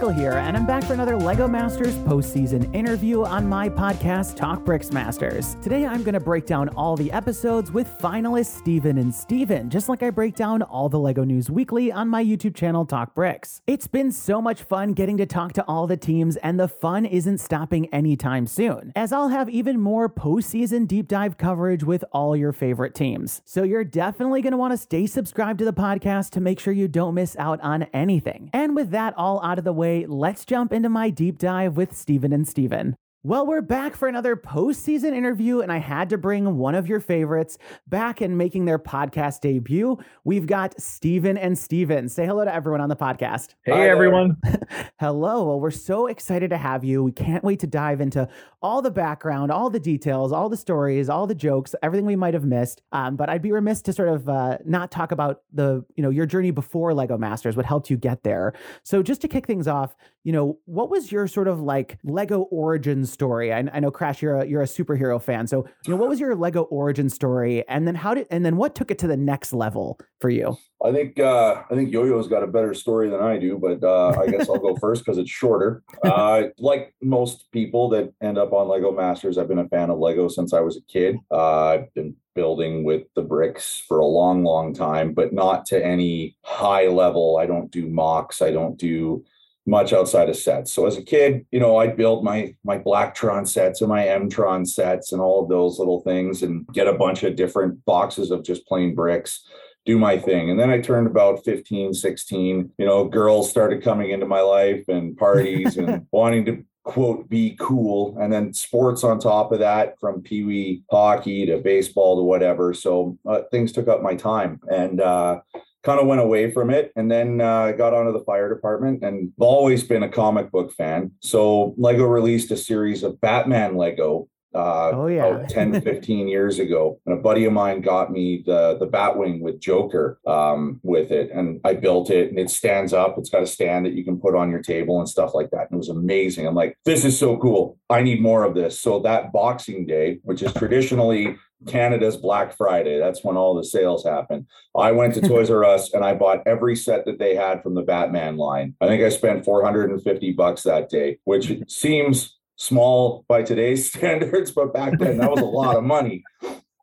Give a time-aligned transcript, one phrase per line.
[0.00, 4.64] Michael here, and I'm back for another LEGO Masters postseason interview on my podcast, Talk
[4.64, 5.56] Bricks Masters.
[5.62, 9.90] Today, I'm going to break down all the episodes with finalists Steven and Steven, just
[9.90, 13.60] like I break down all the LEGO news weekly on my YouTube channel, Talk Bricks.
[13.66, 17.04] It's been so much fun getting to talk to all the teams, and the fun
[17.04, 22.34] isn't stopping anytime soon, as I'll have even more postseason deep dive coverage with all
[22.34, 23.42] your favorite teams.
[23.44, 26.72] So you're definitely going to want to stay subscribed to the podcast to make sure
[26.72, 28.48] you don't miss out on anything.
[28.54, 31.96] And with that all out of the way, let's jump into my deep dive with
[31.96, 32.96] Steven and Steven.
[33.22, 37.00] Well, we're back for another postseason interview, and I had to bring one of your
[37.00, 39.98] favorites back and making their podcast debut.
[40.24, 42.08] We've got Steven and Steven.
[42.08, 43.56] Say hello to everyone on the podcast.
[43.62, 44.38] Hey, Hi everyone.
[45.00, 45.44] hello.
[45.44, 47.04] Well, we're so excited to have you.
[47.04, 48.26] We can't wait to dive into
[48.62, 52.32] all the background, all the details, all the stories, all the jokes, everything we might
[52.32, 52.80] have missed.
[52.92, 56.10] Um, but I'd be remiss to sort of uh, not talk about the, you know,
[56.10, 58.54] your journey before Lego Masters, what helped you get there.
[58.82, 62.42] So just to kick things off, you know, what was your sort of like Lego
[62.50, 63.52] origin story?
[63.52, 66.20] I, I know Crash, you're a, you're a superhero fan, so you know what was
[66.20, 69.16] your Lego origin story, and then how did and then what took it to the
[69.16, 70.56] next level for you?
[70.84, 74.20] I think uh, I think Yo-Yo's got a better story than I do, but uh,
[74.20, 75.82] I guess I'll go first because it's shorter.
[76.04, 79.98] Uh, like most people that end up on Lego Masters, I've been a fan of
[79.98, 81.16] Lego since I was a kid.
[81.30, 85.84] Uh, I've been building with the bricks for a long, long time, but not to
[85.84, 87.38] any high level.
[87.38, 89.24] I don't do MOCs I don't do
[89.70, 90.72] much outside of sets.
[90.72, 94.66] So as a kid, you know, I'd build my my Blacktron sets and my M-Tron
[94.66, 98.44] sets and all of those little things and get a bunch of different boxes of
[98.44, 99.46] just plain bricks
[99.86, 100.50] do my thing.
[100.50, 104.84] And then I turned about 15, 16, you know, girls started coming into my life
[104.88, 109.94] and parties and wanting to quote be cool and then sports on top of that
[110.00, 114.58] from pee wee hockey to baseball to whatever so uh, things took up my time
[114.68, 115.38] and uh,
[115.82, 119.32] kind of went away from it and then uh, got onto the fire department and
[119.38, 121.12] always been a comic book fan.
[121.20, 125.46] So Lego released a series of Batman Lego uh, oh yeah.
[125.48, 129.60] 10 15 years ago and a buddy of mine got me the the batwing with
[129.60, 133.16] joker um, with it and i built it and it stands up.
[133.16, 135.70] It's got a stand that you can put on your table and stuff like that
[135.70, 136.46] and it was amazing.
[136.46, 137.78] I'm like this is so cool.
[137.88, 138.80] I need more of this.
[138.80, 142.98] So that boxing day which is traditionally Canada's Black Friday.
[142.98, 144.46] That's when all the sales happen.
[144.76, 147.74] I went to Toys R Us and I bought every set that they had from
[147.74, 148.74] the Batman line.
[148.80, 154.72] I think I spent 450 bucks that day, which seems small by today's standards, but
[154.72, 156.24] back then that was a lot of money.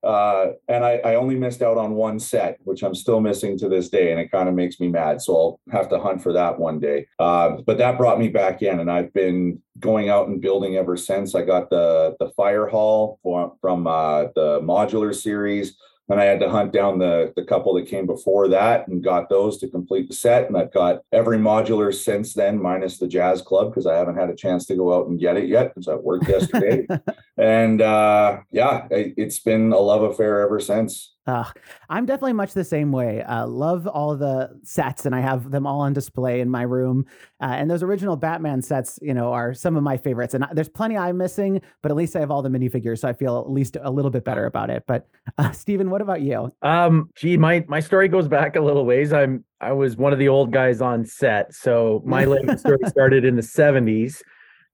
[0.07, 3.67] Uh, and I, I, only missed out on one set, which I'm still missing to
[3.67, 5.21] this day, and it kind of makes me mad.
[5.21, 7.07] So I'll have to hunt for that one day.
[7.19, 10.95] Uh, but that brought me back in, and I've been going out and building ever
[10.95, 11.35] since.
[11.35, 15.75] I got the the fire hall from, from uh, the modular series.
[16.09, 19.29] And I had to hunt down the, the couple that came before that and got
[19.29, 20.47] those to complete the set.
[20.47, 24.29] And I've got every modular since then, minus the Jazz Club, because I haven't had
[24.29, 26.87] a chance to go out and get it yet because I worked yesterday.
[27.37, 31.13] and uh, yeah, it, it's been a love affair ever since.
[31.27, 31.43] Uh,
[31.89, 33.21] I'm definitely much the same way.
[33.21, 37.05] Uh, love all the sets, and I have them all on display in my room.
[37.41, 40.33] Uh, and those original Batman sets, you know, are some of my favorites.
[40.33, 43.13] And there's plenty I'm missing, but at least I have all the minifigures, so I
[43.13, 44.83] feel at least a little bit better about it.
[44.87, 46.51] But uh, Steven, what about you?
[46.61, 49.11] Um, gee, my my story goes back a little ways.
[49.11, 52.23] I'm I was one of the old guys on set, so my
[52.57, 54.21] story started in the '70s.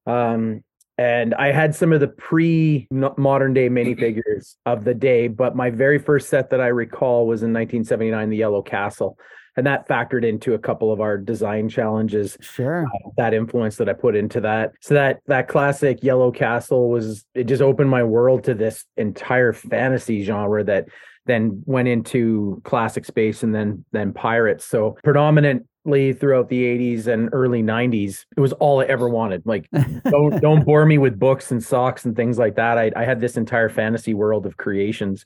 [0.06, 0.63] Um,
[0.98, 5.70] and I had some of the pre modern day minifigures of the day, but my
[5.70, 9.18] very first set that I recall was in 1979, the Yellow Castle.
[9.56, 12.38] And that factored into a couple of our design challenges.
[12.42, 12.86] Sure.
[12.88, 14.72] Uh, that influence that I put into that.
[14.81, 19.54] So that that classic Yellow Castle was it just opened my world to this entire
[19.54, 20.88] fantasy genre that
[21.25, 24.66] then went into classic space and then then pirates.
[24.66, 29.70] So predominant throughout the 80s and early 90s it was all i ever wanted like
[30.10, 32.78] don't don't bore me with books and socks and things like that.
[32.78, 35.26] I, I had this entire fantasy world of creations.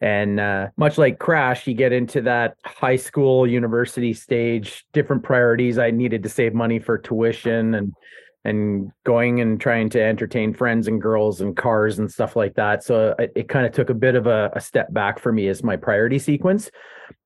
[0.00, 5.78] And uh, much like crash you get into that high school university stage different priorities.
[5.78, 7.92] I needed to save money for tuition and
[8.44, 12.82] and going and trying to entertain friends and girls and cars and stuff like that
[12.82, 15.48] so it, it kind of took a bit of a, a step back for me
[15.48, 16.70] as my priority sequence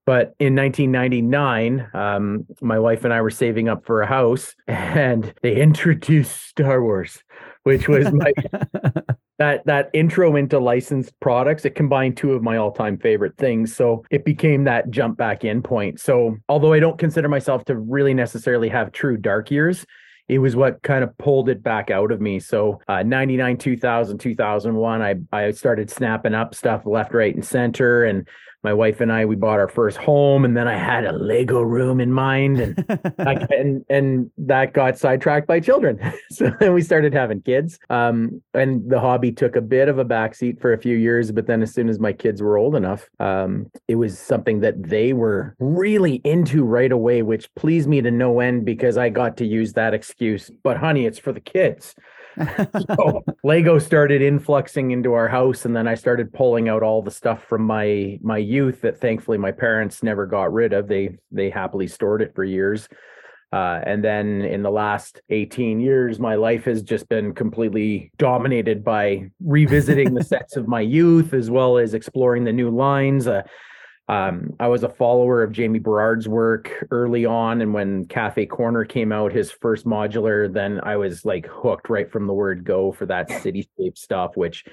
[0.09, 5.35] but in 1999, um, my wife and I were saving up for a house, and
[5.43, 7.23] they introduced Star Wars,
[7.65, 8.33] which was my
[9.39, 11.67] that that intro into licensed products.
[11.67, 15.63] It combined two of my all-time favorite things, so it became that jump back in
[15.63, 16.01] point.
[16.01, 19.85] So although I don't consider myself to really necessarily have true dark years,
[20.29, 22.39] it was what kind of pulled it back out of me.
[22.39, 28.05] So uh, 99, 2000, 2001, I, I started snapping up stuff left, right, and center.
[28.05, 28.29] And
[28.65, 31.61] my wife and I we bought our first home, and then I had a Lego
[31.61, 32.85] room in mind, and
[33.19, 35.99] I, and and that got sidetracked by children.
[36.31, 40.05] so then we started having kids, um, and the hobby took a bit of a
[40.05, 41.31] backseat for a few years.
[41.31, 44.83] But then as soon as my kids were old enough, um, it was something that
[44.83, 49.37] they were really into right away, which pleased me to no end because I got
[49.39, 50.51] to use that excuse.
[50.63, 51.95] But honey, it's for the kids
[52.97, 57.11] so Lego started influxing into our house, and then I started pulling out all the
[57.11, 60.89] stuff from my my youth that thankfully my parents never got rid of.
[60.89, 62.89] They they happily stored it for years.
[63.51, 68.85] Uh, and then in the last 18 years, my life has just been completely dominated
[68.85, 73.27] by revisiting the sets of my youth as well as exploring the new lines.
[73.27, 73.43] Uh,
[74.09, 78.85] um, I was a follower of Jamie Berard's work early on, and when Cafe Corner
[78.85, 82.91] came out, his first modular, then I was like hooked right from the word go
[82.91, 84.65] for that cityscape stuff, which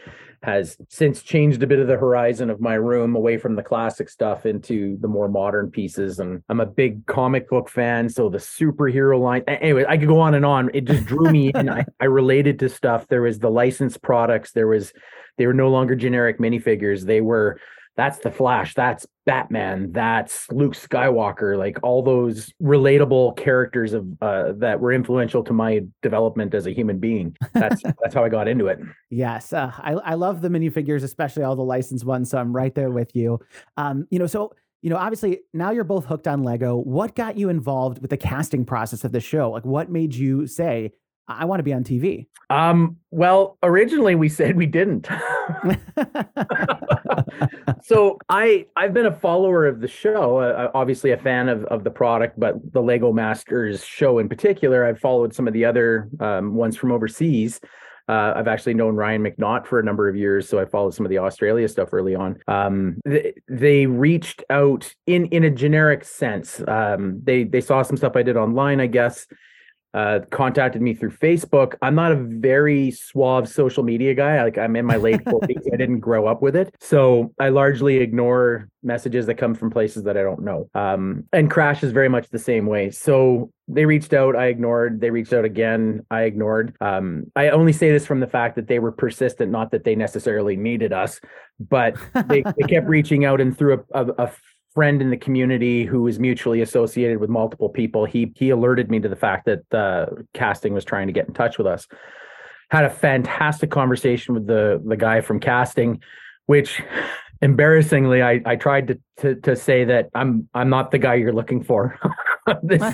[0.44, 4.08] has since changed a bit of the horizon of my room away from the classic
[4.08, 6.20] stuff into the more modern pieces.
[6.20, 9.44] And I'm a big comic book fan, so the superhero line.
[9.48, 10.70] Anyway, I could go on and on.
[10.74, 11.70] It just drew me in.
[11.70, 13.08] I, I related to stuff.
[13.10, 14.54] There was the licensed products.
[14.54, 14.94] There was
[15.38, 17.06] they were no longer generic minifigures.
[17.06, 17.60] They were
[17.98, 24.52] that's the Flash, that's Batman, that's Luke Skywalker, like all those relatable characters of uh,
[24.58, 27.36] that were influential to my development as a human being.
[27.54, 28.80] That's that's how I got into it.
[29.10, 32.30] Yes, uh, I I love the minifigures, especially all the licensed ones.
[32.30, 33.40] So I'm right there with you.
[33.78, 36.76] Um, you know, so you know, obviously now you're both hooked on Lego.
[36.76, 39.50] What got you involved with the casting process of the show?
[39.50, 40.92] Like, what made you say,
[41.28, 42.28] I want to be on TV?
[42.50, 45.08] Um, well, originally we said we didn't.
[47.84, 51.84] so I I've been a follower of the show, uh, obviously a fan of of
[51.84, 54.86] the product, but the Lego Masters show in particular.
[54.86, 57.60] I've followed some of the other um, ones from overseas.
[58.08, 61.08] Uh, I've actually known Ryan McNaught for a number of years, so I followed some
[61.08, 62.38] of the Australia stuff early on.
[62.48, 66.62] Um, they, they, reached out in in a generic sense.
[66.68, 69.26] Um, they they saw some stuff I did online, I guess,
[69.96, 71.76] uh, contacted me through Facebook.
[71.82, 74.44] I'm not a very suave social media guy.
[74.44, 75.74] Like I'm in my late 40s.
[75.74, 76.76] I didn't grow up with it.
[76.82, 80.70] So I largely ignore messages that come from places that I don't know.
[80.76, 82.92] Um, and Crash is very much the same way.
[82.92, 85.00] So they reached out, I ignored.
[85.00, 86.76] They reached out again, I ignored.
[86.82, 89.96] Um, I only say this from the fact that they were persistent, not that they
[89.96, 91.22] necessarily needed us,
[91.58, 91.96] but
[92.28, 94.32] they, they kept reaching out and through a, a, a
[94.76, 98.06] friend in the community who was mutually associated with multiple people.
[98.06, 101.34] He he alerted me to the fact that uh, casting was trying to get in
[101.34, 101.88] touch with us.
[102.70, 106.02] Had a fantastic conversation with the the guy from casting,
[106.46, 106.84] which
[107.42, 111.34] embarrassingly I, I tried to, to to say that I'm I'm not the guy you're
[111.34, 111.98] looking for.
[112.64, 112.94] this,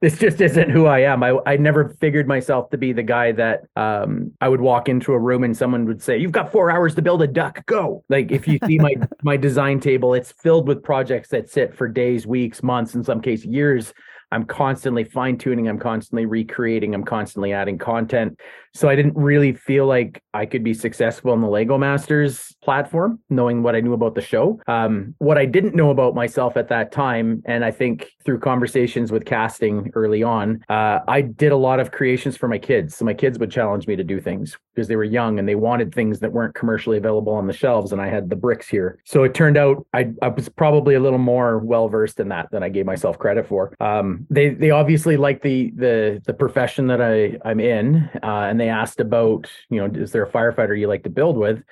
[0.00, 1.22] this just isn't who I am.
[1.22, 5.12] I, I never figured myself to be the guy that um, I would walk into
[5.12, 7.64] a room and someone would say, "You've got four hours to build a duck.
[7.66, 11.76] Go!" Like if you see my my design table, it's filled with projects that sit
[11.76, 13.92] for days, weeks, months, in some case years
[14.34, 18.40] I'm constantly fine tuning, I'm constantly recreating, I'm constantly adding content.
[18.74, 23.20] So I didn't really feel like I could be successful on the Lego Masters platform,
[23.30, 24.60] knowing what I knew about the show.
[24.66, 29.12] Um, what I didn't know about myself at that time, and I think through conversations
[29.12, 32.96] with casting early on, uh, I did a lot of creations for my kids.
[32.96, 35.54] So my kids would challenge me to do things because they were young and they
[35.54, 38.98] wanted things that weren't commercially available on the shelves, and I had the bricks here.
[39.04, 42.50] So it turned out I, I was probably a little more well versed in that
[42.50, 43.76] than I gave myself credit for.
[43.78, 48.58] Um, they they obviously like the the the profession that I I'm in, uh, and
[48.58, 51.62] they asked about you know is there a firefighter you like to build with,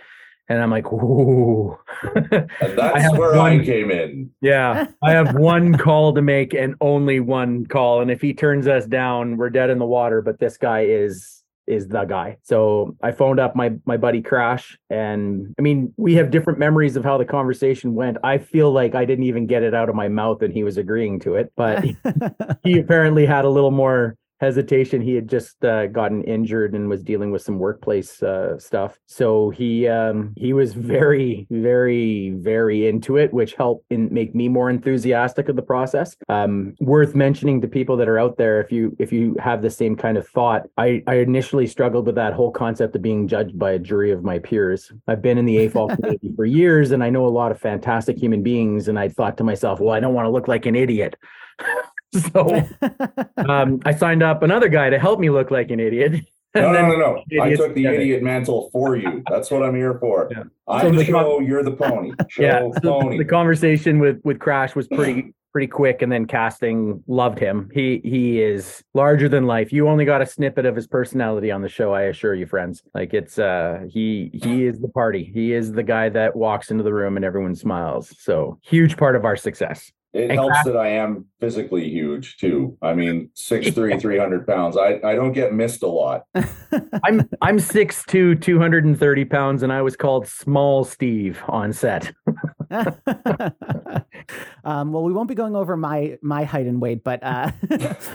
[0.48, 1.78] and I'm like, ooh.
[2.02, 2.26] and
[2.60, 4.30] that's where one, I came in.
[4.40, 8.66] Yeah, I have one call to make and only one call, and if he turns
[8.66, 10.22] us down, we're dead in the water.
[10.22, 12.38] But this guy is is the guy.
[12.42, 16.96] So I phoned up my my buddy Crash and I mean we have different memories
[16.96, 18.18] of how the conversation went.
[18.24, 20.76] I feel like I didn't even get it out of my mouth and he was
[20.76, 21.84] agreeing to it, but
[22.64, 25.00] he apparently had a little more hesitation.
[25.00, 28.98] He had just uh, gotten injured and was dealing with some workplace uh, stuff.
[29.06, 34.48] So he um, he was very, very, very into it, which helped in, make me
[34.48, 36.16] more enthusiastic of the process.
[36.28, 39.70] Um, worth mentioning to people that are out there, if you if you have the
[39.70, 43.56] same kind of thought, I, I initially struggled with that whole concept of being judged
[43.56, 44.90] by a jury of my peers.
[45.06, 48.18] I've been in the AFOL community for years, and I know a lot of fantastic
[48.18, 50.74] human beings, and I thought to myself, well, I don't want to look like an
[50.74, 51.14] idiot.
[52.32, 52.62] so
[53.36, 56.24] um, I signed up another guy to help me look like an idiot.
[56.54, 57.42] No, And no, no, no.
[57.42, 57.94] I took the together.
[57.94, 59.22] idiot mantle for you.
[59.30, 60.28] That's what I'm here for.
[60.30, 60.42] Yeah.
[60.68, 62.12] I'm So the the con- show, you're the pony.
[62.28, 63.16] Show yeah, so pony.
[63.16, 67.70] the conversation with with Crash was pretty pretty quick, and then casting loved him.
[67.72, 69.72] He he is larger than life.
[69.72, 72.82] You only got a snippet of his personality on the show, I assure you, friends.
[72.92, 75.24] Like it's uh he he is the party.
[75.32, 78.14] He is the guy that walks into the room and everyone smiles.
[78.18, 79.90] So huge part of our success.
[80.12, 82.76] It And helps that I am physically huge too.
[82.82, 84.76] I mean, six three, three hundred pounds.
[84.76, 86.24] I, I don't get missed a lot.
[86.34, 92.12] I'm I'm 6'2", 230 pounds, and I was called Small Steve on set.
[94.64, 97.50] um, well, we won't be going over my my height and weight, but uh,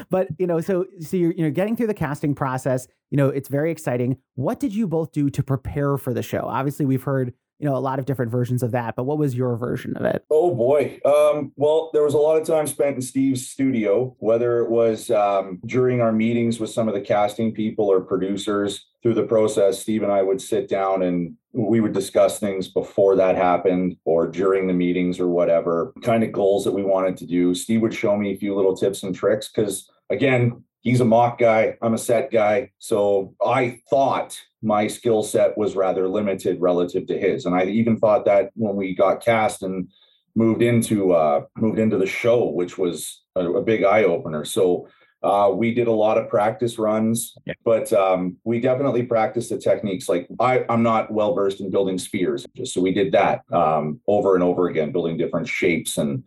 [0.09, 2.87] but you know, so so you're you know getting through the casting process.
[3.09, 4.17] You know, it's very exciting.
[4.35, 6.41] What did you both do to prepare for the show?
[6.41, 9.35] Obviously, we've heard you know a lot of different versions of that, but what was
[9.35, 10.23] your version of it?
[10.29, 10.99] Oh boy.
[11.05, 15.09] Um, well, there was a lot of time spent in Steve's studio, whether it was
[15.09, 18.85] um, during our meetings with some of the casting people or producers.
[19.03, 23.15] Through the process, Steve and I would sit down and we would discuss things before
[23.15, 27.25] that happened or during the meetings or whatever kind of goals that we wanted to
[27.25, 27.53] do.
[27.55, 31.37] Steve would show me a few little tips and tricks because, again, he's a MOC
[31.39, 32.71] guy, I'm a set guy.
[32.79, 37.45] So I thought my skill set was rather limited relative to his.
[37.45, 39.89] And I even thought that when we got cast and
[40.35, 44.45] moved into uh moved into the show, which was a, a big eye opener.
[44.45, 44.87] So
[45.23, 47.55] uh, we did a lot of practice runs, Yeah.
[47.65, 50.07] but um, we definitely practiced the techniques.
[50.07, 54.35] Like I, I'm not well versed in building spheres, so we did that um, over
[54.35, 56.23] and over again, building different shapes and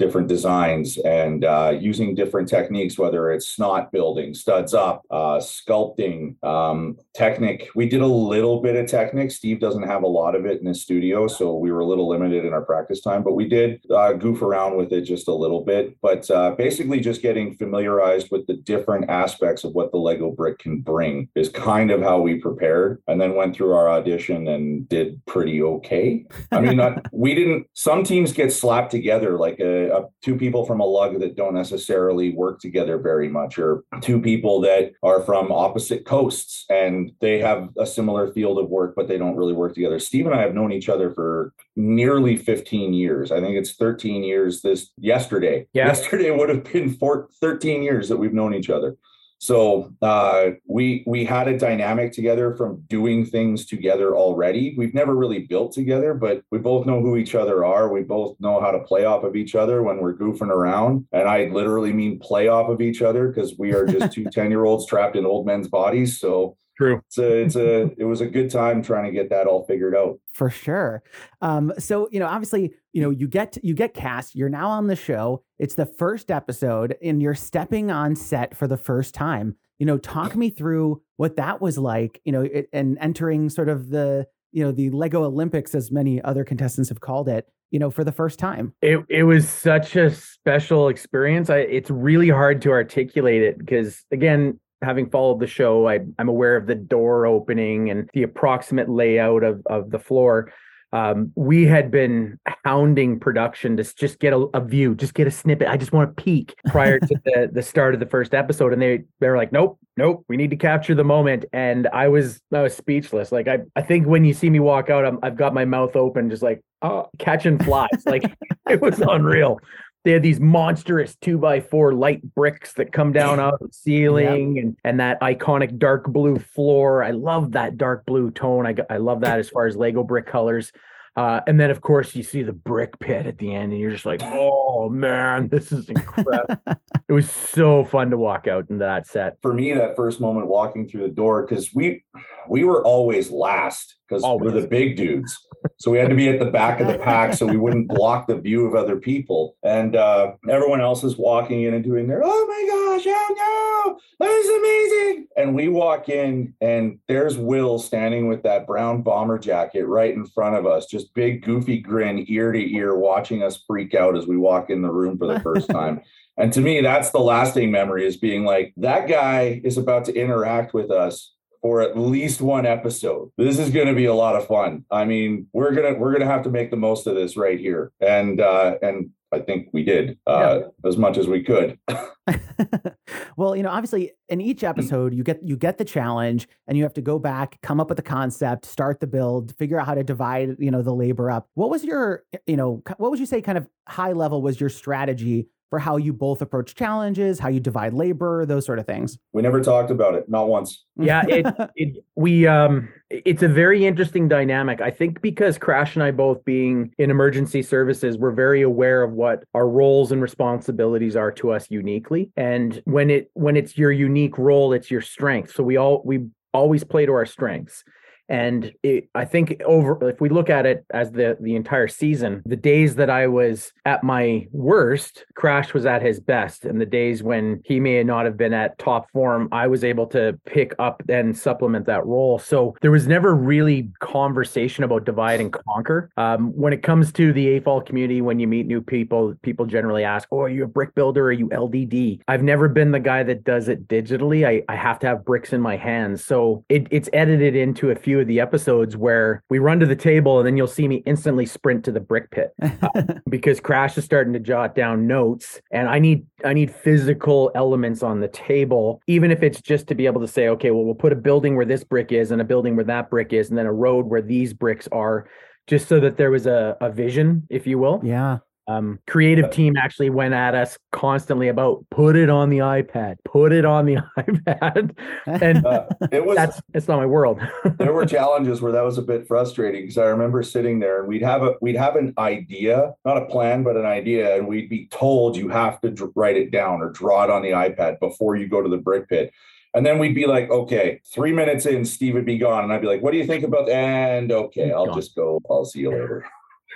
[0.00, 6.42] different designs and uh, using different techniques, whether it's SNOT building, studs up, uh, sculpting,
[6.42, 7.68] um, technic.
[7.74, 9.30] We did a little bit of technic.
[9.30, 12.08] Steve doesn't have a lot of it in his studio, so we were a little
[12.08, 15.34] limited in our practice time, but we did uh, goof around with it just a
[15.34, 15.94] little bit.
[16.00, 20.58] But uh, basically, just getting familiarized with the different aspects of what the Lego brick
[20.58, 24.88] can bring is kind of how we prepared and then went through our audition and
[24.88, 26.24] did pretty okay.
[26.50, 26.80] I mean,
[27.12, 31.20] we didn't, some teams get slapped together like a, a two people from a LUG
[31.20, 36.64] that don't necessarily work together very much, or two people that are from opposite coasts
[36.70, 39.98] and they have a similar field of work, but they don't really work together.
[39.98, 43.32] Steve and I have known each other for nearly 15 years.
[43.32, 45.66] I think it's 13 years this yesterday.
[45.72, 45.86] Yeah.
[46.00, 48.96] Yesterday would have been four, 13 years that we've known each other.
[49.40, 54.74] So uh, we we had a dynamic together from doing things together already.
[54.76, 57.90] We've never really built together, but we both know who each other are.
[57.90, 61.06] We both know how to play off of each other when we're goofing around.
[61.12, 64.50] And I literally mean play off of each other because we are just two 10
[64.50, 66.20] year olds trapped in old men's bodies.
[66.20, 67.02] So True.
[67.06, 69.96] it's a it's a it was a good time trying to get that all figured
[69.96, 70.20] out.
[70.34, 71.02] For sure.
[71.40, 74.34] Um, so you know, obviously, you know, you get you get cast.
[74.34, 75.42] You're now on the show.
[75.58, 79.56] It's the first episode, and you're stepping on set for the first time.
[79.78, 82.20] You know, talk me through what that was like.
[82.24, 86.20] You know, it, and entering sort of the you know the Lego Olympics, as many
[86.22, 87.46] other contestants have called it.
[87.70, 88.74] You know, for the first time.
[88.82, 91.48] It it was such a special experience.
[91.48, 96.28] I it's really hard to articulate it because again, having followed the show, I, I'm
[96.28, 100.52] aware of the door opening and the approximate layout of of the floor.
[100.92, 105.30] Um, we had been hounding production to just get a, a view, just get a
[105.30, 105.68] snippet.
[105.68, 108.82] I just want to peek prior to the the start of the first episode, and
[108.82, 112.40] they they were like, "Nope, nope, we need to capture the moment." And I was
[112.52, 113.30] I was speechless.
[113.30, 115.94] Like I I think when you see me walk out, I'm, I've got my mouth
[115.94, 117.88] open, just like oh, catching flies.
[118.06, 118.24] like
[118.68, 119.60] it was unreal.
[120.04, 123.72] They had these monstrous two by four light bricks that come down out of the
[123.72, 127.04] ceiling and, and that iconic dark blue floor.
[127.04, 128.66] I love that dark blue tone.
[128.66, 130.72] I, I love that as far as Lego brick colors.
[131.16, 133.90] Uh, and then, of course, you see the brick pit at the end, and you're
[133.90, 136.56] just like, oh man, this is incredible.
[137.08, 139.36] it was so fun to walk out into that set.
[139.42, 142.04] For me, that first moment walking through the door, because we
[142.48, 145.38] we were always last because we're the big dudes.
[145.76, 148.26] So we had to be at the back of the pack so we wouldn't block
[148.26, 149.56] the view of other people.
[149.62, 154.26] And uh, everyone else is walking in and doing their, oh my gosh, oh no,
[154.26, 155.26] that is amazing.
[155.36, 160.26] And we walk in and there's Will standing with that brown bomber jacket right in
[160.26, 164.26] front of us, just big goofy grin ear to ear, watching us freak out as
[164.26, 166.02] we walk in the room for the first time.
[166.36, 170.14] And to me, that's the lasting memory is being like, that guy is about to
[170.14, 173.30] interact with us for at least one episode.
[173.36, 174.84] This is going to be a lot of fun.
[174.90, 177.92] I mean, we're gonna we're gonna have to make the most of this right here,
[178.00, 181.78] and uh, and I think we did uh, as much as we could.
[183.36, 186.82] well, you know, obviously in each episode you get you get the challenge and you
[186.82, 189.94] have to go back, come up with the concept, start the build, figure out how
[189.94, 191.48] to divide, you know, the labor up.
[191.54, 194.70] What was your, you know, what would you say kind of high level was your
[194.70, 199.16] strategy for how you both approach challenges, how you divide labor, those sort of things.
[199.32, 200.84] We never talked about it, not once.
[200.96, 201.46] Yeah, it,
[201.76, 204.80] it we um it's a very interesting dynamic.
[204.80, 209.12] I think because Crash and I both being in emergency services, we're very aware of
[209.12, 212.30] what our roles and responsibilities are to us uniquely.
[212.36, 215.54] And when it when it's your unique role, it's your strength.
[215.54, 217.84] So we all we always play to our strengths.
[218.30, 222.42] And it, I think over, if we look at it as the the entire season,
[222.46, 226.86] the days that I was at my worst, Crash was at his best, and the
[226.86, 230.74] days when he may not have been at top form, I was able to pick
[230.78, 232.38] up and supplement that role.
[232.38, 236.10] So there was never really conversation about divide and conquer.
[236.16, 240.04] Um, when it comes to the AFOL community, when you meet new people, people generally
[240.04, 241.26] ask, "Oh, are you a brick builder?
[241.26, 244.46] Are you LDD?" I've never been the guy that does it digitally.
[244.46, 247.96] I, I have to have bricks in my hands, so it, it's edited into a
[247.96, 251.02] few of the episodes where we run to the table and then you'll see me
[251.06, 255.60] instantly sprint to the brick pit uh, because Crash is starting to jot down notes
[255.70, 259.94] and I need I need physical elements on the table even if it's just to
[259.94, 262.40] be able to say okay well we'll put a building where this brick is and
[262.40, 265.28] a building where that brick is and then a road where these bricks are
[265.66, 268.00] just so that there was a, a vision if you will.
[268.02, 268.38] Yeah
[268.70, 273.52] um, creative team actually went at us constantly about put it on the iPad, put
[273.52, 274.96] it on the iPad,
[275.26, 277.40] and uh, it was that's it's not my world.
[277.78, 281.08] there were challenges where that was a bit frustrating because I remember sitting there and
[281.08, 284.68] we'd have a we'd have an idea, not a plan, but an idea, and we'd
[284.68, 288.36] be told you have to write it down or draw it on the iPad before
[288.36, 289.32] you go to the brick pit.
[289.72, 292.64] And then we'd be like, okay, three minutes in, Steve would be gone.
[292.64, 293.72] And I'd be like, what do you think about that?
[294.18, 295.40] And okay, I'll just go.
[295.48, 296.24] I'll see you later.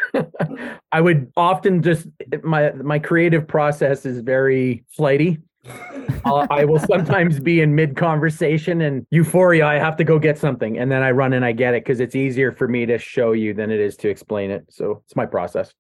[0.93, 2.07] I would often just
[2.43, 5.39] my my creative process is very flighty.
[6.25, 9.67] uh, I will sometimes be in mid conversation and euphoria.
[9.67, 12.01] I have to go get something, and then I run and I get it because
[12.01, 14.67] it's easier for me to show you than it is to explain it.
[14.69, 15.75] So it's my process.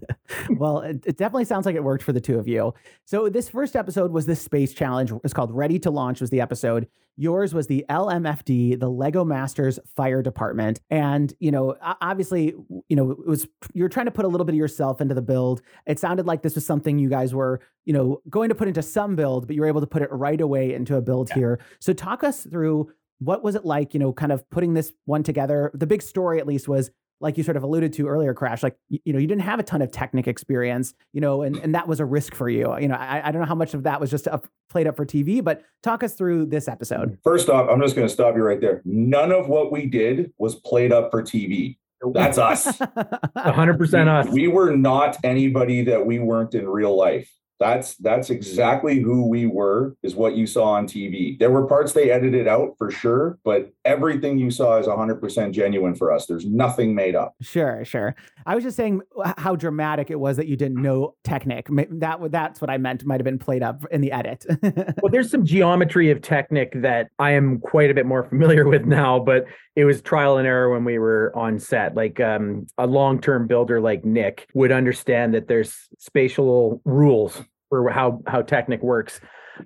[0.50, 2.74] well, it, it, definitely sounds like it worked for the two of you.
[3.04, 5.12] So this first episode was the space challenge.
[5.24, 6.20] It's called Ready to Launch.
[6.20, 6.88] Was the episode.
[7.16, 10.80] Yours was the LMFD, the Lego Masters Fire Department.
[10.88, 12.54] And, you know, obviously,
[12.88, 15.22] you know, it was you're trying to put a little bit of yourself into the
[15.22, 15.60] build.
[15.86, 18.82] It sounded like this was something you guys were, you know, going to put into
[18.82, 21.34] some build, but you were able to put it right away into a build yeah.
[21.34, 21.60] here.
[21.80, 25.22] So talk us through what was it like, you know, kind of putting this one
[25.22, 25.70] together?
[25.74, 28.76] The big story at least was like you sort of alluded to earlier, Crash, like,
[28.88, 31.86] you know, you didn't have a ton of Technic experience, you know, and, and that
[31.86, 32.76] was a risk for you.
[32.80, 34.96] You know, I, I don't know how much of that was just up, played up
[34.96, 37.10] for TV, but talk us through this episode.
[37.10, 37.20] Mm-hmm.
[37.22, 38.82] First off, I'm just going to stop you right there.
[38.84, 41.78] None of what we did was played up for TV.
[42.12, 42.66] That's us.
[42.78, 44.32] 100% us.
[44.32, 47.30] We were not anybody that we weren't in real life
[47.62, 51.92] that's that's exactly who we were is what you saw on tv there were parts
[51.92, 56.26] they edited out for sure but everything you saw is 100% genuine for us.
[56.26, 57.34] There's nothing made up.
[57.40, 58.14] Sure sure.
[58.46, 59.02] I was just saying
[59.38, 61.68] how dramatic it was that you didn't know technic.
[61.70, 64.44] That that's what i meant might have been played up in the edit.
[65.02, 68.84] Well there's some geometry of technic that i am quite a bit more familiar with
[68.84, 69.44] now but
[69.74, 71.94] it was trial and error when we were on set.
[71.94, 78.20] Like um, a long-term builder like nick would understand that there's spatial rules for how
[78.26, 79.18] how Technic works.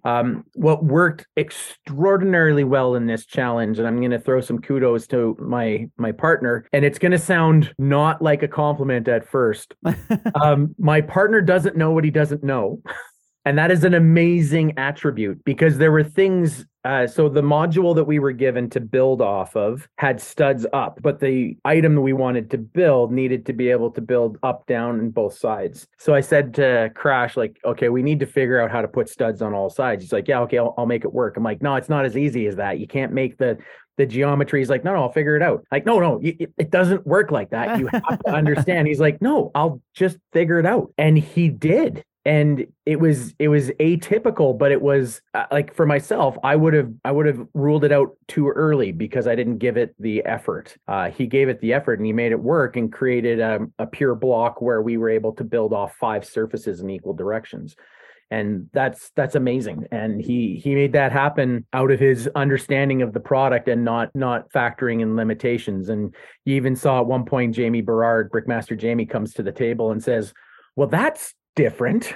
[0.04, 5.08] Um, what worked extraordinarily well in this challenge, and I'm going to throw some kudos
[5.08, 9.74] to my my partner, and it's going to sound not like a compliment at first.
[10.40, 12.80] um, my partner doesn't know what he doesn't know.
[13.44, 16.64] And that is an amazing attribute because there were things.
[16.86, 21.00] Uh, so the module that we were given to build off of had studs up,
[21.02, 24.64] but the item that we wanted to build needed to be able to build up,
[24.66, 25.88] down, and both sides.
[25.98, 29.08] So I said to Crash, like, okay, we need to figure out how to put
[29.08, 30.04] studs on all sides.
[30.04, 31.36] He's like, yeah, okay, I'll, I'll make it work.
[31.36, 32.78] I'm like, no, it's not as easy as that.
[32.78, 33.58] You can't make the
[33.96, 34.60] the geometry.
[34.60, 35.64] He's like, no, no, I'll figure it out.
[35.72, 37.80] Like, no, no, it, it doesn't work like that.
[37.80, 38.86] You have to understand.
[38.86, 40.92] He's like, no, I'll just figure it out.
[40.98, 45.86] And he did and it was it was atypical but it was uh, like for
[45.86, 49.58] myself i would have i would have ruled it out too early because i didn't
[49.58, 50.76] give it the effort.
[50.88, 53.86] Uh, he gave it the effort and he made it work and created a, a
[53.86, 57.76] pure block where we were able to build off five surfaces in equal directions.
[58.30, 59.86] And that's that's amazing.
[59.92, 64.10] And he he made that happen out of his understanding of the product and not
[64.16, 65.88] not factoring in limitations.
[65.88, 66.12] And
[66.44, 70.02] you even saw at one point jamie berard brickmaster jamie comes to the table and
[70.02, 70.34] says
[70.74, 72.14] well that's different.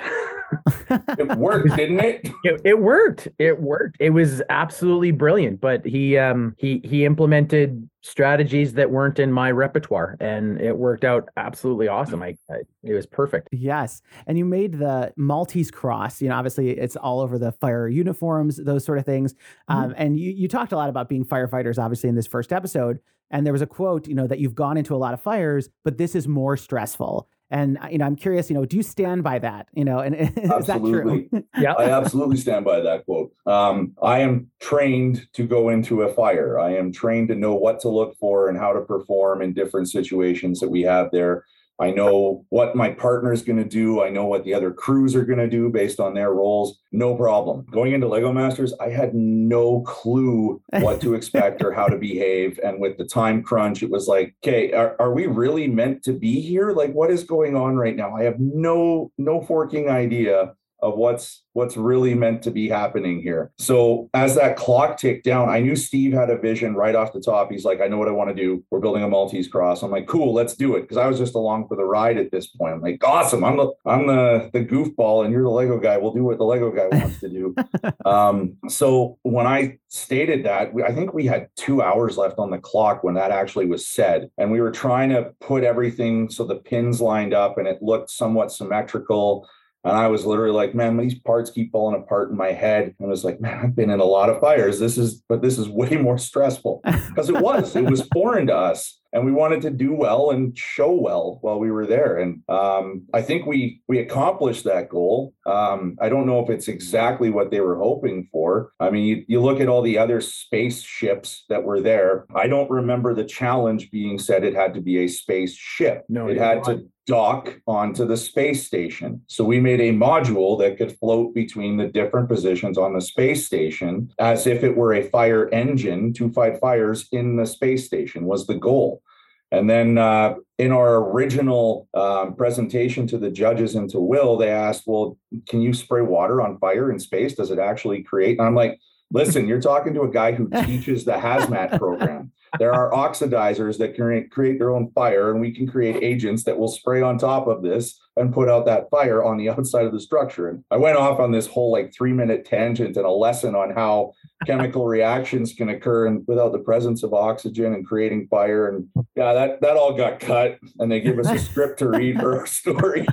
[1.18, 2.28] it worked, didn't it?
[2.44, 2.60] it?
[2.64, 3.28] It worked.
[3.38, 3.96] It worked.
[4.00, 5.60] It was absolutely brilliant.
[5.60, 11.04] But he um he he implemented strategies that weren't in my repertoire, and it worked
[11.04, 12.22] out absolutely awesome.
[12.22, 13.48] I, I it was perfect.
[13.52, 16.20] Yes, and you made the Maltese cross.
[16.20, 19.34] You know, obviously it's all over the fire uniforms, those sort of things.
[19.34, 19.72] Mm-hmm.
[19.72, 22.98] Um, and you you talked a lot about being firefighters, obviously in this first episode.
[23.32, 25.68] And there was a quote, you know, that you've gone into a lot of fires,
[25.84, 27.28] but this is more stressful.
[27.50, 29.66] And you know, I'm curious, you know, do you stand by that?
[29.72, 31.28] You know, and is that true?
[31.58, 33.32] yeah, I absolutely stand by that quote.
[33.46, 36.58] Um, I am trained to go into a fire.
[36.58, 39.88] I am trained to know what to look for and how to perform in different
[39.88, 41.44] situations that we have there.
[41.80, 44.02] I know what my partner is going to do.
[44.02, 46.78] I know what the other crews are going to do based on their roles.
[46.92, 47.66] No problem.
[47.70, 52.60] Going into Lego Masters, I had no clue what to expect or how to behave.
[52.62, 56.12] And with the time crunch, it was like, okay, are, are we really meant to
[56.12, 56.72] be here?
[56.72, 58.14] Like, what is going on right now?
[58.14, 63.50] I have no no forking idea of what's what's really meant to be happening here.
[63.58, 67.20] So as that clock ticked down, I knew Steve had a vision right off the
[67.20, 67.50] top.
[67.50, 68.64] He's like, I know what I want to do.
[68.70, 69.82] We're building a Maltese cross.
[69.82, 70.82] I'm like, cool, let's do it.
[70.82, 72.74] Because I was just along for the ride at this point.
[72.74, 73.44] I'm like, awesome.
[73.44, 75.96] I'm the I'm the the goofball and you're the Lego guy.
[75.96, 77.54] We'll do what the Lego guy wants to do.
[78.04, 82.58] um, so when I stated that, I think we had two hours left on the
[82.58, 84.30] clock when that actually was said.
[84.38, 88.10] And we were trying to put everything so the pins lined up and it looked
[88.10, 89.48] somewhat symmetrical
[89.84, 92.94] and I was literally like, man, these parts keep falling apart in my head.
[92.98, 94.78] And I was like, man, I've been in a lot of fires.
[94.78, 98.56] This is, but this is way more stressful because it was, it was foreign to
[98.56, 98.98] us.
[99.12, 102.18] And we wanted to do well and show well while we were there.
[102.18, 105.34] And um, I think we we accomplished that goal.
[105.46, 108.70] Um, I don't know if it's exactly what they were hoping for.
[108.78, 112.24] I mean, you, you look at all the other spaceships that were there.
[112.36, 116.04] I don't remember the challenge being said it had to be a spaceship.
[116.08, 116.78] No, it had right.
[116.78, 119.20] to dock onto the space station.
[119.26, 123.44] So we made a module that could float between the different positions on the space
[123.44, 128.26] station as if it were a fire engine to fight fires in the space station
[128.26, 129.02] was the goal.
[129.50, 134.50] And then uh, in our original um, presentation to the judges and to Will, they
[134.50, 135.18] asked, "Well,
[135.48, 137.34] can you spray water on fire in space?
[137.34, 138.78] Does it actually create?" And I'm like,
[139.10, 142.30] "Listen, you're talking to a guy who teaches the hazmat program.
[142.58, 146.58] There are oxidizers that can create their own fire, and we can create agents that
[146.58, 149.92] will spray on top of this and put out that fire on the outside of
[149.92, 153.10] the structure." And I went off on this whole like three minute tangent and a
[153.10, 154.12] lesson on how
[154.46, 158.68] chemical reactions can occur and without the presence of oxygen and creating fire.
[158.68, 162.18] And yeah that that all got cut and they give us a script to read
[162.20, 163.06] for our story.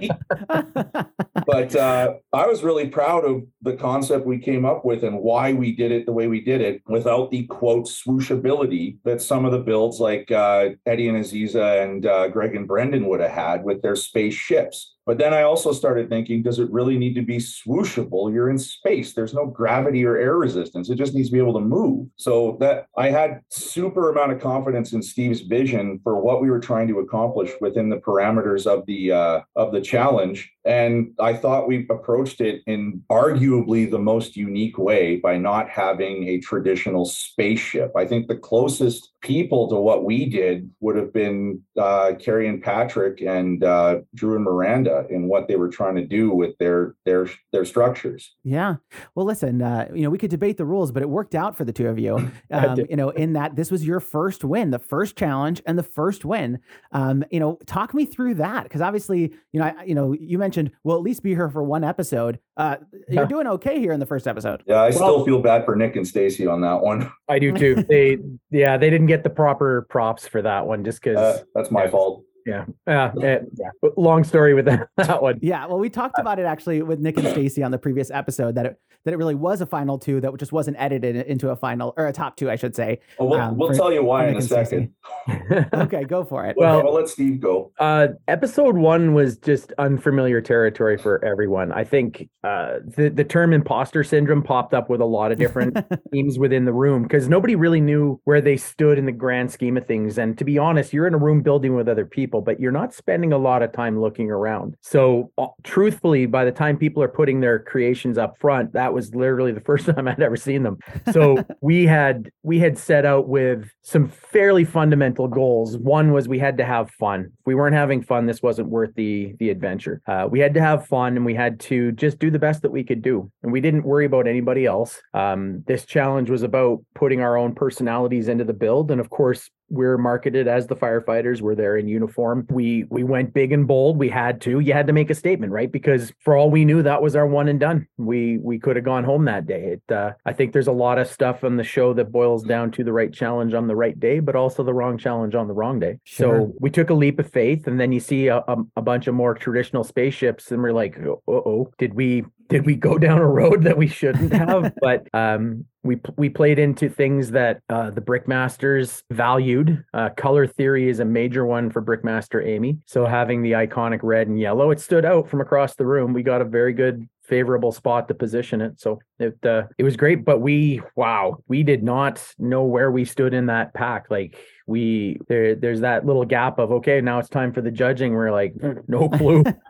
[1.46, 5.54] But uh, i was really proud of the concept we came up with and why
[5.54, 9.52] we did it the way we did it without the quote swooshability that some of
[9.52, 13.64] the builds like uh, eddie and aziza and uh, greg and brendan would have had
[13.64, 17.38] with their spaceships but then I also started thinking, does it really need to be
[17.38, 18.32] swooshable?
[18.32, 19.14] You're in space.
[19.14, 20.90] There's no gravity or air resistance.
[20.90, 22.10] It just needs to be able to move.
[22.18, 26.60] So that I had super amount of confidence in Steve's vision for what we were
[26.60, 30.52] trying to accomplish within the parameters of the uh, of the challenge.
[30.66, 36.28] And I thought we approached it in arguably the most unique way by not having
[36.28, 37.94] a traditional spaceship.
[37.96, 42.62] I think the closest people to what we did would have been uh, Carrie and
[42.62, 46.96] Patrick and uh, Drew and Miranda in what they were trying to do with their
[47.06, 48.36] their their structures.
[48.44, 48.76] Yeah.
[49.16, 51.66] Well, listen, uh, you know, we could debate the rules, but it worked out for
[51.66, 52.32] the two of you.
[52.50, 55.84] Um, you know, in that this was your first win, the first challenge and the
[55.84, 56.60] first win.
[56.94, 60.38] Um, you know, talk me through that because obviously, you know, I, you know, you
[60.38, 62.40] mentioned we'll at least be here for one episode.
[62.56, 62.78] Uh,
[63.10, 63.26] you're Yeah.
[63.26, 64.64] doing okay here in the first episode.
[64.66, 67.12] Yeah, I Well- still feel bad for Nick and Stacy on that one.
[67.28, 67.84] I do too.
[67.90, 68.18] They,
[68.50, 71.18] yeah, they didn't get the proper props for that one just because.
[71.18, 71.90] Uh, that's my Yeah.
[71.90, 72.24] fault.
[72.48, 73.90] Yeah, yeah, eh, yeah.
[73.98, 75.38] Long story with that, that one.
[75.42, 78.56] Yeah, well, we talked about it actually with Nick and Stacy on the previous episode
[78.56, 81.56] that it that it really was a final two that just wasn't edited into a
[81.56, 83.00] final or a top two, I should say.
[83.18, 84.94] Well, we'll, Um, we'll for- tell you why in Nick a second.
[85.74, 86.58] Okay, go for it.
[86.58, 87.72] Well, Well- let Steve go.
[87.80, 91.72] Uh, episode one was just unfamiliar territory for everyone.
[91.72, 95.78] I think uh, the the term imposter syndrome popped up with a lot of different
[96.14, 99.78] teams within the room because nobody really knew where they stood in the grand scheme
[99.78, 100.18] of things.
[100.18, 102.94] And to be honest, you're in a room building with other people, but you're not
[102.94, 104.76] spending a lot of time looking around.
[104.82, 109.14] So, uh, truthfully, by the time people are putting their creations up front, that was
[109.14, 110.78] literally the first time I'd ever seen them.
[111.12, 115.78] So we had we had set out with some fairly fundamental goals.
[115.78, 117.32] One was we had to have fun.
[117.40, 120.02] If we weren't having fun, this wasn't worth the the adventure.
[120.08, 122.72] Uh, we had to have fun, and we had to just do the best that
[122.72, 123.32] we could do.
[123.44, 125.02] And we didn't worry about anybody else.
[125.14, 129.50] Um, this challenge was about putting our own personalities into the build, and of course,
[129.70, 131.42] we're marketed as the firefighters.
[131.42, 132.46] We're there in uniform.
[132.50, 133.98] We we went big and bold.
[133.98, 134.60] We had to.
[134.60, 135.72] You had to make a statement, right?
[135.72, 137.88] Because for all we knew, that was our one and done.
[137.98, 139.78] We we could have gone home that day.
[139.78, 139.94] It.
[139.94, 142.84] Uh, I think there's a lot of stuff on the show that boils down to
[142.84, 145.80] the right challenge on the right day, but also the wrong challenge on the wrong
[145.80, 146.00] day.
[146.04, 146.40] Sure.
[146.40, 149.08] So we took a leap of faith, and then you see a, a, a bunch
[149.08, 153.20] of more traditional spaceships, and we're like, oh, oh, did we did we go down
[153.20, 154.74] a road that we shouldn't have?
[154.82, 159.84] but um, we we played into things that uh, the Brickmasters valued.
[159.94, 162.78] Uh, color theory is a major one for Brickmaster Amy.
[162.86, 166.14] So having the iconic red and yellow, it stood out from across the room.
[166.14, 168.80] We got a very good favorable spot to position it.
[168.80, 173.06] So it uh, it was great, but we wow, we did not know where we
[173.06, 174.08] stood in that pack.
[174.10, 178.14] Like we there there's that little gap of okay, now it's time for the judging.
[178.14, 178.54] We're like
[178.88, 179.44] no clue.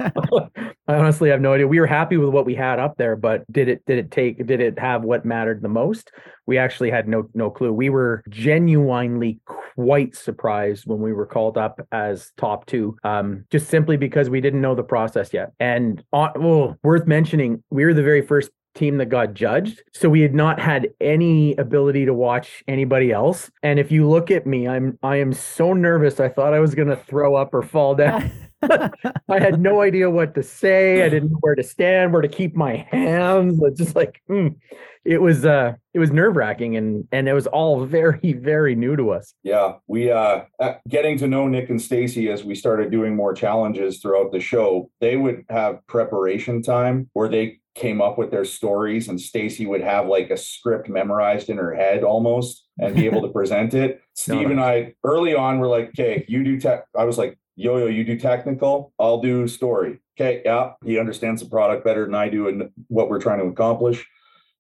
[0.90, 1.68] I honestly have no idea.
[1.68, 4.46] We were happy with what we had up there, but did it did it take
[4.46, 6.12] did it have what mattered the most?
[6.46, 7.74] We actually had no no clue.
[7.74, 9.40] We were genuinely
[9.76, 14.42] quite surprised when we were called up as top two, um, just simply because we
[14.42, 15.52] didn't know the process yet.
[15.60, 19.84] And uh, oh, worth mentioning, we were the very first team that got judged.
[19.94, 23.52] So we had not had any ability to watch anybody else.
[23.64, 26.20] And if you look at me, I'm I am so nervous.
[26.20, 28.32] I thought I was going to throw up or fall down.
[29.30, 31.04] I had no idea what to say.
[31.04, 33.60] I didn't know where to stand, where to keep my hands.
[33.62, 34.56] It's just like mm.
[35.06, 38.96] it was uh it was nerve wracking and and it was all very very new
[38.96, 39.34] to us.
[39.44, 40.42] Yeah, we uh
[40.90, 44.90] getting to know Nick and Stacy as we started doing more challenges throughout the show.
[45.02, 49.82] They would have preparation time where they came up with their stories and Stacy would
[49.82, 54.02] have like a script memorized in her head almost and be able to present it.
[54.16, 54.50] Steve no, no.
[54.50, 56.86] and I early on were like, okay, you do tech.
[56.98, 60.00] I was like, yo, yo, you do technical, I'll do story.
[60.18, 63.46] Okay, yeah, he understands the product better than I do and what we're trying to
[63.46, 64.06] accomplish.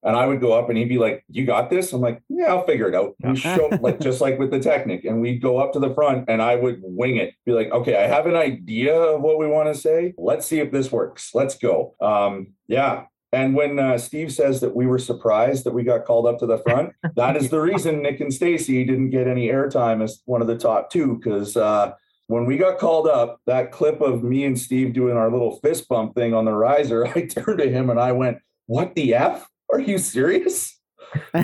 [0.04, 1.92] And I would go up and he'd be like, You got this?
[1.92, 3.16] I'm like, Yeah, I'll figure it out.
[3.20, 5.06] We show like just like with the Technic.
[5.06, 7.34] And we'd go up to the front and I would wing it.
[7.46, 10.14] Be like, okay, I have an idea of what we want to say.
[10.18, 11.32] Let's see if this works.
[11.34, 11.96] Let's go.
[12.00, 13.06] Um, yeah.
[13.34, 16.46] And when uh, Steve says that we were surprised that we got called up to
[16.46, 20.42] the front, that is the reason Nick and Stacy didn't get any airtime as one
[20.42, 21.92] of the top two because uh,
[22.28, 25.88] when we got called up, that clip of me and Steve doing our little fist
[25.88, 28.38] bump thing on the riser, I turned to him and I went,
[28.68, 29.48] What the F?
[29.72, 30.80] Are you serious?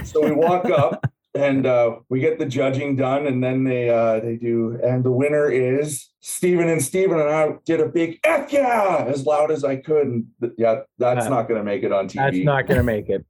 [0.04, 4.20] so we walk up and uh, we get the judging done, and then they uh,
[4.20, 8.52] they do, and the winner is Stephen and Stephen, and I did a big F
[8.54, 10.08] yeah as loud as I could.
[10.08, 12.16] And th- yeah, that's uh, not going to make it on TV.
[12.16, 13.26] That's not going to make it.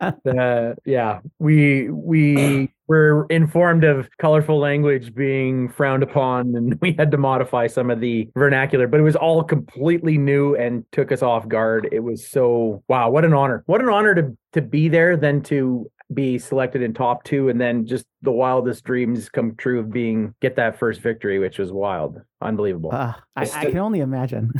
[0.38, 7.10] uh, yeah, we we were informed of colorful language being frowned upon, and we had
[7.12, 8.88] to modify some of the vernacular.
[8.88, 11.88] But it was all completely new and took us off guard.
[11.92, 13.62] It was so wow, what an honor!
[13.66, 17.60] What an honor to to be there, then to be selected in top two and
[17.60, 21.72] then just the wildest dreams come true of being get that first victory which was
[21.72, 22.20] wild.
[22.42, 22.90] Unbelievable.
[22.92, 24.52] Uh, I, I, I, can only imagine.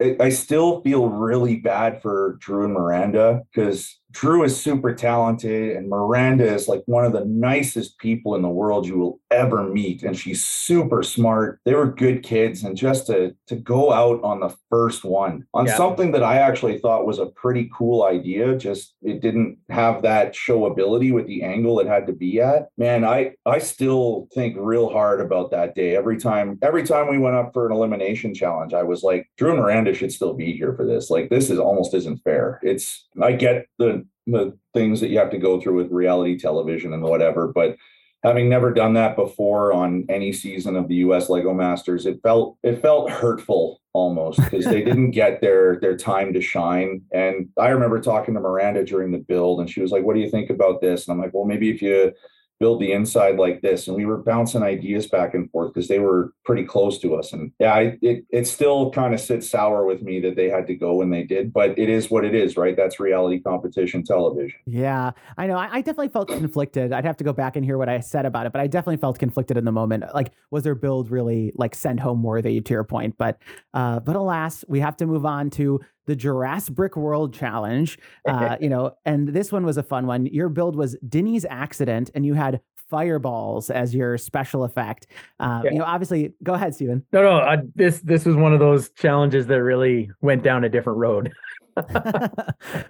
[0.20, 5.88] I still feel really bad for drew and miranda because Drew is super talented, and
[5.88, 10.02] Miranda is like one of the nicest people in the world you will ever meet.
[10.02, 11.60] And she's super smart.
[11.64, 12.64] They were good kids.
[12.64, 15.76] And just to, to go out on the first one on yeah.
[15.76, 20.34] something that I actually thought was a pretty cool idea, just it didn't have that
[20.34, 22.70] showability with the angle it had to be at.
[22.76, 25.94] Man, I I still think real hard about that day.
[25.94, 29.52] Every time, every time we went up for an elimination challenge, I was like, Drew
[29.52, 31.08] and Miranda should still be here for this.
[31.08, 32.58] Like, this is almost isn't fair.
[32.64, 36.92] It's I get the the things that you have to go through with reality television
[36.92, 37.48] and whatever.
[37.48, 37.76] But
[38.22, 42.56] having never done that before on any season of the US Lego Masters, it felt
[42.62, 47.02] it felt hurtful almost because they didn't get their their time to shine.
[47.12, 50.20] And I remember talking to Miranda during the build and she was like, What do
[50.20, 51.06] you think about this?
[51.06, 52.12] And I'm like, Well, maybe if you
[52.60, 53.86] build the inside like this.
[53.86, 57.32] And we were bouncing ideas back and forth because they were pretty close to us.
[57.32, 60.66] And yeah I, it, it still kind of sits sour with me that they had
[60.66, 62.76] to go when they did but it is what it is right?
[62.76, 64.58] That's reality competition television.
[64.66, 65.56] Yeah i know.
[65.56, 66.92] I, I definitely felt conflicted.
[66.92, 68.98] I'd have to go back and hear what i said about it but i definitely
[68.98, 70.04] felt conflicted in the moment.
[70.14, 73.16] Like was their build really like send home worthy to your point?
[73.18, 73.38] But
[73.74, 77.98] uh but alas we have to move on to the Jurassic Brick World Challenge.
[78.26, 80.26] Uh, you know, and this one was a fun one.
[80.26, 85.06] Your build was Dinny's accident, and you had fireballs as your special effect.
[85.38, 85.70] Uh, yeah.
[85.70, 87.04] You know, obviously, go ahead, Stephen.
[87.12, 90.70] No, no, I, this this was one of those challenges that really went down a
[90.70, 91.30] different road.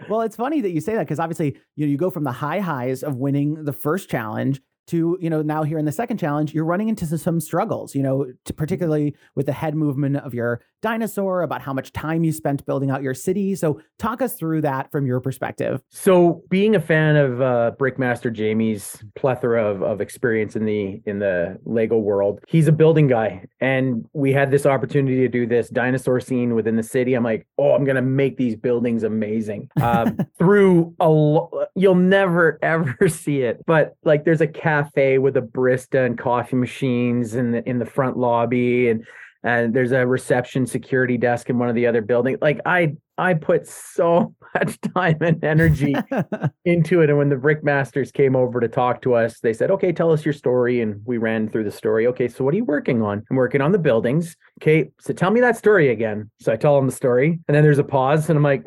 [0.08, 2.32] well, it's funny that you say that because obviously you know, you go from the
[2.32, 6.18] high highs of winning the first challenge to you know now here in the second
[6.18, 8.26] challenge you're running into some struggles you know
[8.56, 12.90] particularly with the head movement of your dinosaur about how much time you spent building
[12.90, 13.54] out your city.
[13.54, 15.82] So talk us through that from your perspective.
[15.90, 21.18] So being a fan of uh, brickmaster jamie's plethora of, of experience in the in
[21.18, 23.44] the lego world he's a building guy.
[23.60, 27.14] And we had this opportunity to do this dinosaur scene within the city.
[27.14, 29.68] I'm like oh i'm gonna make these buildings amazing.
[29.88, 33.64] Um, through a lo- you'll never ever see it.
[33.66, 37.86] But like there's a cafe with a barista and coffee machines in the in the
[37.86, 39.06] front lobby and
[39.44, 43.34] and there's a reception security desk in one of the other buildings like i I
[43.34, 45.94] put so much time and energy
[46.64, 47.10] into it.
[47.10, 50.24] And when the Brickmasters came over to talk to us, they said, okay, tell us
[50.24, 50.80] your story.
[50.80, 52.06] And we ran through the story.
[52.06, 53.24] Okay, so what are you working on?
[53.28, 54.36] I'm working on the buildings.
[54.62, 56.30] Okay, so tell me that story again.
[56.40, 57.40] So I tell them the story.
[57.48, 58.30] And then there's a pause.
[58.30, 58.64] And I'm like,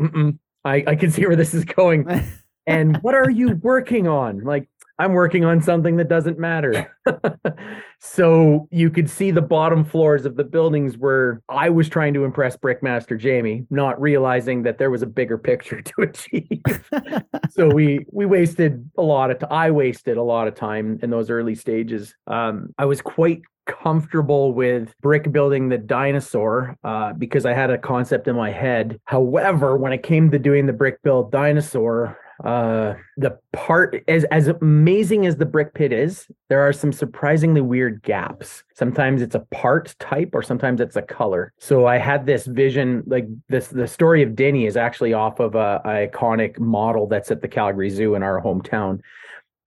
[0.65, 2.07] I, I can see where this is going.
[2.67, 4.43] and what are you working on?
[4.43, 4.67] Like,
[5.01, 6.95] I'm working on something that doesn't matter.
[7.99, 12.23] so you could see the bottom floors of the buildings where I was trying to
[12.23, 16.61] impress Brickmaster Jamie, not realizing that there was a bigger picture to achieve.
[17.49, 19.49] so we we wasted a lot of time.
[19.51, 22.13] I wasted a lot of time in those early stages.
[22.27, 27.77] Um, I was quite comfortable with brick building the dinosaur uh, because I had a
[27.79, 28.99] concept in my head.
[29.05, 34.47] However, when it came to doing the brick build dinosaur, uh the part as as
[34.47, 38.63] amazing as the brick pit is there are some surprisingly weird gaps.
[38.73, 41.53] Sometimes it's a part type or sometimes it's a color.
[41.59, 45.55] So i had this vision like this the story of Dinny is actually off of
[45.55, 48.99] a, a iconic model that's at the calgary zoo in our hometown.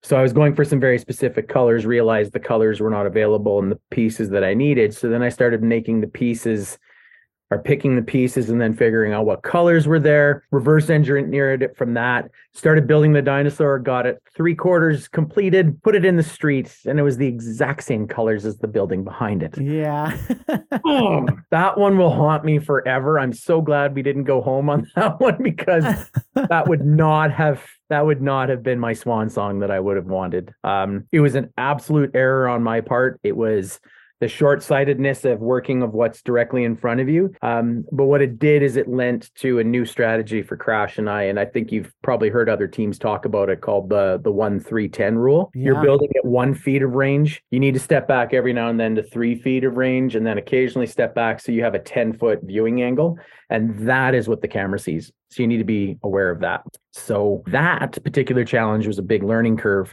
[0.03, 3.59] So I was going for some very specific colors, realized the colors were not available
[3.61, 4.95] in the pieces that I needed.
[4.95, 6.79] So then I started making the pieces
[7.55, 11.77] are picking the pieces and then figuring out what colors were there, reverse engineered it
[11.77, 16.23] from that, started building the dinosaur, got it three quarters completed, put it in the
[16.23, 19.57] streets, and it was the exact same colors as the building behind it.
[19.57, 20.17] Yeah.
[20.85, 23.19] oh, that one will haunt me forever.
[23.19, 25.85] I'm so glad we didn't go home on that one because
[26.35, 29.97] that would not have that would not have been my swan song that I would
[29.97, 30.53] have wanted.
[30.65, 33.21] Um, it was an absolute error on my part.
[33.23, 33.79] It was
[34.21, 37.33] the short-sightedness of working of what's directly in front of you.
[37.43, 41.11] Um, but what it did is it lent to a new strategy for Crash and
[41.11, 44.33] I, and I think you've probably heard other teams talk about it called the the
[44.33, 45.51] one three ten rule.
[45.55, 45.65] Yeah.
[45.65, 47.43] You're building at one feet of range.
[47.51, 50.27] You need to step back every now and then to three feet of range, and
[50.27, 53.19] then occasionally step back so you have a ten foot viewing angle,
[53.51, 55.13] and that is what the camera sees.
[55.31, 56.63] So you need to be aware of that.
[56.95, 59.93] So that particular challenge was a big learning curve.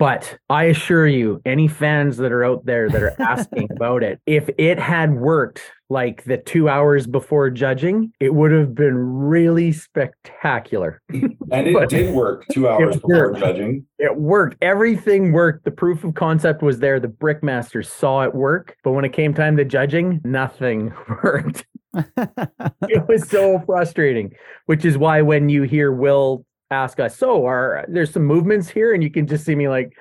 [0.00, 4.20] But I assure you, any fans that are out there that are asking about it,
[4.26, 9.72] if it had worked like the two hours before judging, it would have been really
[9.72, 11.00] spectacular.
[11.52, 13.84] And it did work two hours before judging.
[13.98, 14.56] It worked.
[14.62, 15.64] Everything worked.
[15.64, 17.00] The proof of concept was there.
[17.00, 18.76] The brickmaster saw it work.
[18.84, 20.92] But when it came time to judging, nothing
[21.24, 21.66] worked.
[21.94, 24.32] it was so frustrating,
[24.66, 26.39] which is why when you hear Will
[26.70, 29.92] ask us, so are there's some movements here, and you can just see me like,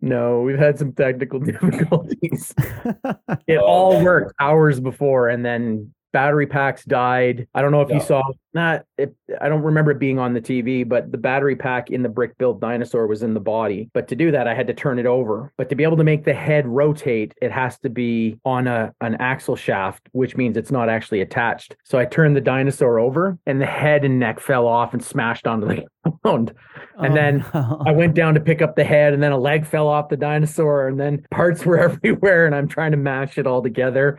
[0.00, 2.54] no, we've had some technical difficulties.
[3.46, 7.46] it oh, all worked hours before, and then battery packs died.
[7.54, 7.96] I don't know if yeah.
[7.96, 8.22] you saw
[8.54, 12.02] not it, I don't remember it being on the TV, but the battery pack in
[12.02, 13.90] the brick built dinosaur was in the body.
[13.92, 15.52] But to do that, I had to turn it over.
[15.56, 18.92] But to be able to make the head rotate, it has to be on a
[19.00, 21.76] an axle shaft, which means it's not actually attached.
[21.84, 25.46] So I turned the dinosaur over and the head and neck fell off and smashed
[25.46, 25.84] onto the
[26.22, 26.52] ground.
[26.98, 27.82] And oh, then no.
[27.86, 30.16] I went down to pick up the head and then a leg fell off the
[30.16, 34.18] dinosaur and then parts were everywhere and I'm trying to mash it all together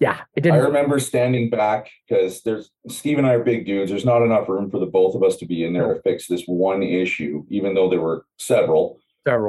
[0.00, 0.60] yeah, it didn't.
[0.60, 3.90] I remember standing back because there's Steve and I are big dudes.
[3.90, 6.28] There's not enough room for the both of us to be in there to fix
[6.28, 9.00] this one issue, even though there were several.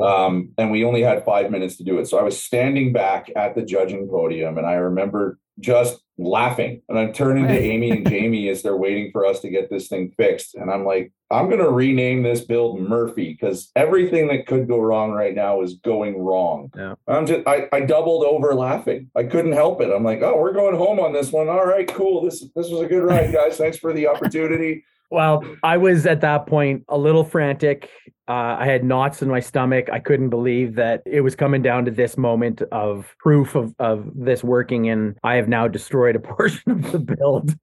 [0.03, 2.07] Um, and we only had five minutes to do it.
[2.07, 6.81] So I was standing back at the judging podium, and I remember just laughing.
[6.89, 9.87] And I'm turning to Amy and Jamie as they're waiting for us to get this
[9.87, 10.55] thing fixed.
[10.55, 14.79] And I'm like, I'm going to rename this build Murphy because everything that could go
[14.79, 16.71] wrong right now is going wrong.
[16.75, 16.95] Yeah.
[17.07, 19.09] I'm just, I, I doubled over laughing.
[19.15, 19.91] I couldn't help it.
[19.91, 21.47] I'm like, oh, we're going home on this one.
[21.47, 22.23] All right, cool.
[22.23, 23.57] This, this was a good ride, guys.
[23.57, 24.83] Thanks for the opportunity.
[25.11, 27.89] Well, I was at that point a little frantic.
[28.27, 29.89] Uh, I had knots in my stomach.
[29.91, 34.07] I couldn't believe that it was coming down to this moment of proof of, of
[34.13, 37.55] this working, and I have now destroyed a portion of the build,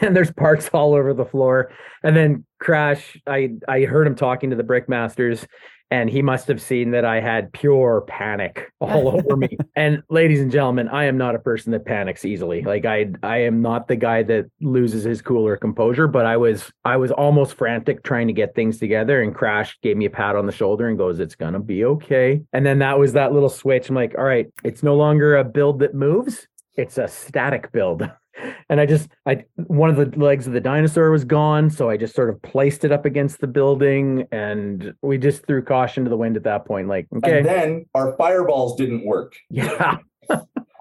[0.00, 1.70] and there's parts all over the floor.
[2.02, 5.46] And then Crash, I I heard him talking to the brickmasters,
[5.90, 9.56] and he must have seen that I had pure panic all over me.
[9.76, 12.62] And ladies and gentlemen, I am not a person that panics easily.
[12.62, 16.36] Like I I am not the guy that loses his cool or composure, but I
[16.36, 20.10] was I was almost frantic trying to get things together and Crash gave me a
[20.10, 23.12] pat on the shoulder and goes, "It's going to be okay." And then that was
[23.12, 23.88] that little switch.
[23.88, 26.48] I'm like, "All right, it's no longer a build that moves.
[26.74, 28.08] It's a static build."
[28.68, 31.96] and I just I one of the legs of the dinosaur was gone, so I
[31.96, 36.10] just sort of placed it up against the building, and we just threw caution to
[36.10, 36.88] the wind at that point.
[36.88, 37.38] Like, okay.
[37.38, 39.34] And then our fireballs didn't work.
[39.50, 39.98] Yeah.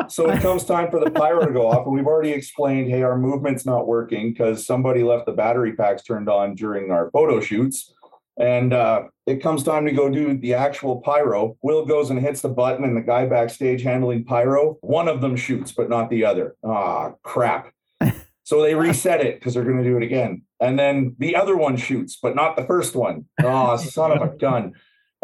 [0.07, 3.03] so it comes time for the pyro to go off, and we've already explained, hey,
[3.03, 7.39] our movement's not working because somebody left the battery packs turned on during our photo
[7.39, 7.93] shoots.
[8.37, 11.57] And uh, it comes time to go do the actual pyro.
[11.61, 15.35] Will goes and hits the button, and the guy backstage handling pyro, one of them
[15.35, 16.55] shoots, but not the other.
[16.63, 17.73] Ah, crap.
[18.45, 20.41] So they reset it because they're going to do it again.
[20.59, 23.25] And then the other one shoots, but not the first one.
[23.41, 24.73] Oh, son of a gun.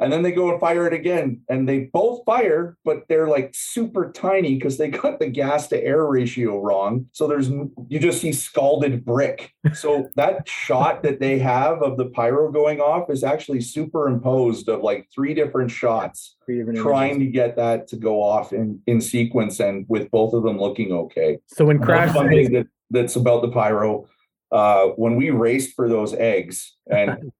[0.02, 1.41] And then they go and fire it again.
[1.50, 5.84] And they both fire, but they're like super tiny because they got the gas to
[5.84, 7.06] air ratio wrong.
[7.12, 7.50] So there's,
[7.88, 9.54] you just see scalded brick.
[9.74, 14.82] So that shot that they have of the pyro going off is actually superimposed of
[14.82, 16.36] like three different shots
[16.76, 20.60] trying to get that to go off in, in sequence and with both of them
[20.60, 21.38] looking okay.
[21.47, 22.14] So when Crash.
[22.14, 24.08] That, that's about the pyro
[24.52, 27.32] uh, when we raced for those eggs, and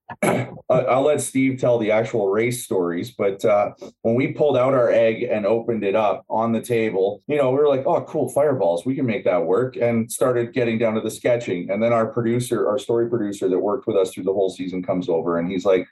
[0.70, 3.72] I'll let Steve tell the actual race stories, but uh,
[4.03, 7.49] when we pulled out our egg and opened it up on the table, you know,
[7.49, 10.93] we were like, oh, cool, fireballs, we can make that work, and started getting down
[10.93, 11.70] to the sketching.
[11.72, 14.84] And then our producer, our story producer that worked with us through the whole season
[14.84, 15.88] comes over and he's like,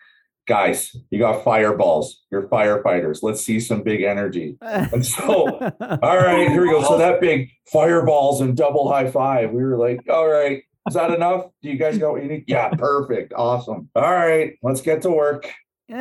[0.47, 2.23] guys, you got fireballs.
[2.31, 3.21] You're firefighters.
[3.21, 4.57] Let's see some big energy.
[4.61, 5.25] And so,
[6.01, 6.81] all right, here we go.
[6.83, 9.51] So that big fireballs and double high five.
[9.51, 11.45] We were like, all right, is that enough?
[11.61, 12.45] Do you guys got what you need?
[12.47, 13.33] Yeah, perfect.
[13.35, 13.89] Awesome.
[13.95, 15.51] All right, let's get to work.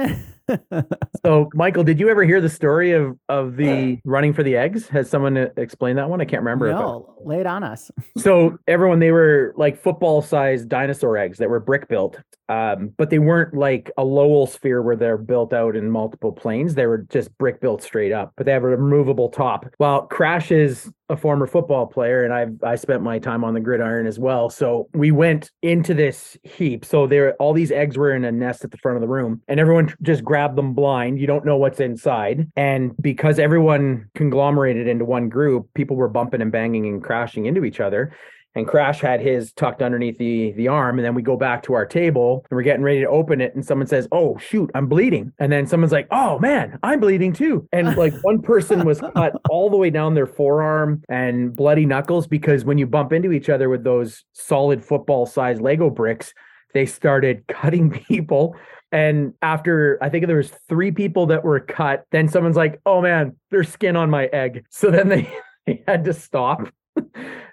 [1.24, 4.89] so, Michael, did you ever hear the story of of the running for the eggs?
[4.89, 6.20] Has someone uh, explained that one?
[6.20, 6.70] I can't remember.
[6.70, 7.91] No, lay it on us.
[8.18, 12.18] so, everyone, they were like football sized dinosaur eggs that were brick built,
[12.49, 16.75] um, but they weren't like a Lowell sphere where they're built out in multiple planes.
[16.75, 19.67] They were just brick built straight up, but they have a removable top.
[19.79, 23.61] Well, Crash is a former football player, and I've I spent my time on the
[23.61, 24.51] gridiron as well.
[24.51, 26.85] So we went into this heap.
[26.85, 29.43] So there, all these eggs were in a nest at the front of the room,
[29.49, 31.21] and everyone just grabbed them blind.
[31.21, 36.43] You don't know what's inside, and because everyone conglomerated into one group, people were bumping
[36.43, 38.13] and banging and crashing into each other
[38.57, 40.99] and Crash had his tucked underneath the the arm.
[40.99, 43.55] And then we go back to our table and we're getting ready to open it,
[43.55, 47.33] and someone says, "Oh shoot, I'm bleeding." And then someone's like, "Oh man, I'm bleeding
[47.33, 51.85] too." And like one person was cut all the way down their forearm and bloody
[51.85, 56.33] knuckles because when you bump into each other with those solid football sized Lego bricks,
[56.73, 58.57] they started cutting people.
[58.91, 63.03] And after I think there was three people that were cut, then someone's like, "Oh
[63.03, 65.31] man, there's skin on my egg." So then they,
[65.67, 66.69] they had to stop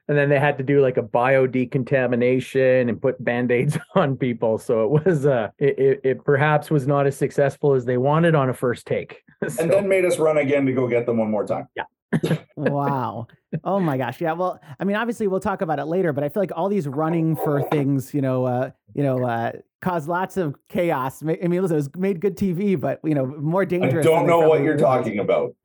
[0.08, 4.58] and then they had to do like a bio decontamination and put band-aids on people
[4.58, 8.36] so it was uh it, it, it perhaps was not as successful as they wanted
[8.36, 11.18] on a first take so, and then made us run again to go get them
[11.18, 11.84] one more time yeah
[12.56, 13.28] wow.
[13.64, 14.20] Oh my gosh.
[14.22, 14.34] Yeah.
[14.34, 16.88] Well, I mean, obviously we'll talk about it later, but I feel like all these
[16.88, 21.24] running for things, you know, uh, you know, uh, cause lots of chaos.
[21.24, 24.06] I mean, listen, it was made good TV, but you know, more dangerous.
[24.06, 25.56] I don't know what you're talking about.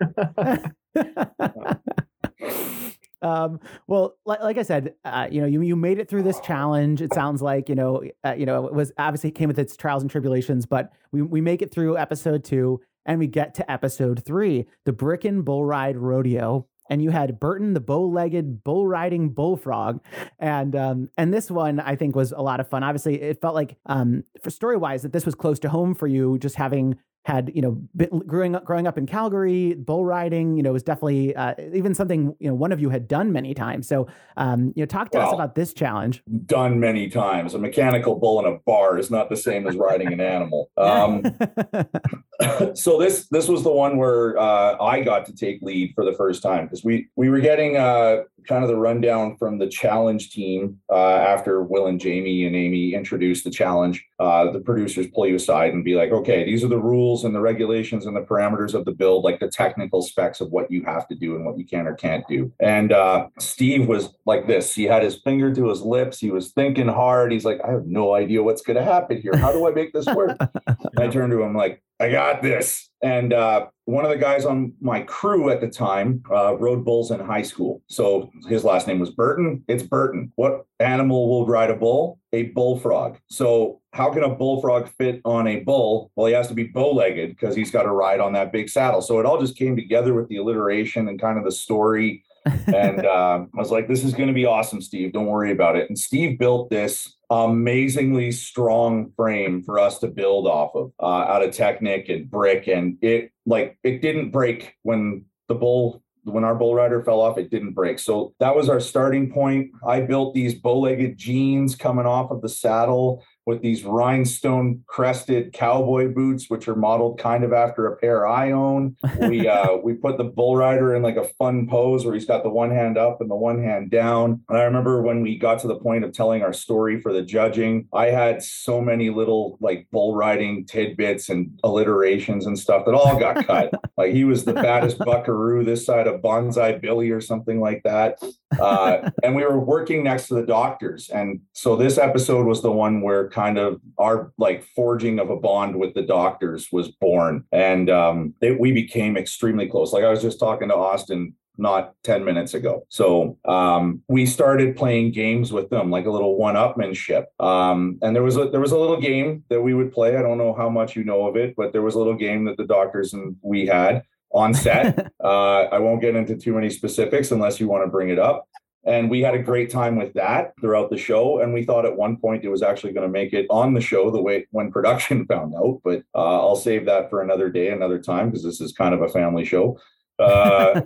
[3.22, 6.40] Um, well, like, like I said, uh, you know, you you made it through this
[6.40, 7.02] challenge.
[7.02, 9.76] It sounds like you know, uh, you know, it was obviously it came with its
[9.76, 13.70] trials and tribulations, but we we make it through episode two, and we get to
[13.70, 16.66] episode three, the Bricken Bull Ride Rodeo.
[16.90, 20.00] And you had Burton, the bow-legged bull riding bullfrog,
[20.38, 22.82] and um, and this one I think was a lot of fun.
[22.82, 26.38] Obviously, it felt like um, for story-wise that this was close to home for you,
[26.38, 26.96] just having
[27.29, 30.83] had you know been, growing up growing up in Calgary, bull riding, you know, was
[30.83, 33.87] definitely uh, even something you know one of you had done many times.
[33.87, 34.09] So,
[34.39, 36.22] um, you know, talk to well, us about this challenge.
[36.47, 37.53] Done many times.
[37.53, 40.70] A mechanical bull in a bar is not the same as riding an animal.
[40.79, 41.22] Um,
[42.74, 46.12] so this this was the one where uh, I got to take lead for the
[46.12, 50.30] first time because we we were getting uh, kind of the rundown from the challenge
[50.30, 54.05] team uh, after Will and Jamie and Amy introduced the challenge.
[54.20, 57.34] Uh, the producers pull you aside and be like, okay, these are the rules and
[57.34, 60.84] the regulations and the parameters of the build, like the technical specs of what you
[60.84, 62.53] have to do and what you can or can't do.
[62.61, 64.74] And uh, Steve was like this.
[64.74, 66.18] He had his finger to his lips.
[66.18, 67.32] He was thinking hard.
[67.32, 69.36] He's like, I have no idea what's going to happen here.
[69.36, 70.36] How do I make this work?
[70.99, 72.90] I turned to him like, I got this.
[73.03, 77.11] And uh, one of the guys on my crew at the time uh, rode bulls
[77.11, 77.82] in high school.
[77.88, 79.64] So his last name was Burton.
[79.68, 80.32] It's Burton.
[80.36, 82.18] What animal will ride a bull?
[82.32, 83.18] A bullfrog.
[83.28, 86.11] So how can a bullfrog fit on a bull?
[86.16, 88.68] Well, he has to be bow legged because he's got to ride on that big
[88.68, 89.01] saddle.
[89.01, 92.24] So it all just came together with the alliteration and kind of the story.
[92.47, 95.12] And uh, I was like, this is going to be awesome, Steve.
[95.12, 95.89] Don't worry about it.
[95.89, 101.43] And Steve built this amazingly strong frame for us to build off of uh, out
[101.43, 102.66] of Technic and brick.
[102.68, 107.39] And it like it didn't break when the bull when our bull rider fell off,
[107.39, 107.99] it didn't break.
[107.99, 109.70] So that was our starting point.
[109.86, 116.12] I built these bow-legged jeans coming off of the saddle with these rhinestone crested cowboy
[116.12, 118.94] boots, which are modeled kind of after a pair I own.
[119.20, 122.42] We uh, we put the bull rider in like a fun pose where he's got
[122.42, 124.42] the one hand up and the one hand down.
[124.51, 127.22] And I remember when we got to the point of telling our story for the
[127.22, 132.92] judging, I had so many little like bull riding tidbits and alliterations and stuff that
[132.92, 133.72] all got cut.
[133.96, 138.22] like he was the baddest buckaroo this side of Bonsai Billy or something like that.
[138.61, 141.09] Uh, and we were working next to the doctors.
[141.09, 145.36] And so this episode was the one where kind of our like forging of a
[145.36, 150.11] bond with the doctors was born and um, it, we became extremely close like i
[150.11, 152.86] was just talking to austin not 10 minutes ago.
[152.89, 157.24] So um, we started playing games with them, like a little one-upmanship.
[157.41, 160.16] Um, and there was a there was a little game that we would play.
[160.16, 162.45] I don't know how much you know of it, but there was a little game
[162.45, 165.11] that the doctors and we had on set.
[165.24, 168.49] uh, I won't get into too many specifics unless you want to bring it up.
[168.89, 171.41] And we had a great time with that throughout the show.
[171.41, 173.82] And we thought at one point it was actually going to make it on the
[173.82, 175.82] show the way when production found out.
[175.84, 179.03] But uh, I'll save that for another day, another time, because this is kind of
[179.03, 179.78] a family show.
[180.20, 180.80] Uh,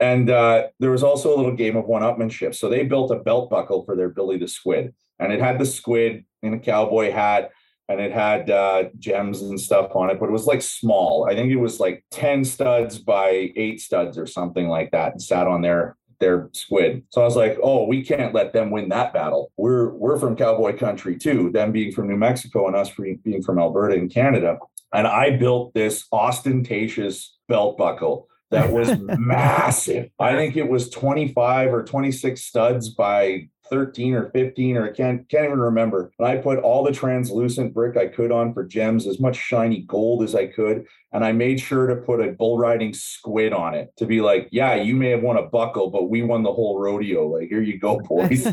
[0.00, 2.54] and uh, there was also a little game of one upmanship.
[2.54, 4.94] So they built a belt buckle for their Billy the Squid.
[5.18, 7.50] And it had the squid in a cowboy hat
[7.90, 11.28] and it had uh, gems and stuff on it, but it was like small.
[11.28, 15.22] I think it was like 10 studs by eight studs or something like that and
[15.22, 17.02] sat on there their squid.
[17.10, 19.52] So I was like, oh, we can't let them win that battle.
[19.56, 23.58] We're we're from cowboy country too, them being from New Mexico and us being from
[23.58, 24.58] Alberta and Canada.
[24.94, 30.10] And I built this ostentatious belt buckle that was massive.
[30.20, 35.28] I think it was 25 or 26 studs by 13 or 15 or I can't
[35.28, 36.12] can't even remember.
[36.18, 39.80] And I put all the translucent brick I could on for gems, as much shiny
[39.80, 43.74] gold as I could, and I made sure to put a bull riding squid on
[43.74, 46.52] it to be like, yeah, you may have won a buckle, but we won the
[46.52, 47.28] whole rodeo.
[47.28, 48.46] Like, here you go, boys.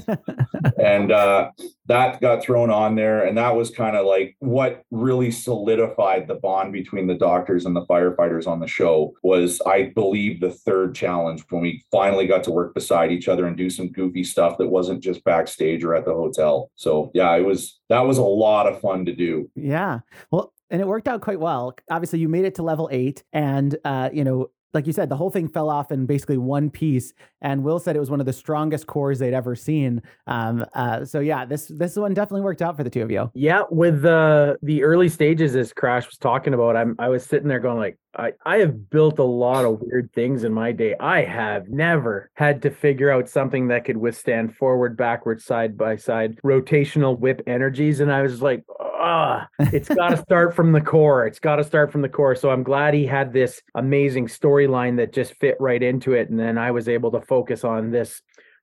[0.78, 1.51] and uh,
[1.86, 6.36] that got thrown on there, and that was kind of like what really solidified the
[6.36, 9.14] bond between the doctors and the firefighters on the show.
[9.24, 13.45] Was I believe the third challenge when we finally got to work beside each other
[13.45, 16.72] and do some goofy stuff that wasn't just backstage or at the hotel.
[16.76, 19.49] So yeah, it was that was a lot of fun to do.
[19.55, 19.99] Yeah.
[20.32, 21.76] Well, and it worked out quite well.
[21.89, 25.15] Obviously, you made it to level eight, and uh, you know, like you said, the
[25.15, 27.13] whole thing fell off in basically one piece.
[27.41, 30.01] And Will said it was one of the strongest cores they'd ever seen.
[30.28, 33.32] Um, uh, so yeah, this this one definitely worked out for the two of you.
[33.34, 37.47] Yeah, with the the early stages, as Crash was talking about, I'm I was sitting
[37.47, 40.95] there going like, I I have built a lot of weird things in my day.
[40.99, 45.95] I have never had to figure out something that could withstand forward, backward, side by
[45.95, 48.63] side rotational whip energies, and I was like,
[48.99, 51.26] ah, it's got to start from the core.
[51.26, 52.36] It's got to start from the core.
[52.36, 56.30] So I'm glad he had this amazing storyline that just fit right into it.
[56.30, 58.22] And then I was able to focus on this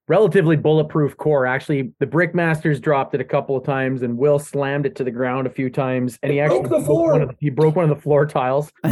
[0.09, 1.47] relatively bulletproof core.
[1.47, 5.11] Actually, the Brickmasters dropped it a couple of times, and Will slammed it to the
[5.11, 7.17] ground a few times, and he actually broke the floor.
[7.17, 8.73] Broke the, he broke one of the floor tiles.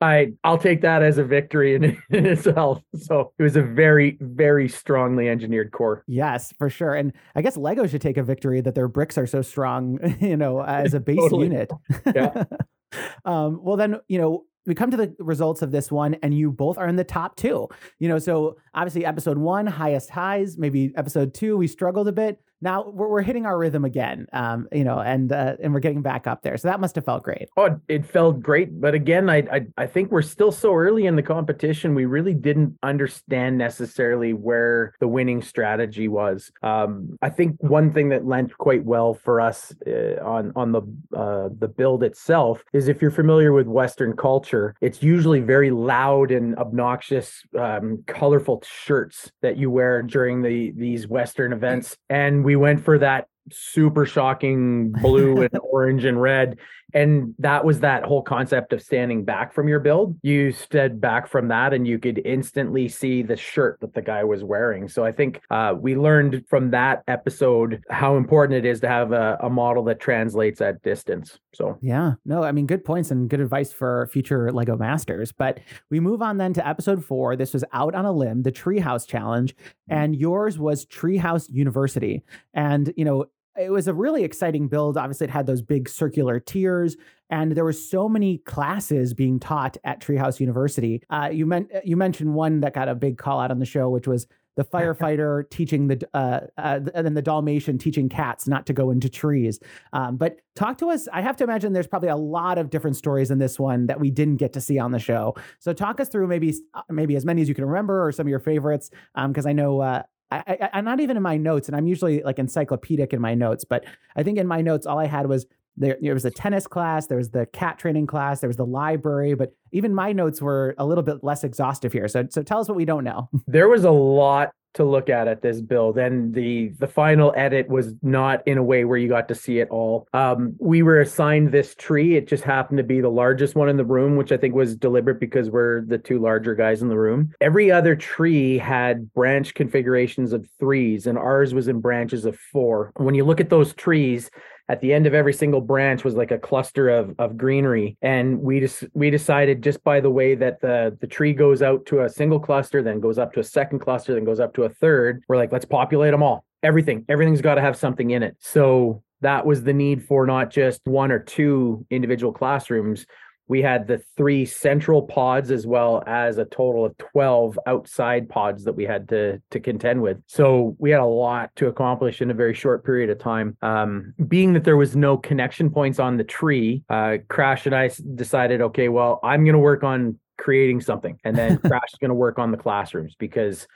[0.00, 2.82] I I'll take that as a victory in, in itself.
[2.94, 6.04] So it was a very very strongly engineered core.
[6.06, 6.94] Yes, for sure.
[6.94, 10.36] And I guess Lego should take a victory that their bricks are so strong, you
[10.36, 11.46] know, as a base totally.
[11.46, 11.70] unit.
[12.14, 12.44] Yeah.
[13.24, 16.50] um, well, then you know we come to the results of this one and you
[16.50, 17.68] both are in the top two.
[17.98, 22.40] You know so obviously episode one highest highs maybe episode two we struggled a bit
[22.64, 26.02] now we're, we're hitting our rhythm again um you know and uh, and we're getting
[26.02, 26.56] back up there.
[26.56, 27.48] So that must have felt great.
[27.56, 28.80] Oh it felt great.
[28.80, 32.34] But again I, I i think we're still so early in the competition we really
[32.34, 36.50] didn't understand necessarily where the winning strategy was.
[36.62, 40.82] Um i think one thing that lent quite well for us uh, on on the
[41.16, 46.30] uh the build itself is if you're familiar with western culture it's usually very loud
[46.30, 51.96] and obnoxious um colorful shirts that you wear during the these western events.
[52.08, 56.56] And we we went for that super shocking blue and orange and red
[56.94, 60.16] and that was that whole concept of standing back from your build.
[60.22, 64.22] You stood back from that and you could instantly see the shirt that the guy
[64.24, 64.88] was wearing.
[64.88, 69.12] So i think uh, we learned from that episode how important it is to have
[69.12, 71.38] a, a model that translates at distance.
[71.52, 71.78] So.
[71.82, 72.14] Yeah.
[72.24, 75.32] No i mean good points and good advice for future lego masters.
[75.32, 77.34] But we move on then to episode four.
[77.36, 79.56] This was out on a limb the treehouse challenge
[79.88, 82.22] and yours was treehouse university.
[82.54, 83.26] And you know
[83.56, 84.96] it was a really exciting build.
[84.96, 86.96] Obviously, it had those big circular tiers,
[87.30, 91.02] and there were so many classes being taught at Treehouse University.
[91.10, 93.88] Uh, you meant you mentioned one that got a big call out on the show,
[93.88, 94.26] which was
[94.56, 98.90] the firefighter teaching the uh, uh, and then the Dalmatian teaching cats not to go
[98.90, 99.60] into trees.
[99.92, 101.08] Um, but talk to us.
[101.12, 104.00] I have to imagine there's probably a lot of different stories in this one that
[104.00, 105.34] we didn't get to see on the show.
[105.60, 106.54] So talk us through maybe
[106.88, 108.90] maybe as many as you can remember or some of your favorites,
[109.28, 110.02] because um, I know uh,
[110.46, 113.64] I, am not even in my notes, and I'm usually like encyclopedic in my notes,
[113.64, 113.84] but
[114.16, 117.06] I think in my notes, all I had was there, there was a tennis class,
[117.06, 120.74] there was the cat training class, there was the library, but even my notes were
[120.78, 122.08] a little bit less exhaustive here.
[122.08, 123.28] So, so tell us what we don't know.
[123.46, 127.68] There was a lot to look at at this build and the the final edit
[127.68, 131.00] was not in a way where you got to see it all um, we were
[131.00, 134.32] assigned this tree it just happened to be the largest one in the room which
[134.32, 137.94] i think was deliberate because we're the two larger guys in the room every other
[137.94, 143.24] tree had branch configurations of threes and ours was in branches of four when you
[143.24, 144.28] look at those trees
[144.68, 147.96] at the end of every single branch was like a cluster of of greenery.
[148.02, 151.84] And we just we decided just by the way that the the tree goes out
[151.86, 154.64] to a single cluster then goes up to a second cluster then goes up to
[154.64, 156.44] a third we're like let's populate them all.
[156.62, 158.36] Everything everything's got to have something in it.
[158.40, 163.06] So that was the need for not just one or two individual classrooms
[163.48, 168.64] we had the three central pods as well as a total of 12 outside pods
[168.64, 170.18] that we had to to contend with.
[170.26, 173.56] So we had a lot to accomplish in a very short period of time.
[173.62, 177.90] Um, being that there was no connection points on the tree uh, crash and i
[178.14, 182.10] decided okay well i'm going to work on creating something and then crash is going
[182.10, 183.66] to work on the classrooms because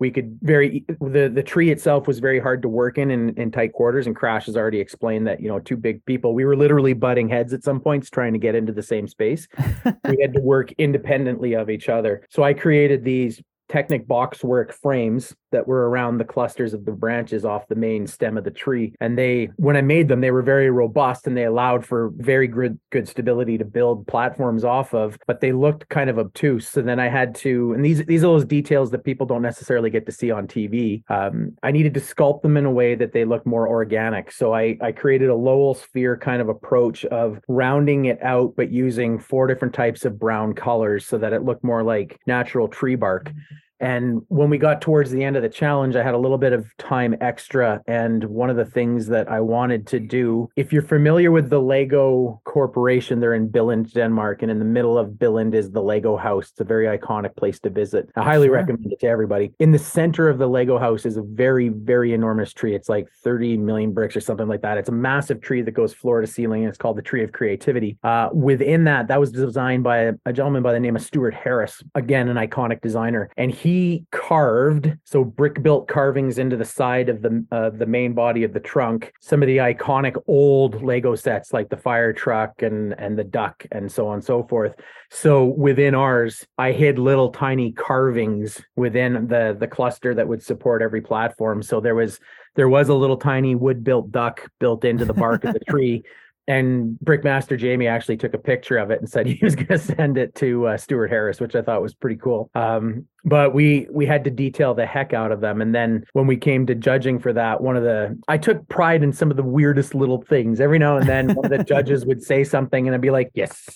[0.00, 3.50] we could very the the tree itself was very hard to work in, in in
[3.50, 6.56] tight quarters and crash has already explained that you know two big people we were
[6.56, 9.48] literally butting heads at some points trying to get into the same space.
[10.04, 12.26] We had to work independently of each other.
[12.30, 17.44] So i created these Technic boxwork frames that were around the clusters of the branches
[17.44, 18.94] off the main stem of the tree.
[19.00, 22.46] And they, when I made them, they were very robust and they allowed for very
[22.46, 26.68] good, good stability to build platforms off of, but they looked kind of obtuse.
[26.68, 29.90] So then I had to, and these, these are those details that people don't necessarily
[29.90, 31.02] get to see on TV.
[31.10, 34.32] Um, I needed to sculpt them in a way that they look more organic.
[34.32, 38.70] So I, I created a Lowell sphere kind of approach of rounding it out, but
[38.70, 42.96] using four different types of brown colors so that it looked more like natural tree
[42.96, 43.32] bark.
[43.80, 46.52] And when we got towards the end of the challenge, I had a little bit
[46.52, 47.82] of time extra.
[47.86, 51.60] And one of the things that I wanted to do, if you're familiar with the
[51.60, 54.42] Lego Corporation, they're in Billund, Denmark.
[54.42, 56.50] And in the middle of Billund is the Lego house.
[56.50, 58.10] It's a very iconic place to visit.
[58.16, 58.56] I highly sure.
[58.56, 59.52] recommend it to everybody.
[59.58, 62.74] In the center of the Lego house is a very, very enormous tree.
[62.74, 64.78] It's like 30 million bricks or something like that.
[64.78, 66.62] It's a massive tree that goes floor to ceiling.
[66.62, 67.96] And it's called the Tree of Creativity.
[68.02, 71.34] Uh, within that, that was designed by a, a gentleman by the name of Stuart
[71.34, 73.30] Harris, again, an iconic designer.
[73.36, 77.84] And he he carved so brick built carvings into the side of the uh, the
[77.84, 82.12] main body of the trunk some of the iconic old lego sets like the fire
[82.12, 84.74] truck and and the duck and so on and so forth.
[85.10, 90.80] So within ours i hid little tiny carvings within the the cluster that would support
[90.80, 91.62] every platform.
[91.62, 92.20] So there was
[92.56, 96.04] there was a little tiny wood built duck built into the bark of the tree
[96.48, 99.78] and Brickmaster Jamie actually took a picture of it and said he was going to
[99.78, 102.50] send it to uh, Stuart Harris, which I thought was pretty cool.
[102.54, 106.26] Um, but we we had to detail the heck out of them, and then when
[106.26, 109.36] we came to judging for that, one of the I took pride in some of
[109.36, 110.60] the weirdest little things.
[110.60, 113.30] Every now and then, one of the judges would say something, and I'd be like,
[113.34, 113.68] "Yes,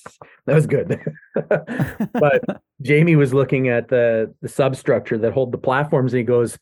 [0.47, 0.99] that was good."
[2.15, 6.59] but Jamie was looking at the the substructure that hold the platforms, and he goes,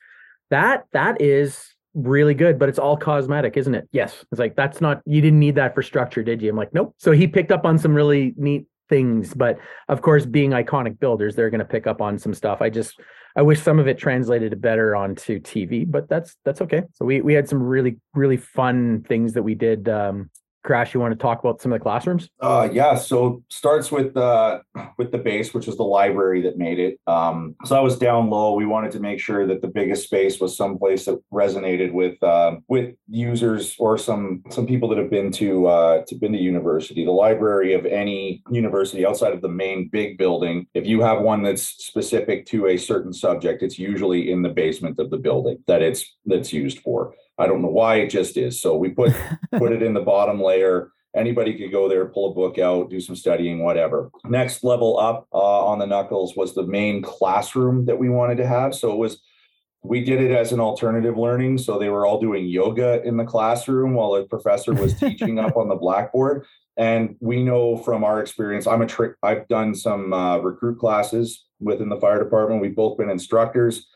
[0.51, 3.89] "That that is." Really good, but it's all cosmetic, isn't it?
[3.93, 4.25] Yes.
[4.31, 6.51] It's like, that's not, you didn't need that for structure, did you?
[6.51, 6.95] I'm like, nope.
[6.99, 11.35] So he picked up on some really neat things, but of course, being iconic builders,
[11.35, 12.61] they're going to pick up on some stuff.
[12.61, 13.01] I just,
[13.37, 16.83] I wish some of it translated better onto TV, but that's, that's okay.
[16.93, 20.31] So we, we had some really, really fun things that we did um,
[20.63, 22.29] Crash, you want to talk about some of the classrooms?
[22.41, 22.95] Uh, yeah.
[22.95, 24.61] So starts with uh,
[24.99, 27.01] with the base, which is the library that made it.
[27.07, 28.55] Um, so I was down low.
[28.55, 32.57] We wanted to make sure that the biggest space was someplace that resonated with uh,
[32.69, 37.07] with users or some some people that have been to uh, to been to university.
[37.07, 41.43] The library of any university outside of the main big building, if you have one
[41.43, 45.81] that's specific to a certain subject, it's usually in the basement of the building that
[45.81, 47.15] it's that's used for.
[47.41, 48.61] I don't know why it just is.
[48.61, 49.13] So we put
[49.57, 50.93] put it in the bottom layer.
[51.17, 54.11] Anybody could go there, pull a book out, do some studying, whatever.
[54.27, 58.47] Next level up uh, on the knuckles was the main classroom that we wanted to
[58.47, 58.77] have.
[58.77, 59.21] So it was
[59.83, 61.59] we did it as an alternative learning.
[61.59, 65.57] So they were all doing yoga in the classroom while a professor was teaching up
[65.57, 66.45] on the blackboard.
[66.77, 69.15] And we know from our experience, I'm a trick.
[69.23, 72.61] I've done some uh, recruit classes within the fire department.
[72.61, 73.87] We've both been instructors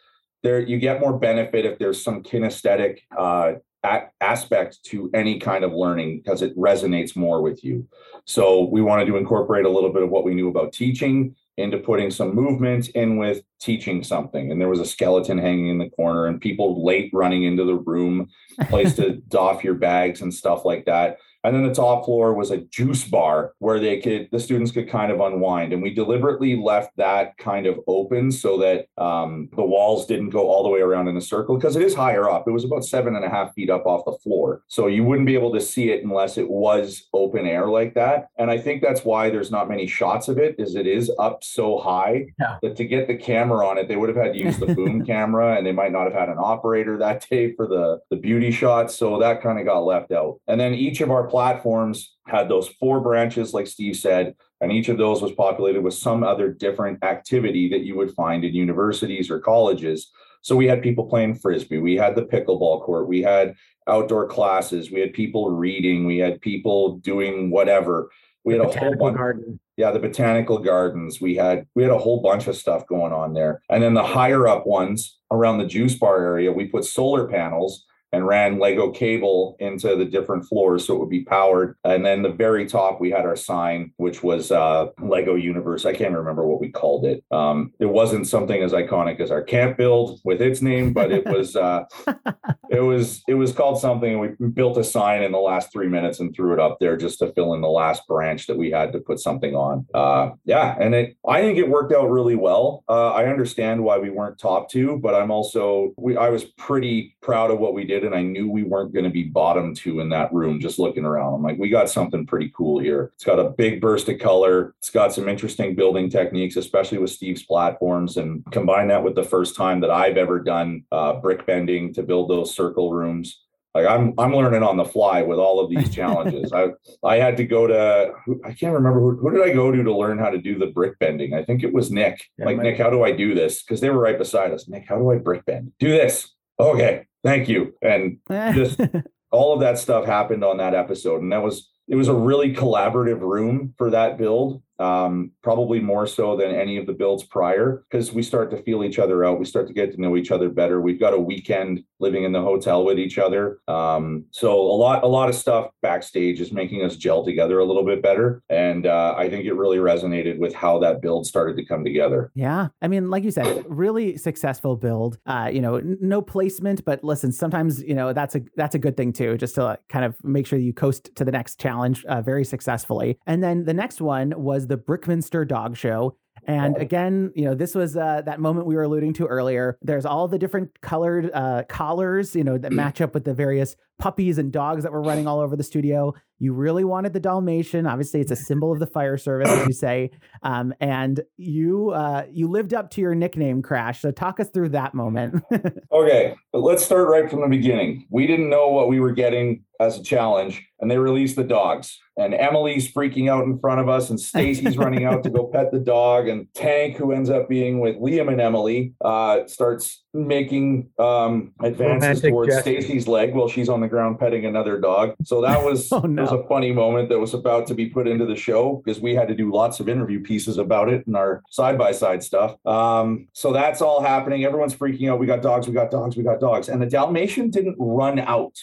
[0.44, 5.64] there you get more benefit if there's some kinesthetic uh, a- aspect to any kind
[5.64, 7.88] of learning because it resonates more with you.
[8.26, 11.78] So we wanted to incorporate a little bit of what we knew about teaching into
[11.78, 14.50] putting some movement in with teaching something.
[14.50, 17.76] And there was a skeleton hanging in the corner and people late running into the
[17.76, 18.28] room,
[18.68, 21.18] place to doff your bags and stuff like that.
[21.44, 24.88] And then the top floor was a juice bar where they could the students could
[24.88, 25.72] kind of unwind.
[25.72, 30.48] And we deliberately left that kind of open so that um, the walls didn't go
[30.48, 32.48] all the way around in a circle because it is higher up.
[32.48, 34.62] It was about seven and a half feet up off the floor.
[34.68, 38.28] So you wouldn't be able to see it unless it was open air like that.
[38.38, 41.44] And I think that's why there's not many shots of it, is it is up
[41.44, 42.56] so high yeah.
[42.62, 45.04] that to get the camera on it, they would have had to use the boom
[45.06, 48.50] camera and they might not have had an operator that day for the, the beauty
[48.50, 48.94] shots.
[48.94, 50.40] So that kind of got left out.
[50.46, 54.88] And then each of our platforms had those four branches, like Steve said, and each
[54.88, 59.32] of those was populated with some other different activity that you would find in universities
[59.32, 60.12] or colleges.
[60.42, 63.56] So we had people playing frisbee, we had the pickleball court, we had
[63.88, 68.10] outdoor classes, we had people reading, we had people doing whatever.
[68.44, 69.16] We had a whole bunch.
[69.16, 69.58] Garden.
[69.76, 71.20] Yeah, the botanical gardens.
[71.20, 73.60] We had we had a whole bunch of stuff going on there.
[73.68, 77.84] And then the higher up ones around the juice bar area, we put solar panels
[78.14, 81.76] and ran Lego cable into the different floors so it would be powered.
[81.84, 85.84] And then the very top, we had our sign, which was uh, Lego Universe.
[85.84, 87.24] I can't remember what we called it.
[87.30, 91.26] Um, it wasn't something as iconic as our camp build with its name, but it
[91.26, 91.84] was uh,
[92.70, 94.18] it was it was called something.
[94.18, 97.18] We built a sign in the last three minutes and threw it up there just
[97.18, 99.86] to fill in the last branch that we had to put something on.
[99.94, 102.84] Uh, yeah, and it I think it worked out really well.
[102.88, 107.16] Uh, I understand why we weren't top two, but I'm also we I was pretty
[107.20, 110.00] proud of what we did and I knew we weren't going to be bottom two
[110.00, 111.34] in that room just looking around.
[111.34, 113.12] I'm like, we got something pretty cool here.
[113.14, 114.74] It's got a big burst of color.
[114.78, 118.16] It's got some interesting building techniques, especially with Steve's platforms.
[118.16, 122.02] And combine that with the first time that I've ever done uh, brick bending to
[122.02, 123.40] build those circle rooms
[123.74, 126.52] like I'm I'm learning on the fly with all of these challenges.
[126.54, 126.68] I
[127.02, 128.12] I had to go to
[128.44, 130.68] I can't remember who, who did I go to to learn how to do the
[130.68, 131.34] brick bending.
[131.34, 132.24] I think it was Nick.
[132.38, 133.62] Yeah, like Nick, how do I do this?
[133.62, 134.68] Because they were right beside us.
[134.68, 135.72] Nick, how do I brick bend?
[135.80, 136.32] Do this.
[136.58, 137.06] Okay.
[137.24, 137.74] Thank you.
[137.82, 138.80] And just
[139.32, 141.22] all of that stuff happened on that episode.
[141.22, 146.06] And that was, it was a really collaborative room for that build um, probably more
[146.06, 149.38] so than any of the builds prior because we start to feel each other out.
[149.38, 150.80] We start to get to know each other better.
[150.80, 153.58] We've got a weekend living in the hotel with each other.
[153.68, 157.64] Um, so a lot, a lot of stuff backstage is making us gel together a
[157.64, 158.42] little bit better.
[158.48, 162.30] And uh, I think it really resonated with how that build started to come together.
[162.34, 162.68] Yeah.
[162.82, 165.18] I mean, like you said, really successful build.
[165.26, 168.96] Uh, you know, no placement, but listen, sometimes, you know, that's a, that's a good
[168.96, 172.20] thing too, just to kind of make sure you coast to the next challenge uh,
[172.20, 173.18] very successfully.
[173.26, 176.16] And then the next one was was the Brickminster Dog Show.
[176.46, 179.78] And again, you know, this was uh, that moment we were alluding to earlier.
[179.80, 183.76] There's all the different colored uh, collars, you know, that match up with the various
[183.98, 186.14] puppies and dogs that were running all over the studio.
[186.38, 187.86] You really wanted the Dalmatian.
[187.86, 190.10] Obviously, it's a symbol of the fire service, as you say.
[190.42, 194.00] Um, and you uh, you lived up to your nickname, Crash.
[194.00, 195.42] So talk us through that moment.
[195.92, 198.06] okay, but let's start right from the beginning.
[198.10, 201.98] We didn't know what we were getting as a challenge, and they released the dogs
[202.16, 205.72] and Emily's freaking out in front of us, and Stacy's running out to go pet
[205.72, 210.90] the dog, and Tank, who ends up being with Liam and Emily, uh, starts making
[210.98, 215.14] um, advances Romantic towards Stacy's leg while she's on the ground petting another dog.
[215.24, 216.22] So that was, oh, no.
[216.22, 219.14] was a funny moment that was about to be put into the show because we
[219.14, 222.56] had to do lots of interview pieces about it and our side by side stuff.
[222.66, 224.44] Um, so that's all happening.
[224.44, 225.18] Everyone's freaking out.
[225.18, 225.68] We got dogs.
[225.68, 226.16] We got dogs.
[226.16, 226.68] We got dogs.
[226.68, 228.58] And the Dalmatian didn't run out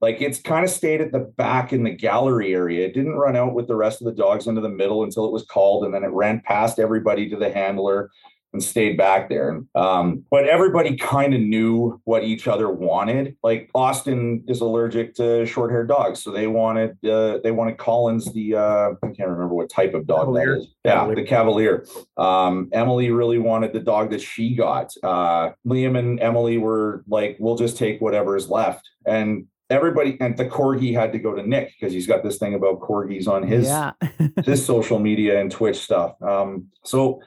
[0.00, 2.86] like it's kind of stayed at the back in the gallery area.
[2.86, 5.32] It didn't run out with the rest of the dogs into the middle until it
[5.32, 8.10] was called, and then it ran past everybody to the handler
[8.56, 9.62] and stayed back there.
[9.74, 13.36] Um, but everybody kind of knew what each other wanted.
[13.42, 18.54] Like Austin is allergic to short-haired dogs, so they wanted uh, they wanted Collins the
[18.54, 20.54] uh, I can't remember what type of dog Cavalier.
[20.54, 20.68] that is.
[20.84, 21.16] Yeah, Cavalier.
[21.16, 21.86] the Cavalier.
[22.16, 24.92] Um, Emily really wanted the dog that she got.
[25.02, 30.36] Uh, Liam and Emily were like, "We'll just take whatever is left," and everybody and
[30.36, 33.42] the corgi had to go to Nick because he's got this thing about corgis on
[33.42, 33.92] his yeah.
[34.44, 36.20] his social media and Twitch stuff.
[36.22, 37.20] Um, so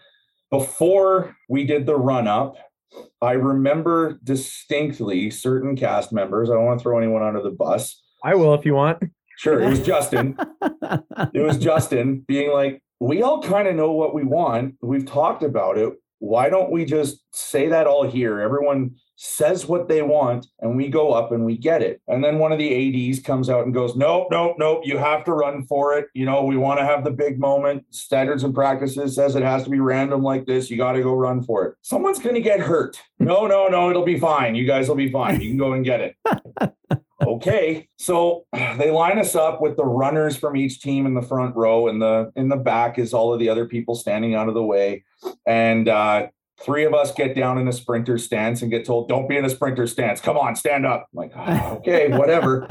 [0.52, 2.56] before we did the run up,
[3.22, 6.50] I remember distinctly certain cast members.
[6.50, 8.02] I don't want to throw anyone under the bus.
[8.24, 9.04] I will if you want.
[9.38, 10.38] Sure, it was Justin.
[11.34, 14.76] it was Justin being like, "We all kind of know what we want.
[14.82, 15.94] We've talked about it.
[16.20, 18.42] Why don't we just say that all here?
[18.42, 22.02] Everyone says what they want and we go up and we get it.
[22.08, 25.26] And then one of the ADs comes out and goes, Nope, nope, nope, you have
[25.26, 26.08] to run for it.
[26.14, 27.84] You know, we want to have the big moment.
[27.90, 30.70] Standards and practices says it has to be random like this.
[30.72, 31.76] You got to go run for it.
[31.82, 33.00] Someone's going to get hurt.
[33.22, 34.56] No, no, no, it'll be fine.
[34.56, 35.42] You guys will be fine.
[35.42, 36.16] You can go and get it.
[37.28, 38.46] okay so
[38.78, 42.02] they line us up with the runners from each team in the front row and
[42.02, 45.04] the in the back is all of the other people standing out of the way
[45.46, 46.26] and uh
[46.62, 49.46] Three of us get down in a sprinter stance and get told, don't be in
[49.46, 50.20] a sprinter stance.
[50.20, 51.08] Come on, stand up.
[51.14, 52.68] I'm like, oh, okay, whatever.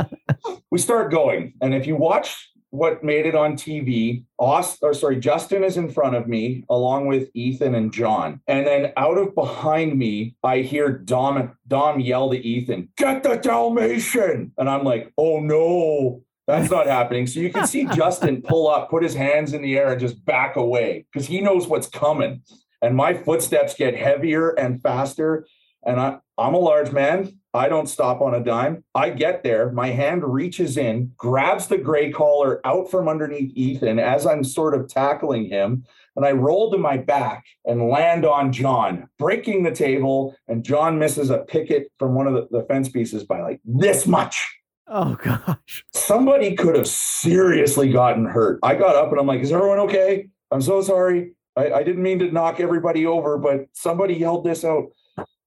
[0.71, 1.55] we start going.
[1.61, 5.91] And if you watch what made it on TV, Aust- or sorry, Justin is in
[5.91, 8.41] front of me along with Ethan and John.
[8.47, 13.37] And then out of behind me, I hear Dom Dom yell to Ethan, "Get the
[13.37, 17.27] Dalmatian!" And I'm like, "Oh no." That's not happening.
[17.27, 20.25] So you can see Justin pull up, put his hands in the air, and just
[20.25, 22.43] back away because he knows what's coming.
[22.83, 25.47] And my footsteps get heavier and faster.
[25.85, 27.39] And I, I'm a large man.
[27.55, 28.85] I don't stop on a dime.
[28.95, 29.73] I get there.
[29.73, 34.75] My hand reaches in, grabs the gray collar out from underneath Ethan as I'm sort
[34.75, 35.85] of tackling him.
[36.15, 40.37] And I roll to my back and land on John, breaking the table.
[40.47, 44.07] And John misses a picket from one of the, the fence pieces by like this
[44.07, 44.57] much.
[44.87, 45.85] Oh gosh.
[45.93, 48.59] Somebody could have seriously gotten hurt.
[48.63, 50.29] I got up and I'm like, is everyone okay?
[50.51, 51.33] I'm so sorry.
[51.59, 54.87] I, I didn't mean to knock everybody over, but somebody yelled this out.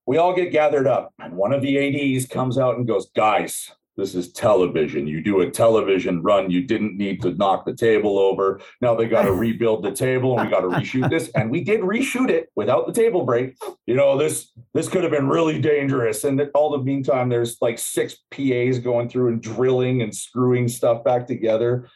[0.06, 3.72] We all get gathered up, and one of the ADs comes out and goes, Guys,
[3.98, 5.06] this is television.
[5.06, 6.50] You do a television run.
[6.50, 8.60] You didn't need to knock the table over.
[8.82, 11.30] Now they got to rebuild the table and we got to reshoot this.
[11.36, 13.58] And we did reshoot it without the table break.
[13.86, 16.24] You know, this this could have been really dangerous.
[16.24, 21.04] And all the meantime, there's like six PAs going through and drilling and screwing stuff
[21.04, 21.88] back together.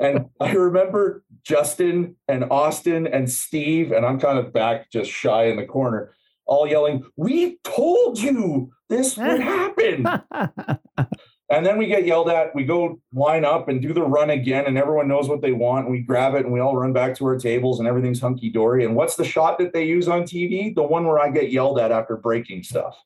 [0.00, 5.44] And I remember Justin and Austin and Steve, and I'm kind of back just shy
[5.44, 6.14] in the corner,
[6.46, 10.06] all yelling, We told you this would happen.
[11.50, 12.54] And then we get yelled at.
[12.54, 15.86] We go line up and do the run again, and everyone knows what they want.
[15.86, 18.50] And we grab it and we all run back to our tables, and everything's hunky
[18.50, 18.84] dory.
[18.84, 20.72] And what's the shot that they use on TV?
[20.72, 22.96] The one where I get yelled at after breaking stuff.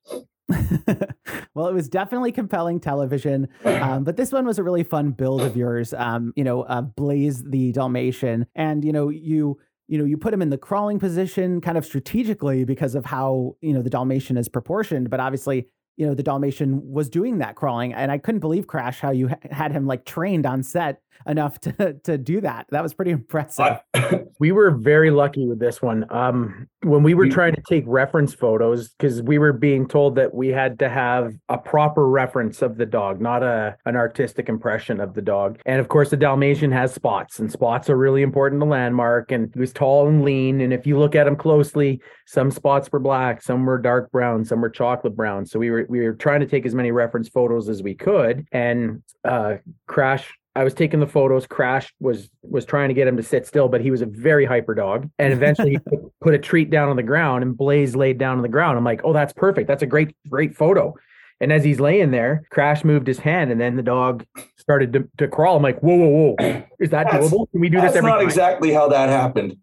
[1.54, 5.40] well, it was definitely compelling television, um, but this one was a really fun build
[5.40, 5.94] of yours.
[5.94, 10.34] Um, you know, uh, Blaze the Dalmatian, and you know you you know you put
[10.34, 14.36] him in the crawling position kind of strategically because of how you know the Dalmatian
[14.36, 18.40] is proportioned, but obviously you know the dalmatian was doing that crawling and i couldn't
[18.40, 22.66] believe crash how you had him like trained on set enough to to do that.
[22.70, 23.78] That was pretty impressive.
[24.40, 26.04] We were very lucky with this one.
[26.10, 30.34] Um when we were trying to take reference photos because we were being told that
[30.34, 35.00] we had to have a proper reference of the dog not a an artistic impression
[35.00, 35.60] of the dog.
[35.66, 39.50] And of course the dalmatian has spots and spots are really important to landmark and
[39.54, 42.98] he was tall and lean and if you look at him closely some spots were
[42.98, 45.46] black some were dark brown some were chocolate brown.
[45.46, 48.46] So we were we were trying to take as many reference photos as we could
[48.52, 49.56] and uh
[49.86, 51.46] crash I was taking the photos.
[51.46, 54.44] Crash was was trying to get him to sit still, but he was a very
[54.44, 55.10] hyper dog.
[55.18, 58.36] And eventually, he put, put a treat down on the ground, and Blaze laid down
[58.36, 58.78] on the ground.
[58.78, 59.66] I'm like, oh, that's perfect.
[59.66, 60.94] That's a great great photo.
[61.40, 64.24] And as he's laying there, Crash moved his hand, and then the dog
[64.56, 65.56] started to, to crawl.
[65.56, 66.64] I'm like, whoa, whoa, whoa!
[66.78, 67.50] Is that That's- doable?
[67.50, 68.24] Can we do this That's not time?
[68.24, 69.56] exactly how that happened.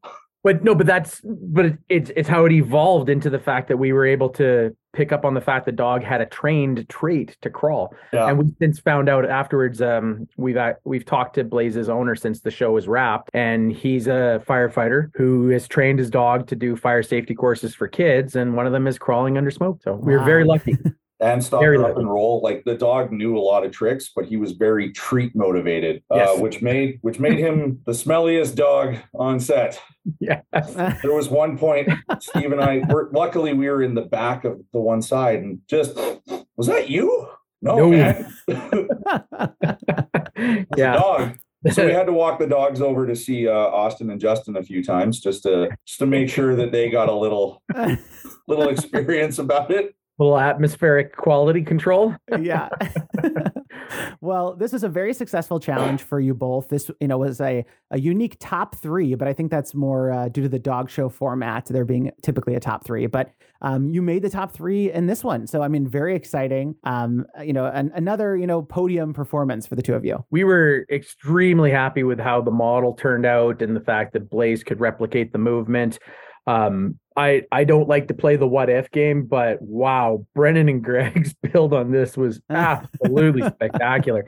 [0.44, 3.78] But no, but that's but it, it's it's how it evolved into the fact that
[3.78, 7.38] we were able to pick up on the fact the dog had a trained trait
[7.42, 7.96] to crawl.
[8.12, 8.28] Yeah.
[8.28, 9.82] And we've since found out afterwards.
[9.82, 14.08] Um, we've uh, we've talked to Blaze's owner since the show was wrapped, and he's
[14.08, 18.56] a firefighter who has trained his dog to do fire safety courses for kids, and
[18.56, 19.82] one of them is crawling under smoke.
[19.84, 20.78] So we were very lucky.
[21.22, 22.02] and stop Very drop lucky.
[22.02, 22.42] and roll.
[22.44, 26.36] Like the dog knew a lot of tricks, but he was very treat motivated, uh,
[26.38, 29.80] which made which made him the smelliest dog on set.
[30.20, 30.42] yeah.
[31.02, 34.60] There was one point, Steve and I were luckily we were in the back of
[34.74, 35.96] the one side and just
[36.58, 37.28] was that you?
[37.62, 37.90] No, No.
[37.92, 38.34] man.
[40.78, 40.94] Yeah.
[40.96, 41.38] dog.
[41.72, 44.64] So we had to walk the dogs over to see uh, Austin and Justin a
[44.64, 47.62] few times just to just to make sure that they got a little
[48.48, 49.94] little experience about it.
[50.22, 52.16] Little atmospheric quality control.
[52.40, 52.70] yeah.
[54.22, 56.70] well, this was a very successful challenge for you both.
[56.70, 60.30] This, you know, was a, a unique top three, but I think that's more uh,
[60.30, 63.08] due to the dog show format, there being typically a top three.
[63.08, 66.76] But um, you made the top three in this one, so I mean, very exciting.
[66.84, 70.24] Um, you know, an, another you know podium performance for the two of you.
[70.32, 74.64] we were extremely happy with how the model turned out and the fact that Blaze
[74.64, 76.00] could replicate the movement.
[76.48, 80.84] Um, I I don't like to play the what if game, but wow, Brennan and
[80.84, 84.26] Greg's build on this was absolutely spectacular.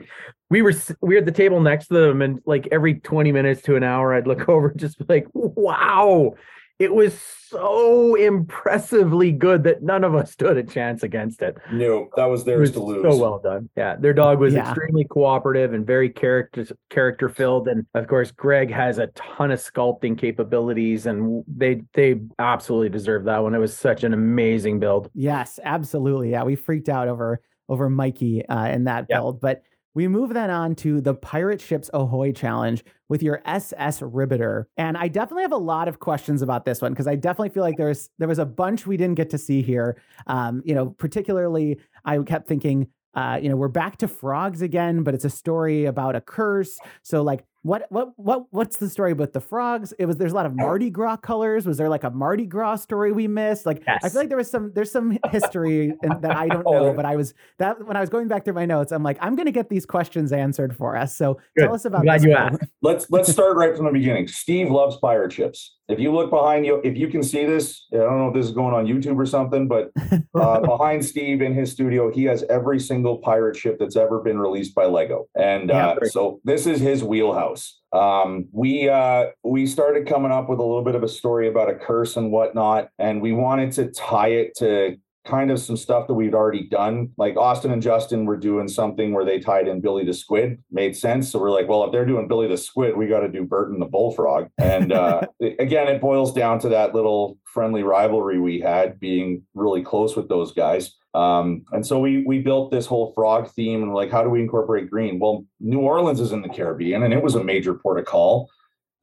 [0.50, 3.62] We were we were at the table next to them, and like every twenty minutes
[3.62, 6.34] to an hour, I'd look over just like, wow.
[6.80, 11.56] It was so impressively good that none of us stood a chance against it.
[11.72, 13.02] No, that was theirs was to lose.
[13.04, 13.68] so well done.
[13.76, 14.68] Yeah, their dog was Yeah.
[14.68, 19.60] extremely cooperative and very character character filled, and of course, Greg has a ton of
[19.60, 23.54] sculpting capabilities, and they they absolutely deserve that one.
[23.54, 25.10] It was such an amazing build.
[25.14, 26.30] Yes, absolutely.
[26.32, 29.18] Yeah, we freaked out over over Mikey uh, in that Yeah.
[29.18, 29.62] build, but
[29.94, 34.96] we move then on to the Pirate Ships Ahoy Challenge with your SS Ribbiter, and
[34.96, 37.76] I definitely have a lot of questions about this one because I definitely feel like
[37.76, 40.00] there's there was a bunch we didn't get to see here.
[40.26, 42.88] Um, you know, particularly I kept thinking.
[43.14, 46.80] uh, you know, we're back to frogs again, but it's a story about a curse.
[47.02, 49.94] So like what what what what's the story about the frogs?
[49.98, 50.56] It was there's a lot of oh.
[50.56, 51.64] Mardi Gras colors.
[51.64, 53.64] Was there like a Mardi Gras story we missed?
[53.64, 54.00] Like yes.
[54.04, 57.06] I feel like there was some there's some history that I don't oh, know, but
[57.06, 59.50] I was that when I was going back through my notes, I'm like I'm gonna
[59.50, 61.16] get these questions answered for us.
[61.16, 61.64] So Good.
[61.64, 62.02] tell us about.
[62.02, 62.64] glad you asked.
[62.82, 64.28] Let's let's start right from the beginning.
[64.28, 65.74] Steve loves pirate ships.
[65.88, 68.46] If you look behind you, if you can see this, I don't know if this
[68.46, 69.90] is going on YouTube or something, but
[70.34, 74.38] uh, behind Steve in his studio, he has every single pirate ship that's ever been
[74.38, 77.80] released by Lego, and uh, so this is his wheelhouse.
[77.92, 81.68] Um, we uh, we started coming up with a little bit of a story about
[81.68, 86.06] a curse and whatnot, and we wanted to tie it to kind of some stuff
[86.06, 87.10] that we'd already done.
[87.16, 90.96] Like Austin and Justin were doing something where they tied in Billy the Squid, made
[90.96, 91.30] sense.
[91.30, 93.78] So we're like, well, if they're doing Billy the Squid, we got to do Burton
[93.78, 94.48] the Bullfrog.
[94.58, 95.22] And uh,
[95.58, 100.28] again, it boils down to that little friendly rivalry we had, being really close with
[100.28, 100.94] those guys.
[101.14, 104.40] Um, and so we we built this whole frog theme and like, how do we
[104.40, 105.20] incorporate green?
[105.20, 108.50] Well, New Orleans is in the Caribbean, and it was a major port of call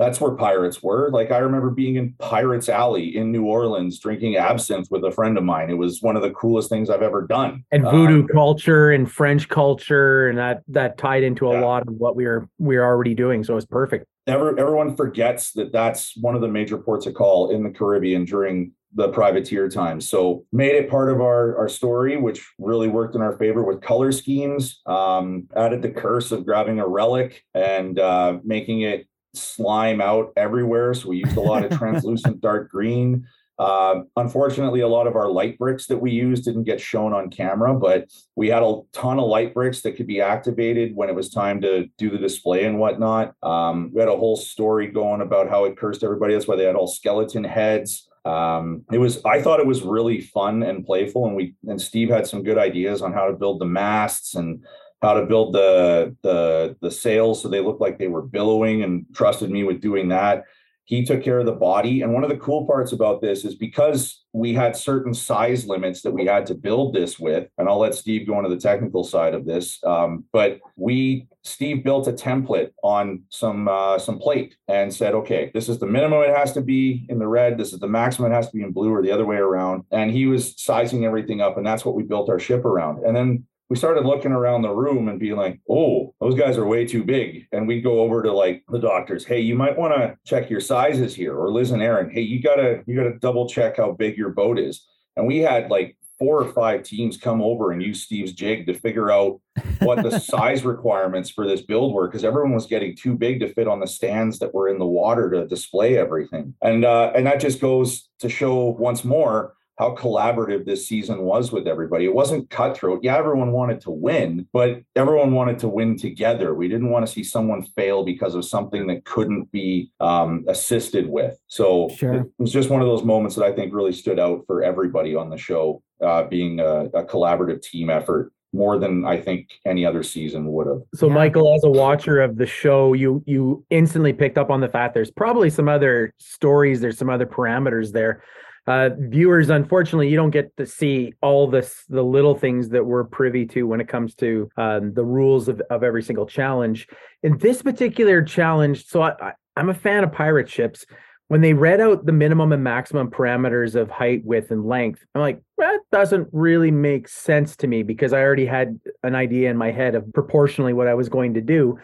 [0.02, 1.12] that's where pirates were.
[1.12, 5.38] Like I remember being in Pirates Alley in New Orleans drinking absinthe with a friend
[5.38, 5.70] of mine.
[5.70, 7.64] It was one of the coolest things I've ever done.
[7.72, 11.66] And voodoo um, culture and French culture and that that tied into a yeah.
[11.66, 13.44] lot of what we were we were already doing.
[13.44, 14.08] So it was perfect.
[14.28, 18.26] Every, everyone forgets that that's one of the major ports of call in the Caribbean
[18.26, 20.10] during the privateer times.
[20.10, 23.82] So made it part of our, our story, which really worked in our favor with
[23.82, 30.02] color schemes, um, added the curse of grabbing a relic and uh, making it slime
[30.02, 30.94] out everywhere.
[30.94, 33.28] So we used a lot of translucent dark green.
[33.62, 37.30] Uh, unfortunately, a lot of our light bricks that we used didn't get shown on
[37.30, 41.16] camera, but we had a ton of light bricks that could be activated when it
[41.16, 43.36] was time to do the display and whatnot.
[43.44, 46.34] Um, we had a whole story going about how it cursed everybody.
[46.34, 48.08] That's why they had all skeleton heads.
[48.26, 52.10] Um, it was I thought it was really fun and playful, and we and Steve
[52.10, 54.64] had some good ideas on how to build the masts and
[55.02, 59.06] how to build the the the sails so they looked like they were billowing and
[59.14, 60.46] trusted me with doing that.
[60.86, 62.02] He took care of the body.
[62.02, 66.02] And one of the cool parts about this is because we had certain size limits
[66.02, 69.04] that we had to build this with and i'll let steve go into the technical
[69.04, 74.56] side of this um, but we steve built a template on some uh, some plate
[74.70, 77.58] and said okay this is the minimum it has to be in the red.
[77.58, 79.84] This is the maximum it has to be in blue or the other way around.
[79.92, 83.06] And he was sizing everything up and that's what we built our ship around.
[83.06, 86.66] And then we started looking around the room and being like, oh, those guys are
[86.66, 87.48] way too big.
[87.54, 90.60] And we'd go over to like the doctors, hey, you might want to check your
[90.60, 91.38] sizes here.
[91.38, 94.60] Or Liz and Aaron, hey, you gotta, you gotta double check how big your boat
[94.60, 94.86] is.
[95.16, 98.74] And we had like four or five teams come over and use Steve's jig to
[98.74, 99.40] figure out
[99.80, 103.54] what the size requirements for this build were because everyone was getting too big to
[103.54, 106.54] fit on the stands that were in the water to display everything.
[106.62, 111.52] And uh, and that just goes to show once more how collaborative this season was
[111.52, 112.06] with everybody.
[112.06, 113.00] It wasn't cutthroat.
[113.02, 116.54] Yeah, everyone wanted to win, but everyone wanted to win together.
[116.54, 121.10] We didn't want to see someone fail because of something that couldn't be um, assisted
[121.10, 121.36] with.
[121.48, 122.14] So sure.
[122.14, 125.16] it was just one of those moments that I think really stood out for everybody
[125.16, 129.84] on the show, uh, being a, a collaborative team effort more than I think any
[129.84, 130.82] other season would have.
[130.94, 131.14] So yeah.
[131.14, 134.94] Michael, as a watcher of the show, you you instantly picked up on the fact
[134.94, 138.22] there's probably some other stories, there's some other parameters there
[138.68, 143.04] uh, viewers, unfortunately, you don't get to see all this, the little things that we're
[143.04, 146.88] privy to when it comes to um, the rules of, of every single challenge.
[147.24, 150.86] In this particular challenge, so I, I'm a fan of pirate ships.
[151.28, 155.22] When they read out the minimum and maximum parameters of height, width, and length, I'm
[155.22, 159.56] like, that doesn't really make sense to me because I already had an idea in
[159.56, 161.80] my head of proportionally what I was going to do.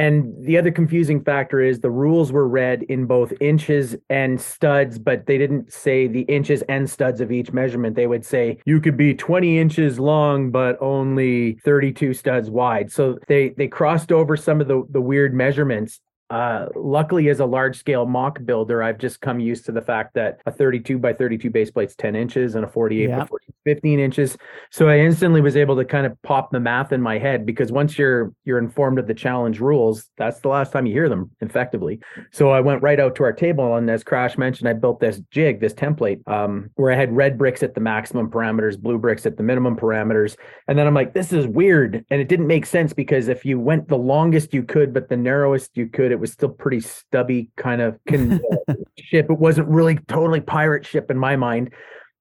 [0.00, 4.98] And the other confusing factor is the rules were read in both inches and studs,
[4.98, 7.96] but they didn't say the inches and studs of each measurement.
[7.96, 12.90] They would say you could be 20 inches long, but only 32 studs wide.
[12.90, 17.44] So they they crossed over some of the, the weird measurements uh, luckily, as a
[17.44, 21.12] large scale MOC builder, I've just come used to the fact that a 32 by
[21.12, 23.18] 32 base plate's 10 inches and a 48 yeah.
[23.18, 24.38] by 14, 15 inches.
[24.70, 27.72] So I instantly was able to kind of pop the math in my head because
[27.72, 31.32] once you're you're informed of the challenge rules, that's the last time you hear them
[31.40, 31.98] effectively.
[32.30, 35.20] So I went right out to our table and as Crash mentioned, I built this
[35.32, 39.26] jig, this template, um, where I had red bricks at the maximum parameters, blue bricks
[39.26, 40.36] at the minimum parameters,
[40.68, 43.58] and then I'm like, this is weird, and it didn't make sense because if you
[43.58, 47.50] went the longest you could but the narrowest you could, it was still pretty stubby
[47.56, 49.26] kind of uh, ship.
[49.30, 51.70] It wasn't really totally pirate ship in my mind.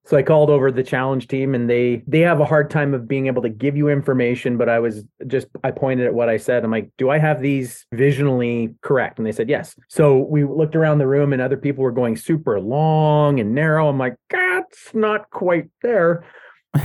[0.05, 3.07] So I called over the challenge team and they they have a hard time of
[3.07, 6.37] being able to give you information, but I was just I pointed at what I
[6.37, 6.63] said.
[6.63, 10.75] I'm like, "Do I have these visionally correct?" And they said, "Yes." So we looked
[10.75, 13.87] around the room and other people were going super long and narrow.
[13.87, 16.23] I'm like, "That's not quite there."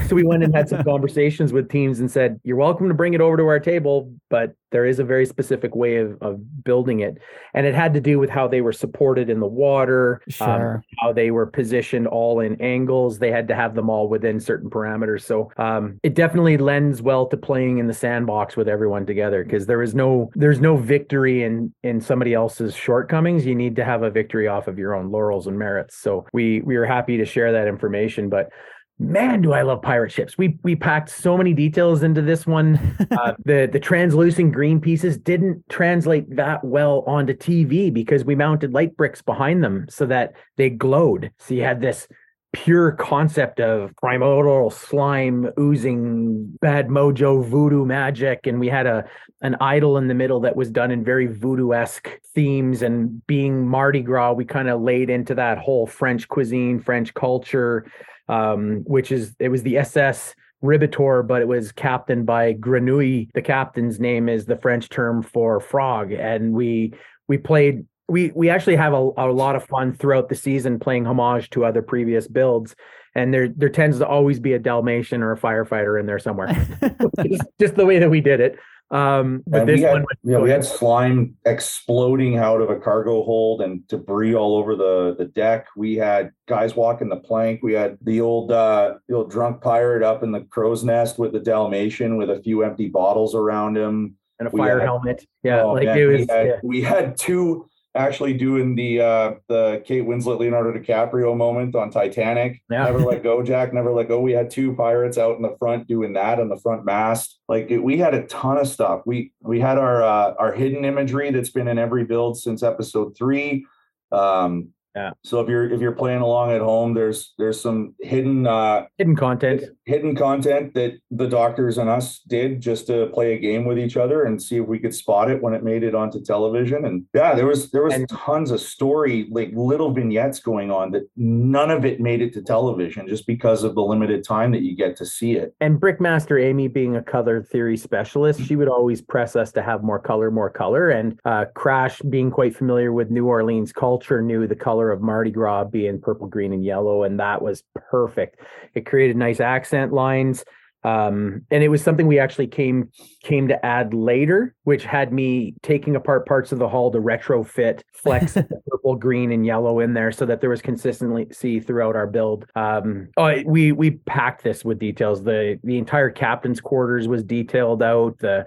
[0.07, 3.13] So we went and had some conversations with teams and said, "You're welcome to bring
[3.13, 7.01] it over to our table, but there is a very specific way of, of building
[7.01, 7.17] it."
[7.53, 10.75] And it had to do with how they were supported in the water, um, Sure.
[10.75, 13.19] um, how they were positioned all in angles.
[13.19, 15.21] They had to have them all within certain parameters.
[15.21, 19.67] So um, it definitely lends well to playing in the sandbox with everyone together because
[19.67, 23.45] there is no there's no victory in in somebody else's shortcomings.
[23.45, 25.97] You need to have a victory off of your own laurels and merits.
[25.97, 28.49] So we we were happy to share that information, but
[28.97, 30.37] man do i love pirate ships.
[30.37, 32.79] We we packed so many details into this one.
[33.15, 38.73] Uh, the the translucent green pieces didn't translate that well onto tv because we mounted
[38.73, 41.31] light bricks behind them so that they glowed.
[41.37, 42.07] So you had this
[42.55, 48.47] pure concept of primordial slime oozing bad mojo voodoo magic.
[48.47, 49.05] And we had a
[49.41, 52.81] an idol in the middle that was done in very voodoo-esque themes.
[52.81, 57.85] And being mardi gras we kind of laid into that whole french cuisine french culture
[58.27, 63.29] um, which is it was the SS Ribitor, but it was captained by Grenouille.
[63.33, 66.93] The captain's name is the French term for frog, and we
[67.27, 67.85] we played.
[68.07, 71.65] We we actually have a, a lot of fun throughout the season playing homage to
[71.65, 72.75] other previous builds,
[73.15, 76.49] and there there tends to always be a Dalmatian or a firefighter in there somewhere.
[77.25, 78.57] just, just the way that we did it.
[78.91, 83.23] Um, but And this had, one, yeah, we had slime exploding out of a cargo
[83.23, 85.67] hold and debris all over the, the deck.
[85.75, 87.61] We had guys walking the plank.
[87.63, 91.33] We had the old uh the old drunk pirate up in the crow's nest with
[91.33, 94.15] the Dalmatian with a few empty bottles around him.
[94.39, 95.25] and a we fire had- helmet.
[95.43, 96.29] Yeah, Oh, like man, it we was.
[96.29, 96.59] had, yeah.
[96.63, 102.61] we had two actually doing the uh the Kate Winslet Leonardo DiCaprio moment on Titanic.
[102.69, 102.83] Yeah.
[102.83, 103.73] Never let go, Jack.
[103.73, 104.19] Never let go.
[104.19, 107.39] We had two pirates out in the front doing that on the front mast.
[107.47, 109.01] Like it, we had a ton of stuff.
[109.05, 113.17] We we had our uh, our hidden imagery that's been in every build since episode
[113.17, 113.65] three.
[114.11, 115.11] Um, Yeah.
[115.23, 119.15] So if you're if you're playing along at home, there's there's some hidden uh, hidden
[119.15, 119.63] content.
[119.85, 123.97] hidden content that the doctors and us did just to play a game with each
[123.97, 127.05] other and see if we could spot it when it made it onto television and
[127.13, 131.03] yeah there was there was And- tons of story like little vignettes going on that
[131.15, 134.75] none of it made it to television just because of the limited time that you
[134.75, 139.01] get to see it and Brickmaster Amy being a color theory specialist, she would always
[139.01, 140.89] press us to have more color, more color.
[140.89, 145.31] And uh, Crash being quite familiar with New Orleans culture, knew the color of Mardi
[145.31, 148.39] Gras being purple, green, and yellow, and that was perfect.
[148.73, 150.43] It created nice accent lines.
[150.85, 152.91] Um, and it was something we actually came
[153.23, 157.81] came to add later, which had me taking apart parts of the hall to retrofit
[157.91, 158.33] flex
[158.69, 162.45] purple, green, and yellow in there, so that there was consistency throughout our build.
[162.55, 165.23] Um, oh, we we packed this with details.
[165.23, 168.19] the The entire captain's quarters was detailed out.
[168.19, 168.45] The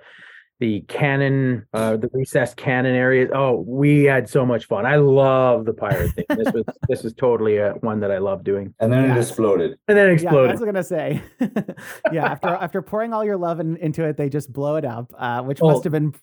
[0.61, 3.31] the cannon, uh, the recessed cannon areas.
[3.35, 4.87] Oh, we had so much fun.
[4.87, 6.25] I love the pirate thing.
[6.31, 8.75] This was this was totally a one that I love doing.
[8.81, 10.51] and then it exploded And then it exploded.
[10.51, 11.75] that's what I was gonna say.
[12.13, 15.13] yeah, after after pouring all your love in, into it, they just blow it up,
[15.17, 15.69] uh, which Oh.
[15.71, 16.15] must have been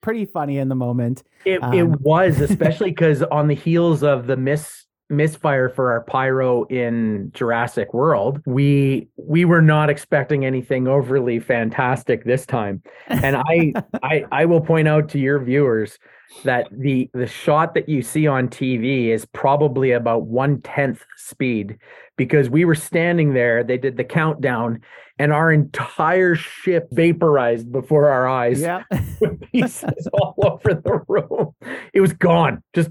[0.00, 1.22] pretty funny in the moment.
[1.44, 6.02] It Um, it was especially because on the heels of the miss misfire for our
[6.02, 12.82] pyro in Jurassic World, we we were not expecting anything overly fantastic this time.
[13.08, 15.98] And I I I will point out to your viewers
[16.44, 21.78] that the the shot that you see on TV is probably about one tenth speed
[22.16, 23.62] because we were standing there.
[23.62, 24.80] They did the countdown,
[25.18, 28.82] and our entire ship vaporized before our eyes Yeah,
[29.20, 31.52] with pieces all over the room.
[31.92, 32.90] It was gone, just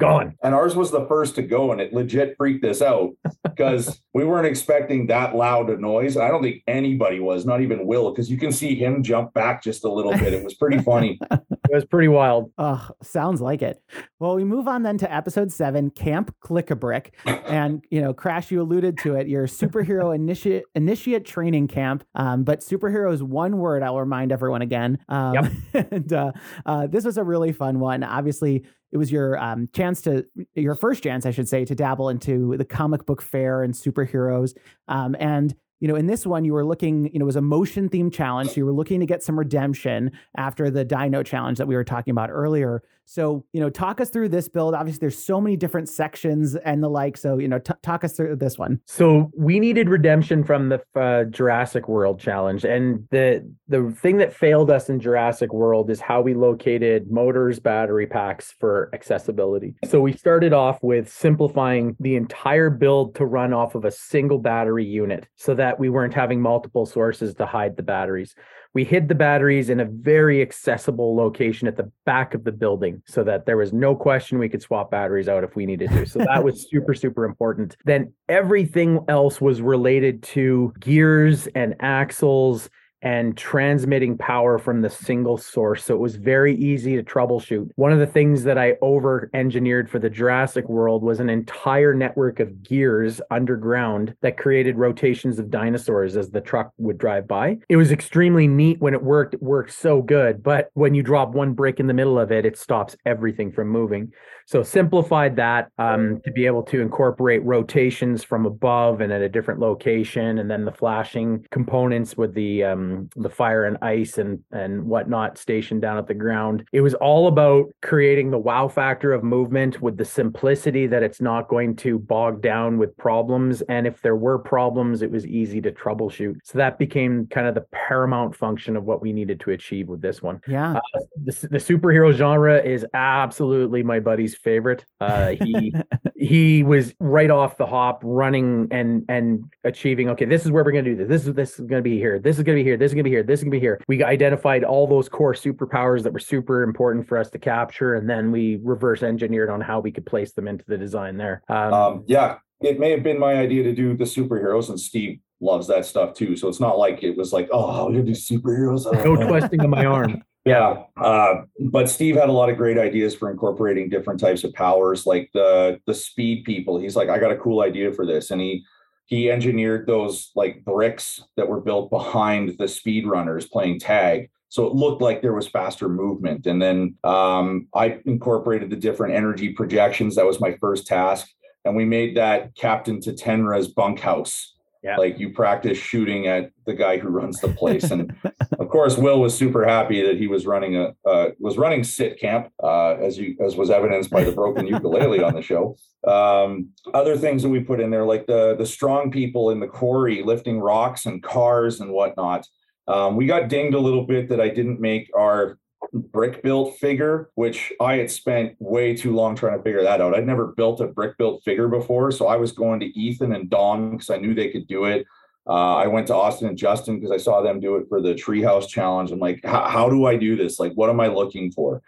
[0.00, 0.34] gone.
[0.42, 3.10] and ours was the first to go and it legit freaked us out
[3.44, 7.86] because we weren't expecting that loud a noise i don't think anybody was not even
[7.86, 10.78] will because you can see him jump back just a little bit it was pretty
[10.78, 11.18] funny
[11.70, 12.52] It was pretty wild.
[12.58, 13.82] oh, sounds like it.
[14.18, 18.12] Well, we move on then to episode seven, Camp Click a Brick, and you know,
[18.12, 22.04] Crash, you alluded to it, your superhero initiate initiate training camp.
[22.14, 23.82] Um, but superhero is one word.
[23.82, 24.98] I'll remind everyone again.
[25.08, 26.32] Um, and uh,
[26.66, 28.02] uh, this was a really fun one.
[28.02, 32.08] Obviously, it was your um, chance to your first chance, I should say, to dabble
[32.08, 34.54] into the comic book fair and superheroes.
[34.88, 37.42] Um, and you know, in this one, you were looking, you know, it was a
[37.42, 38.50] motion theme challenge.
[38.50, 41.82] So you were looking to get some redemption after the Dino challenge that we were
[41.82, 42.84] talking about earlier.
[43.12, 44.74] So, you know, talk us through this build.
[44.74, 47.18] Obviously, there's so many different sections and the like.
[47.18, 48.80] So, you know, t- talk us through this one.
[48.86, 54.34] So we needed redemption from the uh, Jurassic World challenge, and the the thing that
[54.34, 59.74] failed us in Jurassic World is how we located motors, battery packs for accessibility.
[59.84, 64.38] So we started off with simplifying the entire build to run off of a single
[64.38, 68.34] battery unit, so that we weren't having multiple sources to hide the batteries.
[68.74, 73.02] We hid the batteries in a very accessible location at the back of the building
[73.06, 76.06] so that there was no question we could swap batteries out if we needed to.
[76.06, 77.76] So that was super, super important.
[77.84, 82.70] Then everything else was related to gears and axles
[83.02, 85.84] and transmitting power from the single source.
[85.84, 87.68] So it was very easy to troubleshoot.
[87.74, 91.94] One of the things that I over engineered for the Jurassic world was an entire
[91.94, 97.58] network of gears underground that created rotations of dinosaurs as the truck would drive by.
[97.68, 99.34] It was extremely neat when it worked.
[99.34, 100.42] It worked so good.
[100.42, 103.68] But when you drop one brick in the middle of it, it stops everything from
[103.68, 104.12] moving.
[104.46, 109.28] So simplified that um, to be able to incorporate rotations from above and at a
[109.28, 114.40] different location, and then the flashing components with the um, the fire and ice and
[114.52, 116.64] and whatnot stationed down at the ground.
[116.72, 121.20] It was all about creating the wow factor of movement with the simplicity that it's
[121.20, 125.60] not going to bog down with problems, and if there were problems, it was easy
[125.62, 126.36] to troubleshoot.
[126.44, 130.00] So that became kind of the paramount function of what we needed to achieve with
[130.00, 130.40] this one.
[130.46, 134.84] Yeah, uh, the, the superhero genre is absolutely my buddy's favorite.
[135.00, 135.74] Uh, he
[136.16, 140.08] he was right off the hop, running and and achieving.
[140.10, 141.08] Okay, this is where we're gonna do this.
[141.08, 142.18] This is this is gonna be here.
[142.18, 142.76] This is gonna be here.
[142.76, 143.22] This is gonna be here.
[143.22, 143.80] This is gonna be here.
[143.88, 148.08] We identified all those core superpowers that were super important for us to capture, and
[148.08, 151.42] then we reverse engineered on how we could place them into the design there.
[151.48, 155.18] Um, um, yeah, it may have been my idea to do the superheroes, and Steve
[155.40, 156.36] loves that stuff too.
[156.36, 158.90] So it's not like it was like, oh, I'm gonna do superheroes.
[159.04, 160.22] no twisting of my arm.
[160.44, 164.52] Yeah, uh, but Steve had a lot of great ideas for incorporating different types of
[164.54, 166.80] powers, like the the speed people.
[166.80, 168.64] He's like, I got a cool idea for this, and he
[169.06, 174.66] he engineered those like bricks that were built behind the speed runners playing tag, so
[174.66, 176.46] it looked like there was faster movement.
[176.46, 180.16] And then um, I incorporated the different energy projections.
[180.16, 181.28] That was my first task,
[181.64, 184.96] and we made that Captain Tatenra's bunkhouse yeah.
[184.96, 188.12] Like you practice shooting at the guy who runs the place, and
[188.58, 192.18] of course, Will was super happy that he was running a uh, was running sit
[192.18, 195.76] camp, uh, as you as was evidenced by the broken ukulele on the show.
[196.04, 199.68] Um, other things that we put in there, like the the strong people in the
[199.68, 202.46] quarry lifting rocks and cars and whatnot.
[202.88, 205.58] Um, we got dinged a little bit that I didn't make our
[205.92, 210.14] brick built figure, which I had spent way too long trying to figure that out.
[210.14, 212.10] I'd never built a brick built figure before.
[212.10, 215.06] So I was going to Ethan and Don because I knew they could do it.
[215.46, 218.14] Uh, I went to Austin and Justin because I saw them do it for the
[218.14, 219.10] Treehouse Challenge.
[219.10, 220.58] I'm like, how do I do this?
[220.58, 221.82] Like, what am I looking for?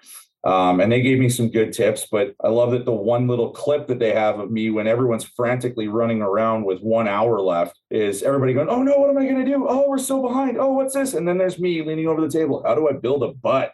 [0.44, 3.50] Um, and they gave me some good tips, but I love that the one little
[3.50, 7.80] clip that they have of me when everyone's frantically running around with one hour left
[7.90, 9.66] is everybody going, Oh no, what am I going to do?
[9.66, 10.58] Oh, we're so behind.
[10.58, 11.14] Oh, what's this?
[11.14, 12.62] And then there's me leaning over the table.
[12.66, 13.72] How do I build a butt?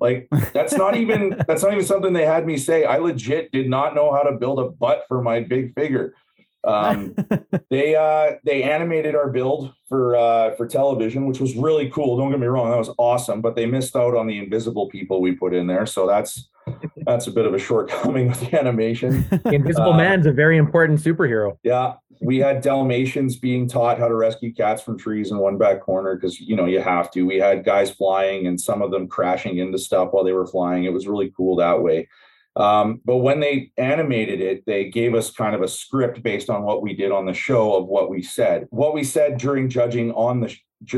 [0.00, 2.84] Like that's not even that's not even something they had me say.
[2.84, 6.14] I legit did not know how to build a butt for my big figure.
[6.62, 7.14] Um,
[7.70, 12.16] they uh, they animated our build for uh, for television, which was really cool.
[12.16, 13.40] Don't get me wrong, that was awesome.
[13.40, 16.48] But they missed out on the invisible people we put in there, so that's
[17.06, 19.26] that's a bit of a shortcoming with the animation.
[19.30, 21.56] The Invisible uh, Man's a very important superhero.
[21.62, 25.80] Yeah, we had Dalmatians being taught how to rescue cats from trees in one back
[25.80, 27.22] corner because you know you have to.
[27.22, 30.84] We had guys flying and some of them crashing into stuff while they were flying.
[30.84, 32.08] It was really cool that way.
[32.56, 36.62] Um, but when they animated it, they gave us kind of a script based on
[36.62, 38.66] what we did on the show of what we said.
[38.70, 40.54] What we said during judging on the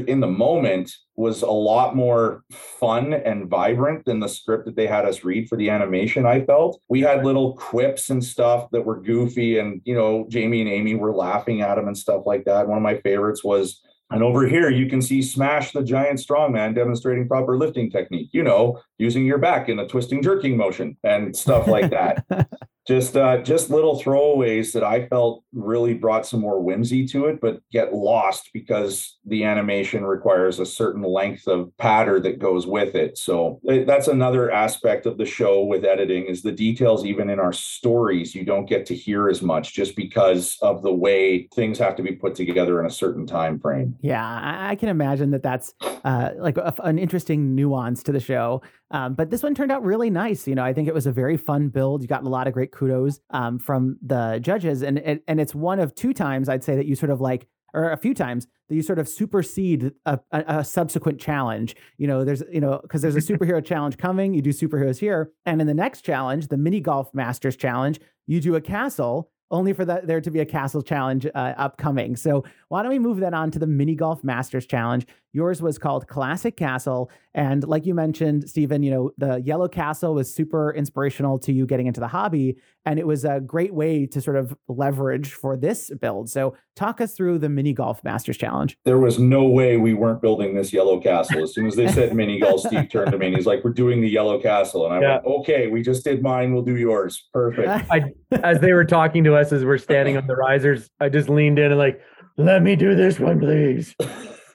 [0.06, 4.86] in the moment was a lot more fun and vibrant than the script that they
[4.86, 6.80] had us read for the animation i felt.
[6.88, 10.94] We had little quips and stuff that were goofy and you know jamie and amy
[10.94, 12.68] were laughing at them and stuff like that.
[12.68, 13.80] One of my favorites was
[14.12, 18.42] and over here, you can see Smash the Giant Strongman demonstrating proper lifting technique, you
[18.42, 22.26] know, using your back in a twisting jerking motion and stuff like that.
[22.86, 27.40] just uh, just little throwaways that I felt really brought some more whimsy to it,
[27.40, 32.94] but get lost because the animation requires a certain length of patter that goes with
[32.94, 33.18] it.
[33.18, 37.38] So eh, that's another aspect of the show with editing is the details even in
[37.38, 41.78] our stories you don't get to hear as much just because of the way things
[41.78, 43.96] have to be put together in a certain time frame.
[44.00, 44.22] Yeah,
[44.68, 45.72] I can imagine that that's
[46.04, 48.62] uh, like a, an interesting nuance to the show.
[48.92, 50.46] Um, but this one turned out really nice.
[50.46, 52.02] You know, I think it was a very fun build.
[52.02, 55.54] You got a lot of great kudos um, from the judges, and and and it's
[55.54, 58.46] one of two times I'd say that you sort of like, or a few times
[58.68, 61.74] that you sort of supersede a, a, a subsequent challenge.
[61.96, 64.34] You know, there's you know because there's a superhero challenge coming.
[64.34, 68.40] You do superheroes here, and in the next challenge, the mini golf masters challenge, you
[68.40, 72.16] do a castle only for that there to be a castle challenge uh, upcoming.
[72.16, 75.06] So why don't we move that on to the mini golf masters challenge?
[75.32, 80.14] Yours was called Classic Castle, and like you mentioned, Stephen, you know the yellow castle
[80.14, 84.06] was super inspirational to you getting into the hobby, and it was a great way
[84.06, 86.28] to sort of leverage for this build.
[86.28, 88.76] So, talk us through the Mini Golf Masters Challenge.
[88.84, 91.42] There was no way we weren't building this yellow castle.
[91.42, 93.72] As soon as they said Mini Golf, Steve turned to me and he's like, "We're
[93.72, 95.12] doing the yellow castle," and I yeah.
[95.14, 96.52] went, "Okay, we just did mine.
[96.52, 97.28] We'll do yours.
[97.32, 101.08] Perfect." I, as they were talking to us as we're standing on the risers, I
[101.08, 101.98] just leaned in and like,
[102.36, 103.94] "Let me do this one, please."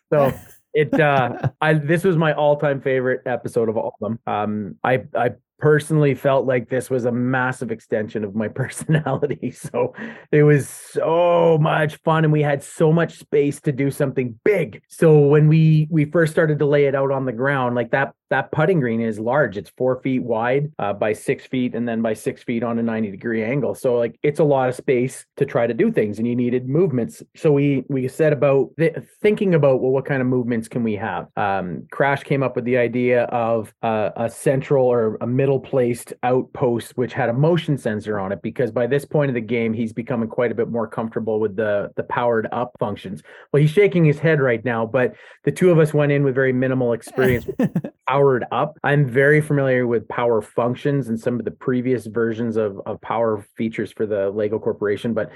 [0.09, 0.33] So
[0.77, 4.19] it uh I this was my all-time favorite episode of all of them.
[4.27, 9.49] Um I I personally felt like this was a massive extension of my personality.
[9.49, 9.95] So
[10.31, 14.83] it was so much fun and we had so much space to do something big.
[14.87, 18.13] So when we we first started to lay it out on the ground, like that
[18.29, 19.57] that putting green is large.
[19.57, 22.83] It's four feet wide uh, by six feet, and then by six feet on a
[22.83, 23.75] 90 degree angle.
[23.75, 26.67] So like it's a lot of space to try to do things, and you needed
[26.67, 27.23] movements.
[27.35, 30.95] So we we set about th- thinking about well, what kind of movements can we
[30.95, 31.27] have?
[31.37, 36.13] Um, Crash came up with the idea of uh, a central or a middle placed
[36.23, 39.73] outpost which had a motion sensor on it, because by this point of the game,
[39.73, 43.21] he's becoming quite a bit more comfortable with the the powered up functions.
[43.51, 46.35] Well, he's shaking his head right now, but the two of us went in with
[46.35, 47.47] very minimal experience.
[48.17, 48.79] powered up.
[48.83, 53.45] I'm very familiar with power functions and some of the previous versions of, of power
[53.55, 55.29] features for the Lego Corporation, but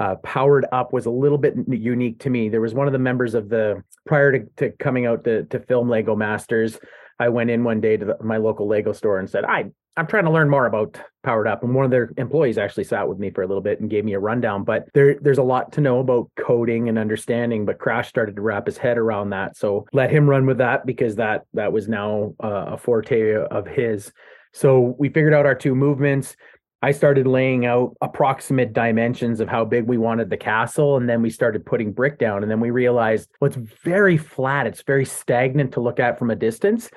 [0.00, 2.48] uh, powered up was a little bit unique to me.
[2.48, 5.60] There was one of the members of the prior to, to coming out to, to
[5.60, 6.76] film Lego Masters.
[7.20, 9.66] I went in one day to the, my local Lego store and said, I
[9.96, 11.62] I'm trying to learn more about Powered Up.
[11.62, 14.04] And one of their employees actually sat with me for a little bit and gave
[14.04, 14.64] me a rundown.
[14.64, 17.64] But there, there's a lot to know about coding and understanding.
[17.64, 19.56] But Crash started to wrap his head around that.
[19.56, 23.66] So let him run with that because that that was now uh, a forte of
[23.66, 24.12] his.
[24.52, 26.36] So we figured out our two movements.
[26.82, 30.96] I started laying out approximate dimensions of how big we wanted the castle.
[30.96, 32.42] And then we started putting brick down.
[32.42, 34.66] And then we realized well, it's very flat.
[34.66, 36.90] It's very stagnant to look at from a distance.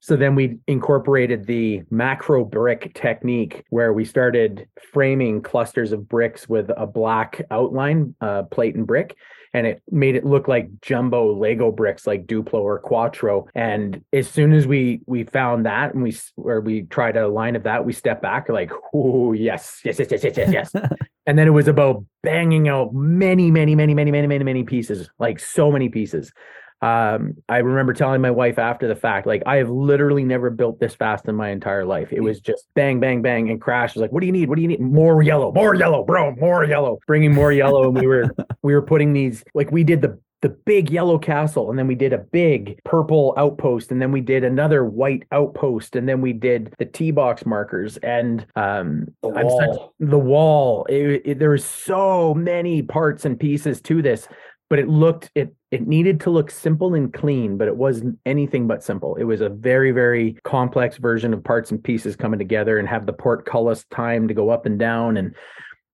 [0.00, 6.48] So then we incorporated the macro brick technique where we started framing clusters of bricks
[6.48, 9.16] with a black outline, uh, plate and brick.
[9.54, 13.48] And it made it look like jumbo Lego bricks, like Duplo or Quatro.
[13.54, 17.56] And as soon as we we found that, and we or we tried a line
[17.56, 20.74] of that, we stepped back, like, oh yes, yes, yes, yes, yes, yes, yes.
[21.26, 25.08] and then it was about banging out many, many, many, many, many, many, many pieces,
[25.18, 26.30] like so many pieces
[26.80, 30.78] um, I remember telling my wife after the fact, like, I have literally never built
[30.78, 32.12] this fast in my entire life.
[32.12, 34.48] It was just bang, bang, bang, and crash It was like, what do you need?
[34.48, 34.80] What do you need?
[34.80, 37.88] More yellow, more yellow, bro, more yellow, bringing more yellow.
[37.88, 38.30] And we were,
[38.62, 41.96] we were putting these, like, we did the, the big yellow castle, and then we
[41.96, 46.32] did a big purple outpost, and then we did another white outpost, and then we
[46.32, 49.58] did the T box markers and um, the wall.
[49.58, 50.86] Such, the wall.
[50.88, 54.28] It, it, there was so many parts and pieces to this
[54.70, 58.66] but it looked it it needed to look simple and clean but it wasn't anything
[58.66, 62.78] but simple it was a very very complex version of parts and pieces coming together
[62.78, 65.34] and have the portcullis time to go up and down and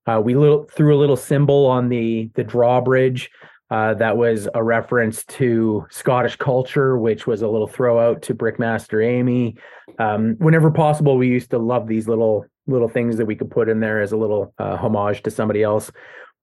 [0.06, 3.30] uh, we little threw a little symbol on the the drawbridge
[3.70, 8.34] uh, that was a reference to Scottish culture, which was a little throw out to
[8.34, 9.56] Brickmaster Amy.
[9.98, 13.68] Um, whenever possible, we used to love these little little things that we could put
[13.68, 15.90] in there as a little uh, homage to somebody else.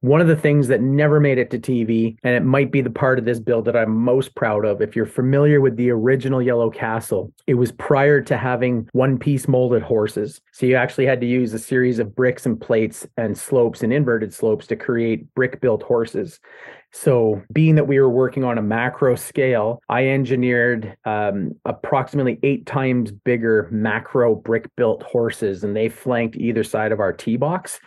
[0.02, 2.90] One of the things that never made it to TV, and it might be the
[2.90, 6.42] part of this build that I'm most proud of, if you're familiar with the original
[6.42, 10.42] Yellow Castle, it was prior to having one piece molded horses.
[10.54, 13.94] So you actually had to use a series of bricks and plates and slopes and
[13.94, 16.40] inverted slopes to create brick built horses.
[16.94, 22.66] So, being that we were working on a macro scale, I engineered um, approximately eight
[22.66, 27.80] times bigger macro brick built horses, and they flanked either side of our tee box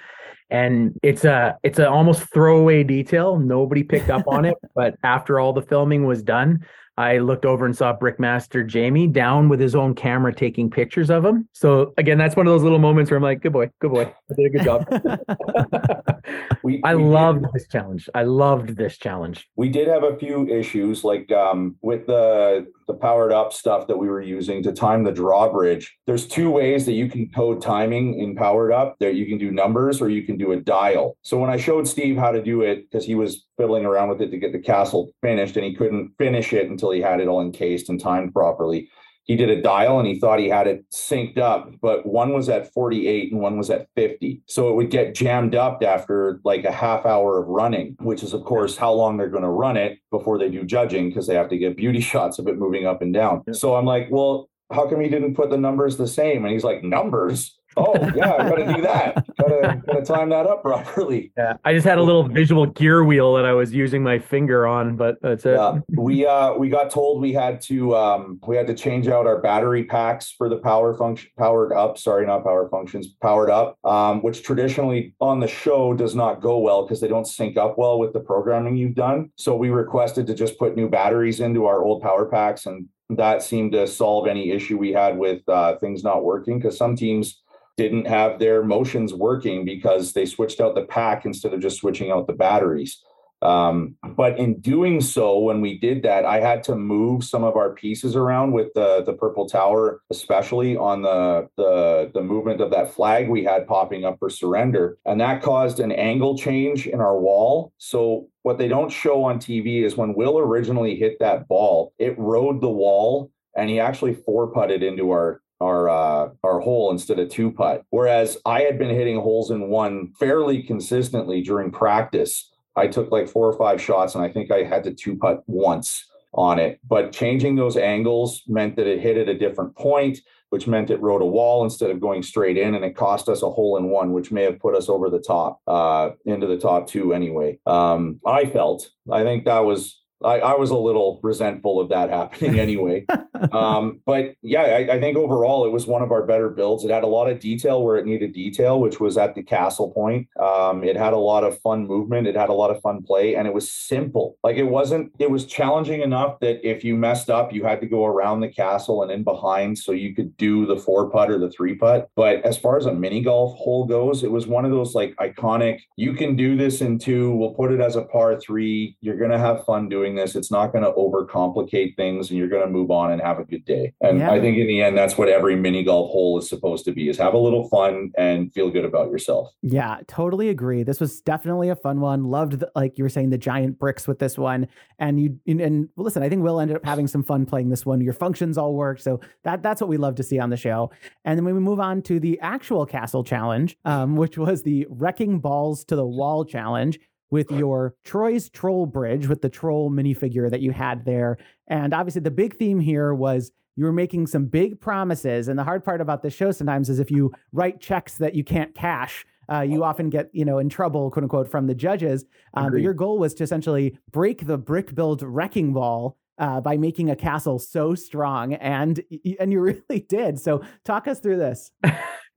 [0.51, 3.39] and it's a it's an almost throwaway detail.
[3.39, 6.65] Nobody picked up on it but after all the filming was done
[6.97, 11.25] I looked over and saw Brickmaster Jamie down with his own camera taking pictures of
[11.25, 11.49] him.
[11.53, 14.13] So again, that's one of those little moments where I'm like, "Good boy, good boy,
[14.31, 16.15] I did a good job."
[16.63, 18.09] we, I we loved did, this challenge.
[18.15, 19.49] I loved this challenge.
[19.57, 23.97] We did have a few issues, like um, with the the powered up stuff that
[23.97, 25.97] we were using to time the drawbridge.
[26.07, 28.97] There's two ways that you can code timing in powered up.
[29.01, 31.17] There you can do numbers or you can do a dial.
[31.23, 34.21] So when I showed Steve how to do it, because he was fiddling around with
[34.21, 37.29] it to get the castle finished and he couldn't finish it until he had it
[37.29, 38.89] all encased and timed properly.
[39.25, 42.51] He did a dial and he thought he had it synced up, but one was
[42.51, 44.43] at 48 and one was at 50.
[44.47, 48.35] So it would get jammed up after like a half hour of running, which is,
[48.35, 51.35] of course, how long they're going to run it before they do judging because they
[51.35, 53.43] have to get beauty shots of it moving up and down.
[53.47, 53.55] Yeah.
[53.55, 56.45] So I'm like, well, how come he didn't put the numbers the same?
[56.45, 57.59] And he's like, numbers?
[57.77, 59.27] Oh yeah, I gotta do that.
[59.37, 61.33] Gotta gotta time that up properly.
[61.37, 64.67] Yeah, I just had a little visual gear wheel that I was using my finger
[64.67, 65.55] on, but that's it.
[65.55, 69.27] Yeah, we uh we got told we had to um we had to change out
[69.27, 71.99] our battery packs for the power function powered up.
[71.99, 73.77] Sorry, not power functions, powered up.
[73.85, 77.77] Um, which traditionally on the show does not go well because they don't sync up
[77.77, 79.31] well with the programming you've done.
[79.37, 83.43] So we requested to just put new batteries into our old power packs and that
[83.43, 87.43] seemed to solve any issue we had with uh, things not working because some teams
[87.77, 92.11] didn't have their motions working because they switched out the pack instead of just switching
[92.11, 93.03] out the batteries.
[93.43, 97.57] Um, but in doing so, when we did that, I had to move some of
[97.57, 102.71] our pieces around with the the purple tower, especially on the the the movement of
[102.71, 107.03] that flag we had popping up for surrender, and that caused an angle change in
[107.03, 107.75] our wall.
[107.77, 112.19] So what they don't show on TV is when Will originally hit that ball, it
[112.19, 117.19] rode the wall and he actually four putted into our our uh, our hole instead
[117.19, 117.83] of two putt.
[117.91, 122.51] Whereas I had been hitting holes in one fairly consistently during practice.
[122.77, 125.43] I took like four or five shots, and I think I had to two putt
[125.47, 126.81] once on it.
[126.87, 130.19] But changing those angles meant that it hit at a different point,
[130.51, 133.43] which meant it rode a wall instead of going straight in, and it cost us
[133.43, 136.59] a hole in one, which may have put us over the top, uh, into the
[136.59, 137.59] top two anyway.
[137.67, 138.91] Um, I felt.
[139.11, 143.05] I think that was I, I, was a little resentful of that happening anyway.
[143.53, 146.85] um, but yeah, I, I, think overall it was one of our better builds.
[146.85, 149.91] It had a lot of detail where it needed detail, which was at the castle
[149.91, 150.29] point.
[150.41, 152.27] Um, it had a lot of fun movement.
[152.27, 154.39] It had a lot of fun play, and it was simple.
[154.43, 155.13] Like it wasn't.
[155.19, 158.49] It was challenging enough that if you messed up, you had to go around the
[158.49, 162.09] castle and in behind, so you could do the four putt or the three putt.
[162.17, 165.15] But as far as a mini golf hole goes, it was one of those like
[165.17, 165.81] iconic.
[165.97, 167.35] You can do this in two.
[167.35, 168.97] We'll put it as a par three.
[169.01, 170.37] You're gonna have fun doing doing this.
[170.37, 173.45] It's not going to overcomplicate things and you're going to move on and have a
[173.45, 173.93] good day.
[174.01, 174.31] And yeah.
[174.31, 177.09] I think in the end, that's what every mini golf hole is supposed to be
[177.09, 179.51] is have a little fun and feel good about yourself.
[179.63, 180.83] Yeah, totally agree.
[180.83, 182.25] This was definitely a fun one.
[182.25, 184.69] Loved, the, like you were saying, the giant bricks with this one.
[184.99, 188.01] And you, and listen, I think we'll ended up having some fun playing this one.
[188.01, 189.03] Your functions all worked.
[189.03, 190.91] So that that's what we love to see on the show.
[191.25, 194.87] And then when we move on to the actual castle challenge, um, which was the
[194.89, 196.99] wrecking balls to the wall challenge,
[197.31, 201.39] with your Troy's Troll Bridge with the troll minifigure that you had there.
[201.67, 205.49] And obviously, the big theme here was you were making some big promises.
[205.49, 208.45] And the hard part about this show sometimes is if you write checks that you
[208.45, 212.25] can't cash, uh, you often get you know in trouble, quote unquote, from the judges.
[212.55, 216.77] Um, but your goal was to essentially break the brick build wrecking ball uh, by
[216.77, 219.03] making a castle so strong, and
[219.39, 220.39] and you really did.
[220.39, 221.71] So talk us through this.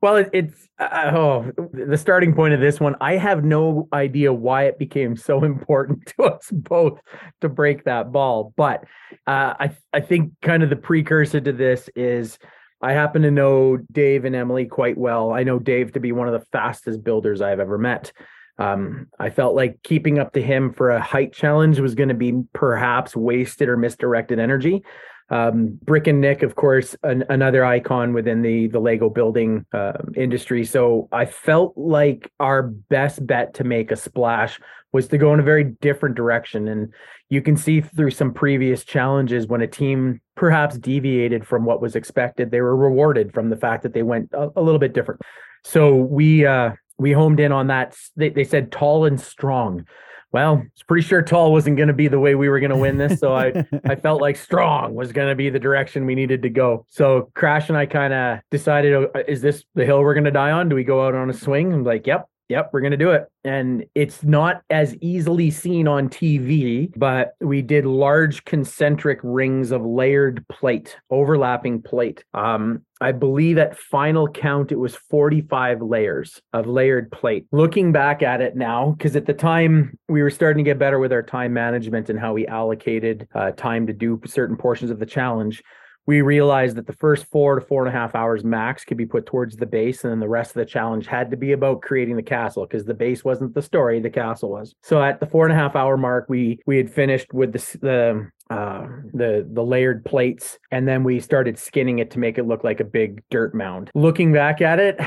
[0.01, 2.95] Well, it, it's uh, uh, oh, the starting point of this one.
[3.01, 6.99] I have no idea why it became so important to us both
[7.41, 8.83] to break that ball, but
[9.25, 12.37] uh, I I think kind of the precursor to this is
[12.81, 15.31] I happen to know Dave and Emily quite well.
[15.31, 18.11] I know Dave to be one of the fastest builders I've ever met.
[18.59, 22.15] Um, I felt like keeping up to him for a height challenge was going to
[22.15, 24.83] be perhaps wasted or misdirected energy.
[25.29, 29.93] Um, Brick and Nick, of course, an, another icon within the the Lego building uh,
[30.15, 30.63] industry.
[30.63, 34.59] So I felt like our best bet to make a splash
[34.93, 36.67] was to go in a very different direction.
[36.69, 36.93] And
[37.29, 41.95] you can see through some previous challenges when a team perhaps deviated from what was
[41.95, 45.21] expected, they were rewarded from the fact that they went a, a little bit different.
[45.65, 47.97] So we uh, we homed in on that.
[48.15, 49.85] They, they said tall and strong
[50.31, 52.77] well, it's pretty sure tall wasn't going to be the way we were going to
[52.77, 53.19] win this.
[53.19, 56.49] So I, I felt like strong was going to be the direction we needed to
[56.49, 56.85] go.
[56.89, 60.31] So Crash and I kind of decided, oh, is this the hill we're going to
[60.31, 60.69] die on?
[60.69, 61.73] Do we go out on a swing?
[61.73, 63.25] I'm like, yep, Yep, we're going to do it.
[63.43, 69.85] And it's not as easily seen on TV, but we did large concentric rings of
[69.85, 72.23] layered plate, overlapping plate.
[72.33, 77.47] Um, I believe at final count, it was 45 layers of layered plate.
[77.51, 80.99] Looking back at it now, because at the time we were starting to get better
[80.99, 84.99] with our time management and how we allocated uh, time to do certain portions of
[84.99, 85.61] the challenge
[86.07, 89.05] we realized that the first four to four and a half hours max could be
[89.05, 91.81] put towards the base, and then the rest of the challenge had to be about
[91.81, 94.73] creating the castle because the base wasn't the story, the castle was.
[94.81, 97.77] So at the four and a half hour mark, we we had finished with the
[97.81, 102.47] the uh, the the layered plates, and then we started skinning it to make it
[102.47, 103.91] look like a big dirt mound.
[103.93, 104.99] Looking back at it.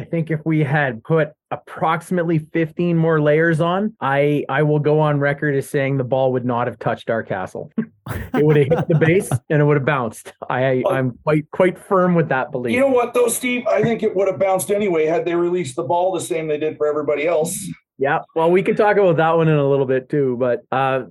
[0.00, 4.98] I think if we had put approximately 15 more layers on, I I will go
[4.98, 7.70] on record as saying the ball would not have touched our castle.
[7.78, 10.32] it would have hit the base and it would have bounced.
[10.48, 12.72] I I'm quite quite firm with that belief.
[12.72, 13.66] You know what though, Steve?
[13.66, 16.58] I think it would have bounced anyway had they released the ball the same they
[16.58, 17.68] did for everybody else.
[18.00, 20.34] Yeah, well, we can talk about that one in a little bit too.
[20.38, 21.02] But uh,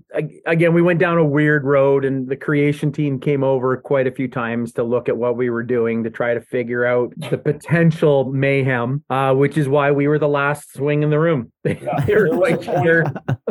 [0.48, 4.12] again, we went down a weird road, and the creation team came over quite a
[4.12, 7.38] few times to look at what we were doing to try to figure out the
[7.38, 11.52] potential mayhem, uh, which is why we were the last swing in the room.
[11.70, 12.68] Yeah, like,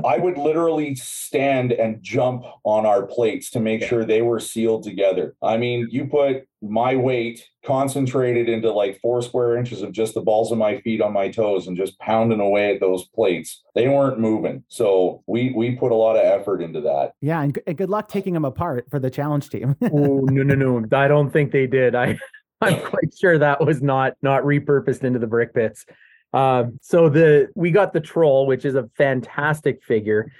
[0.04, 4.82] I would literally stand and jump on our plates to make sure they were sealed
[4.82, 5.36] together.
[5.40, 10.20] I mean, you put my weight concentrated into like four square inches of just the
[10.20, 13.62] balls of my feet on my toes and just pounding away at those plates.
[13.74, 14.64] They weren't moving.
[14.68, 17.12] So we we put a lot of effort into that.
[17.20, 19.76] Yeah, and, and good luck taking them apart for the challenge team.
[19.82, 20.96] oh no no no!
[20.96, 21.94] I don't think they did.
[21.94, 22.18] I
[22.60, 25.84] I'm quite sure that was not not repurposed into the brick pits.
[26.32, 30.30] Uh, so the we got the troll, which is a fantastic figure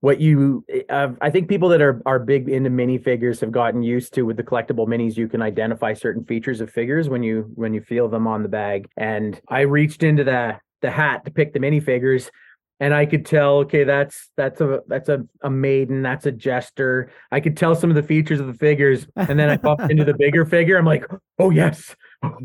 [0.00, 4.14] what you uh, i think people that are are big into minifigures have gotten used
[4.14, 7.74] to with the collectible minis you can identify certain features of figures when you when
[7.74, 8.88] you feel them on the bag.
[8.96, 12.30] And i reached into the the hat to pick the minifigures
[12.78, 17.10] and i could tell okay that's that's a that's a, a maiden that's a jester.
[17.32, 20.04] I could tell some of the features of the figures and then i bumped into
[20.04, 20.76] the bigger figure.
[20.78, 21.04] I'm like
[21.38, 21.96] oh yes.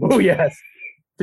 [0.01, 0.55] Oh yes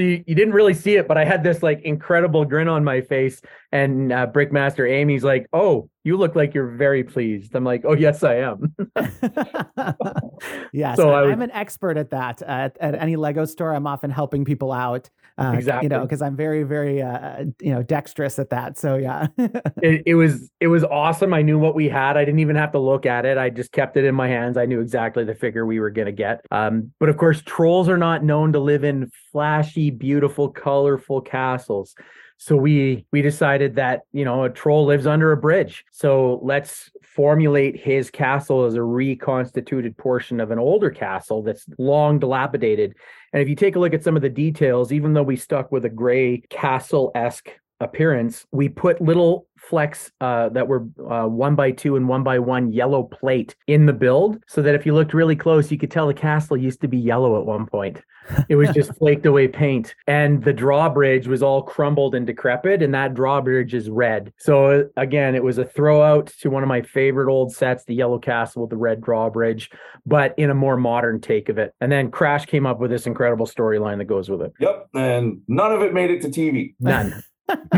[0.01, 2.83] so you, you didn't really see it, but I had this like incredible grin on
[2.83, 3.43] my face.
[3.71, 7.95] And uh, Brickmaster Amy's like, "Oh, you look like you're very pleased." I'm like, "Oh,
[7.95, 8.75] yes, I am."
[10.73, 12.41] yes, so I, am an expert at that.
[12.43, 15.11] At, at, any Lego store, I'm often helping people out.
[15.41, 15.87] Uh, exactly.
[15.87, 18.77] You know, because I'm very, very, uh, you know, dexterous at that.
[18.77, 21.33] So yeah, it, it was it was awesome.
[21.33, 22.19] I knew what we had.
[22.19, 23.39] I didn't even have to look at it.
[23.39, 24.59] I just kept it in my hands.
[24.59, 26.45] I knew exactly the figure we were gonna get.
[26.51, 31.95] Um, but of course, trolls are not known to live in flashy, beautiful, colorful castles.
[32.37, 35.85] So we we decided that you know a troll lives under a bridge.
[35.91, 42.19] So let's formulate his castle as a reconstituted portion of an older castle that's long
[42.19, 42.95] dilapidated.
[43.33, 45.71] And if you take a look at some of the details, even though we stuck
[45.71, 47.51] with a gray castle esque
[47.81, 52.39] appearance, we put little flecks uh, that were uh, one by two and one by
[52.39, 55.91] one yellow plate in the build, so that if you looked really close, you could
[55.91, 58.03] tell the castle used to be yellow at one point.
[58.49, 62.95] It was just flaked away paint, and the drawbridge was all crumbled and decrepit, and
[62.95, 64.33] that drawbridge is red.
[64.39, 68.19] So again, it was a throwout to one of my favorite old sets, the Yellow
[68.19, 69.71] Castle with the red drawbridge,
[70.07, 71.75] but in a more modern take of it.
[71.81, 74.53] And then Crash came up with this incredible storyline that goes with it.
[74.61, 76.75] Yep, and none of it made it to TV.
[76.81, 77.23] None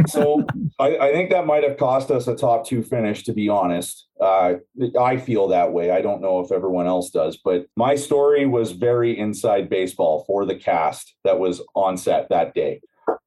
[0.06, 0.44] so
[0.78, 4.06] I, I, think that might have cost us a top two finish, to be honest.
[4.20, 4.54] Uh,
[5.00, 5.90] I feel that way.
[5.90, 10.44] I don't know if everyone else does, but my story was very inside baseball for
[10.44, 12.80] the cast that was on set that day.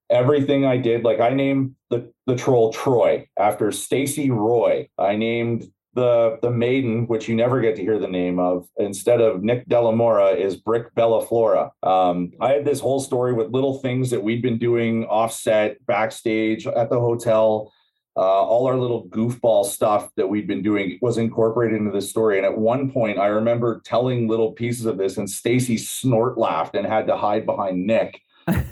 [0.10, 4.88] Everything I did, like I named the, the troll Troy after Stacy Roy.
[4.98, 5.66] I named
[5.96, 9.68] the the maiden, which you never get to hear the name of, instead of Nick
[9.68, 11.72] Della Mora, is Brick Bellaflora.
[11.82, 16.68] Um, I had this whole story with little things that we'd been doing offset, backstage,
[16.68, 17.72] at the hotel.
[18.18, 22.38] Uh, all our little goofball stuff that we'd been doing was incorporated into this story.
[22.38, 26.76] And at one point, I remember telling little pieces of this, and Stacy snort laughed
[26.76, 28.22] and had to hide behind Nick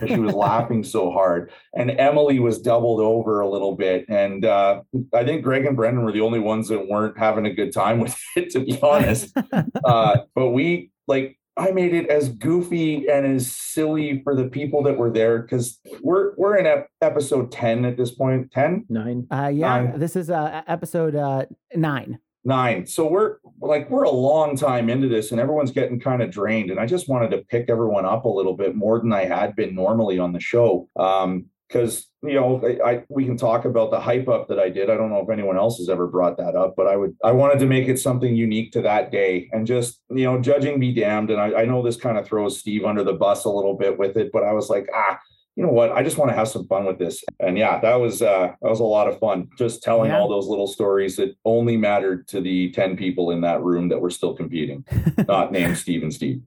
[0.08, 1.52] she was laughing so hard.
[1.76, 4.06] And Emily was doubled over a little bit.
[4.08, 4.82] And uh,
[5.14, 8.00] I think Greg and Brendan were the only ones that weren't having a good time
[8.00, 9.36] with it, to be honest.
[9.84, 14.82] Uh, but we like I made it as goofy and as silly for the people
[14.84, 18.52] that were there because we're we're in ep- episode ten at this point.
[18.52, 19.28] Ten, nine.
[19.30, 20.00] Uh, yeah, nine.
[20.00, 21.46] this is uh, episode uh,
[21.76, 22.86] nine nine.
[22.86, 26.72] So we're like we're a long time into this, and everyone's getting kind of drained.
[26.72, 29.56] And I just wanted to pick everyone up a little bit more than I had
[29.56, 30.90] been normally on the show.
[30.96, 34.70] Um, because you know I, I, we can talk about the hype up that I
[34.70, 34.90] did.
[34.90, 37.32] I don't know if anyone else has ever brought that up, but I would I
[37.32, 40.94] wanted to make it something unique to that day and just you know judging be
[40.94, 41.32] damned.
[41.32, 43.98] And I, I know this kind of throws Steve under the bus a little bit
[43.98, 45.20] with it, but I was like ah
[45.56, 45.92] you know what?
[45.92, 47.24] I just want to have some fun with this.
[47.40, 50.20] And yeah that was uh that was a lot of fun just telling yeah.
[50.20, 54.00] all those little stories that only mattered to the 10 people in that room that
[54.00, 54.86] were still competing
[55.28, 56.42] not named steve and steve.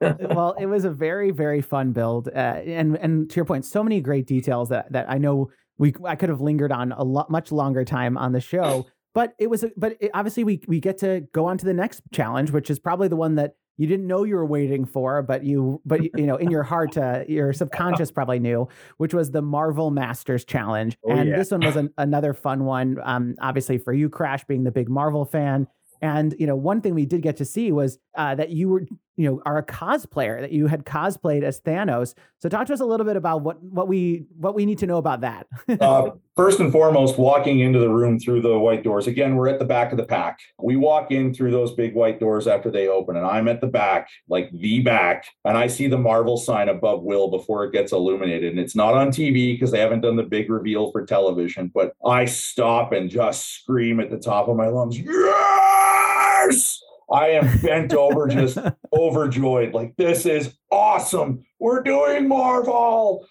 [0.00, 3.82] Well it was a very very fun build uh, and and to your point so
[3.82, 7.30] many great details that that i know we i could have lingered on a lot
[7.30, 10.80] much longer time on the show but it was a, but it, obviously we we
[10.80, 13.88] get to go on to the next challenge which is probably the one that you
[13.88, 17.24] didn't know you were waiting for, but you, but you know, in your heart, uh,
[17.26, 18.68] your subconscious probably knew,
[18.98, 21.36] which was the Marvel Masters Challenge, oh, and yeah.
[21.36, 23.00] this one was an, another fun one.
[23.02, 25.66] Um, obviously for you, Crash, being the big Marvel fan,
[26.00, 28.86] and you know, one thing we did get to see was uh, that you were
[29.16, 32.14] you know are a cosplayer that you had cosplayed as Thanos.
[32.38, 34.86] So talk to us a little bit about what what we what we need to
[34.86, 35.46] know about that.
[35.80, 39.06] uh, first and foremost, walking into the room through the white doors.
[39.06, 40.38] Again, we're at the back of the pack.
[40.58, 43.66] We walk in through those big white doors after they open, and I'm at the
[43.66, 47.92] back, like the back, and I see the Marvel sign above Will before it gets
[47.92, 48.50] illuminated.
[48.52, 51.70] And it's not on TV because they haven't done the big reveal for television.
[51.72, 56.82] But I stop and just scream at the top of my lungs, yes!
[57.10, 58.58] I am bent over, just
[58.92, 59.74] overjoyed.
[59.74, 61.44] Like, this is awesome.
[61.58, 63.26] We're doing Marvel.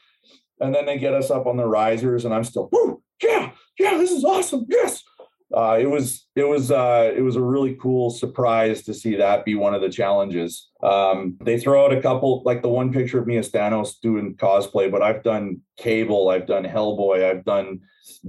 [0.59, 3.97] And then they get us up on the risers, and I'm still, Woo, yeah, yeah,
[3.97, 4.65] this is awesome.
[4.69, 5.03] Yes.
[5.55, 9.45] Uh, it was it was uh, it was a really cool surprise to see that
[9.45, 10.69] be one of the challenges.
[10.81, 14.35] Um, they throw out a couple, like the one picture of me as Thanos doing
[14.35, 17.81] cosplay, but I've done Cable, I've done Hellboy, I've done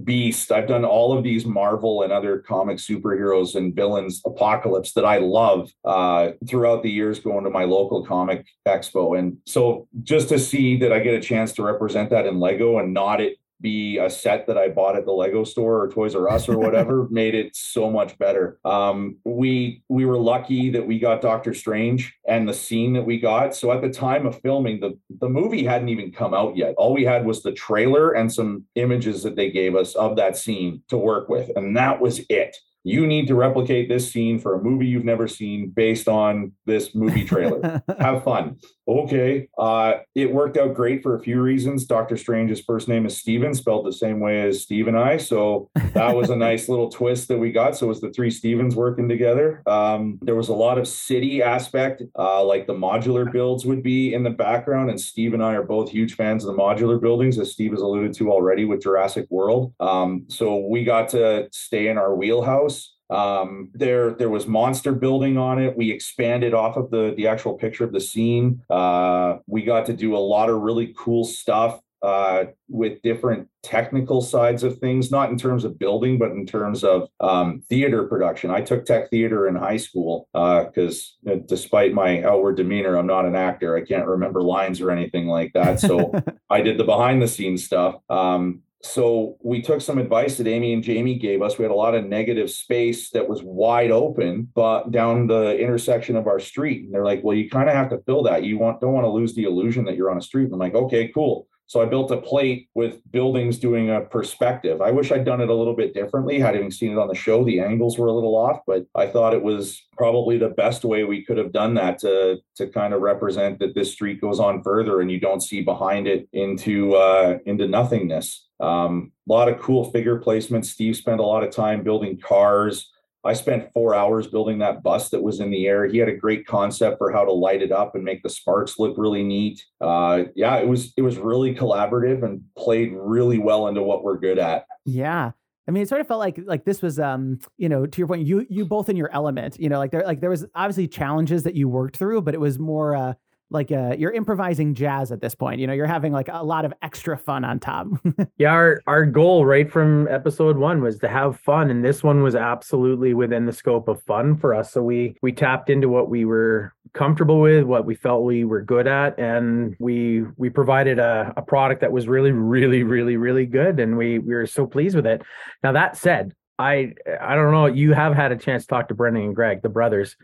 [0.05, 5.05] Beast, I've done all of these Marvel and other comic superheroes and villains, Apocalypse that
[5.05, 9.19] I love uh, throughout the years going to my local comic expo.
[9.19, 12.79] And so just to see that I get a chance to represent that in Lego
[12.79, 16.15] and not it be a set that I bought at the Lego store or Toys
[16.15, 18.59] R Us or whatever made it so much better.
[18.65, 23.19] Um, we we were lucky that we got Doctor Strange and the scene that we
[23.19, 23.55] got.
[23.55, 26.75] So at the time of filming, the the movie hadn't even come out yet.
[26.77, 30.37] All we had was the trailer and some images that they gave us of that
[30.37, 34.55] scene to work with, and that was it you need to replicate this scene for
[34.55, 37.83] a movie you've never seen based on this movie trailer.
[37.99, 38.57] Have fun.
[38.89, 39.49] Okay.
[39.57, 41.85] Uh, it worked out great for a few reasons.
[41.85, 45.17] Doctor Strange's first name is Steven, spelled the same way as Steve and I.
[45.19, 47.77] So that was a nice little twist that we got.
[47.77, 49.63] So it was the three Stevens working together.
[49.67, 54.15] Um, there was a lot of city aspect, uh, like the modular builds would be
[54.15, 54.91] in the background.
[54.91, 57.81] And Steve and I are both huge fans of the modular buildings, as Steve has
[57.81, 59.73] alluded to already with Jurassic World.
[59.79, 62.72] Um, so we got to stay in our wheelhouse
[63.13, 65.77] um, there, there was monster building on it.
[65.77, 68.63] We expanded off of the the actual picture of the scene.
[68.71, 74.21] Uh, we got to do a lot of really cool stuff uh, with different technical
[74.21, 78.51] sides of things, not in terms of building, but in terms of um, theater production.
[78.51, 83.25] I took tech theater in high school because, uh, despite my outward demeanor, I'm not
[83.25, 83.77] an actor.
[83.77, 85.79] I can't remember lines or anything like that.
[85.79, 86.13] So
[86.51, 87.97] I did the behind the scenes stuff.
[88.11, 91.57] Um, so we took some advice that Amy and Jamie gave us.
[91.57, 96.17] We had a lot of negative space that was wide open, but down the intersection
[96.17, 96.85] of our street.
[96.85, 98.43] And they're like, well, you kind of have to fill that.
[98.43, 100.47] You want don't want to lose the illusion that you're on a street.
[100.47, 101.47] And I'm like, okay, cool.
[101.73, 104.83] So I built a plate with buildings doing a perspective.
[104.83, 106.39] I wish I'd done it a little bit differently.
[106.39, 109.33] Having seen it on the show, the angles were a little off, but I thought
[109.33, 113.01] it was probably the best way we could have done that to to kind of
[113.01, 117.39] represent that this street goes on further and you don't see behind it into uh,
[117.47, 118.49] into nothingness.
[118.61, 120.67] Um, a lot of cool figure placements.
[120.67, 122.91] Steve spent a lot of time building cars.
[123.25, 125.87] I spent four hours building that bus that was in the air.
[125.87, 128.79] He had a great concept for how to light it up and make the sparks
[128.79, 129.65] look really neat.
[129.81, 134.19] Uh, yeah, it was it was really collaborative and played really well into what we're
[134.19, 134.67] good at.
[134.85, 135.33] Yeah.
[135.69, 138.09] I mean, it sort of felt like like this was, um, you know, to your
[138.09, 139.59] point, you you both in your element.
[139.61, 142.41] You know, like there like there was obviously challenges that you worked through, but it
[142.41, 143.15] was more uh,
[143.53, 145.61] like uh, you're improvising jazz at this point.
[145.61, 147.87] You know, you're having like a lot of extra fun on top.
[148.39, 152.23] yeah, our our goal right from episode one was to have fun, and this one
[152.23, 154.73] was absolutely within the scope of fun for us.
[154.73, 158.63] So we we tapped into what we were comfortable with, what we felt we were
[158.63, 163.47] good at, and we we provided a, a product that was really, really, really, really
[163.47, 165.23] good, and we we were so pleased with it.
[165.63, 167.67] Now that said, I I don't know.
[167.67, 170.17] You have had a chance to talk to Brendan and Greg, the brothers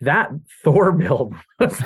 [0.00, 0.30] that
[0.62, 1.82] Thor build was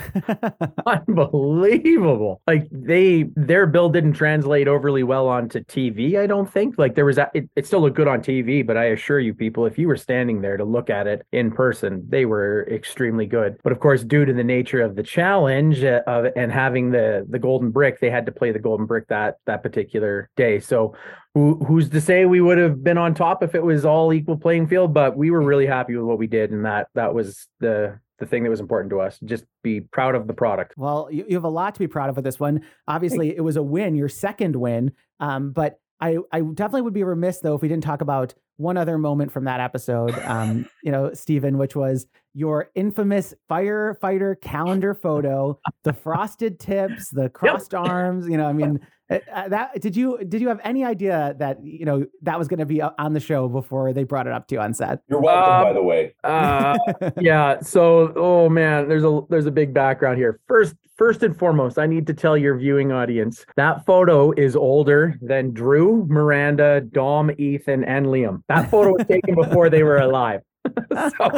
[0.87, 2.41] unbelievable.
[2.47, 6.77] Like they their build didn't translate overly well onto TV, I don't think.
[6.79, 9.35] Like there was a, it, it still looked good on TV, but I assure you
[9.35, 13.27] people if you were standing there to look at it in person, they were extremely
[13.27, 13.59] good.
[13.63, 17.27] But of course, due to the nature of the challenge uh, of and having the
[17.29, 20.61] the golden brick, they had to play the golden brick that that particular day.
[20.61, 20.95] So
[21.35, 24.37] who, who's to say we would have been on top if it was all equal
[24.37, 27.47] playing field but we were really happy with what we did and that that was
[27.61, 31.09] the the thing that was important to us just be proud of the product well
[31.11, 33.57] you, you have a lot to be proud of with this one obviously it was
[33.57, 37.63] a win your second win um, but I, I definitely would be remiss though if
[37.63, 41.75] we didn't talk about one other moment from that episode, um, you know, Stephen, which
[41.75, 47.83] was your infamous firefighter calendar photo, the frosted tips, the crossed yep.
[47.83, 48.29] arms.
[48.29, 48.79] You know, I mean,
[49.11, 52.49] uh, uh, that did you did you have any idea that you know that was
[52.49, 55.01] going to be on the show before they brought it up to you on set?
[55.09, 56.15] You're welcome, uh, by the way.
[56.25, 56.77] uh,
[57.21, 57.61] yeah.
[57.61, 60.41] So, oh man, there's a there's a big background here.
[60.47, 65.19] First, first and foremost, I need to tell your viewing audience that photo is older
[65.21, 68.43] than Drew, Miranda, Dom, Ethan, and Liam.
[68.49, 70.43] That photo was taken before they were alive.
[70.91, 71.31] so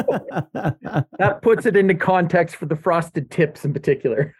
[1.17, 4.35] that puts it into context for the frosted tips in particular.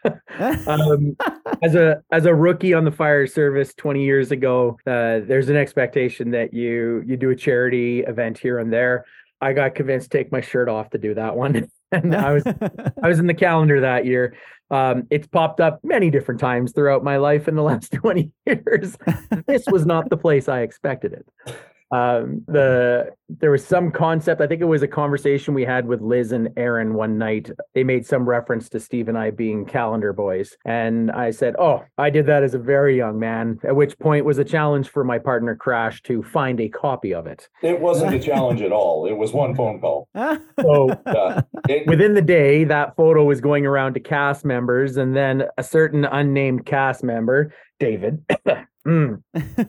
[0.67, 1.15] um,
[1.61, 5.55] as a as a rookie on the fire service 20 years ago, uh, there's an
[5.55, 9.05] expectation that you you do a charity event here and there.
[9.41, 11.67] I got convinced to take my shirt off to do that one.
[11.91, 14.35] and I was I was in the calendar that year.
[14.71, 18.97] Um, it's popped up many different times throughout my life in the last 20 years.
[19.45, 21.55] this was not the place I expected it
[21.93, 24.41] um, the there was some concept.
[24.41, 27.51] I think it was a conversation we had with Liz and Aaron one night.
[27.75, 31.83] They made some reference to Steve and I being calendar boys, and I said, "Oh,
[31.99, 35.03] I did that as a very young man." At which point was a challenge for
[35.03, 37.47] my partner Crash to find a copy of it.
[37.61, 39.05] It wasn't a challenge at all.
[39.05, 40.09] It was one phone call.
[40.61, 45.15] So uh, it, within the day, that photo was going around to cast members, and
[45.15, 48.23] then a certain unnamed cast member, David.
[48.85, 49.23] Mm.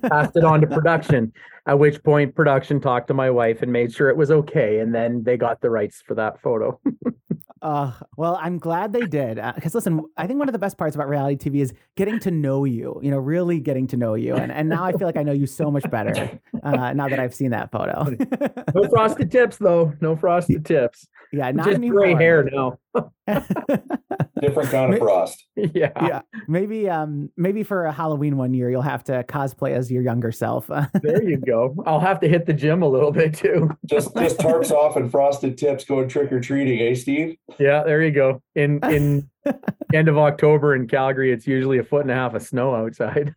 [0.09, 1.33] Passed it on to production.
[1.67, 4.95] At which point, production talked to my wife and made sure it was okay, and
[4.95, 6.79] then they got the rights for that photo.
[7.63, 9.37] uh, well, I'm glad they did.
[9.55, 12.19] Because uh, listen, I think one of the best parts about reality TV is getting
[12.21, 13.01] to know you.
[13.03, 15.33] You know, really getting to know you, and and now I feel like I know
[15.33, 18.15] you so much better uh, now that I've seen that photo.
[18.75, 19.95] no frosted tips, though.
[20.03, 21.09] No frosted tips.
[21.35, 22.01] Yeah, not just anymore.
[22.01, 22.79] gray hair now.
[24.41, 25.47] Different kind of frost.
[25.57, 25.91] Yeah.
[25.97, 26.21] Yeah.
[26.47, 30.31] Maybe um maybe for a Halloween one year you'll have to cosplay as your younger
[30.31, 30.69] self.
[30.69, 31.54] there you go.
[31.87, 33.71] I'll have to hit the gym a little bit too.
[33.87, 37.37] Just just tarps off and frosted tips going trick or treating, eh, Steve?
[37.59, 38.43] Yeah, there you go.
[38.55, 39.31] In in
[39.95, 43.35] end of October in Calgary, it's usually a foot and a half of snow outside.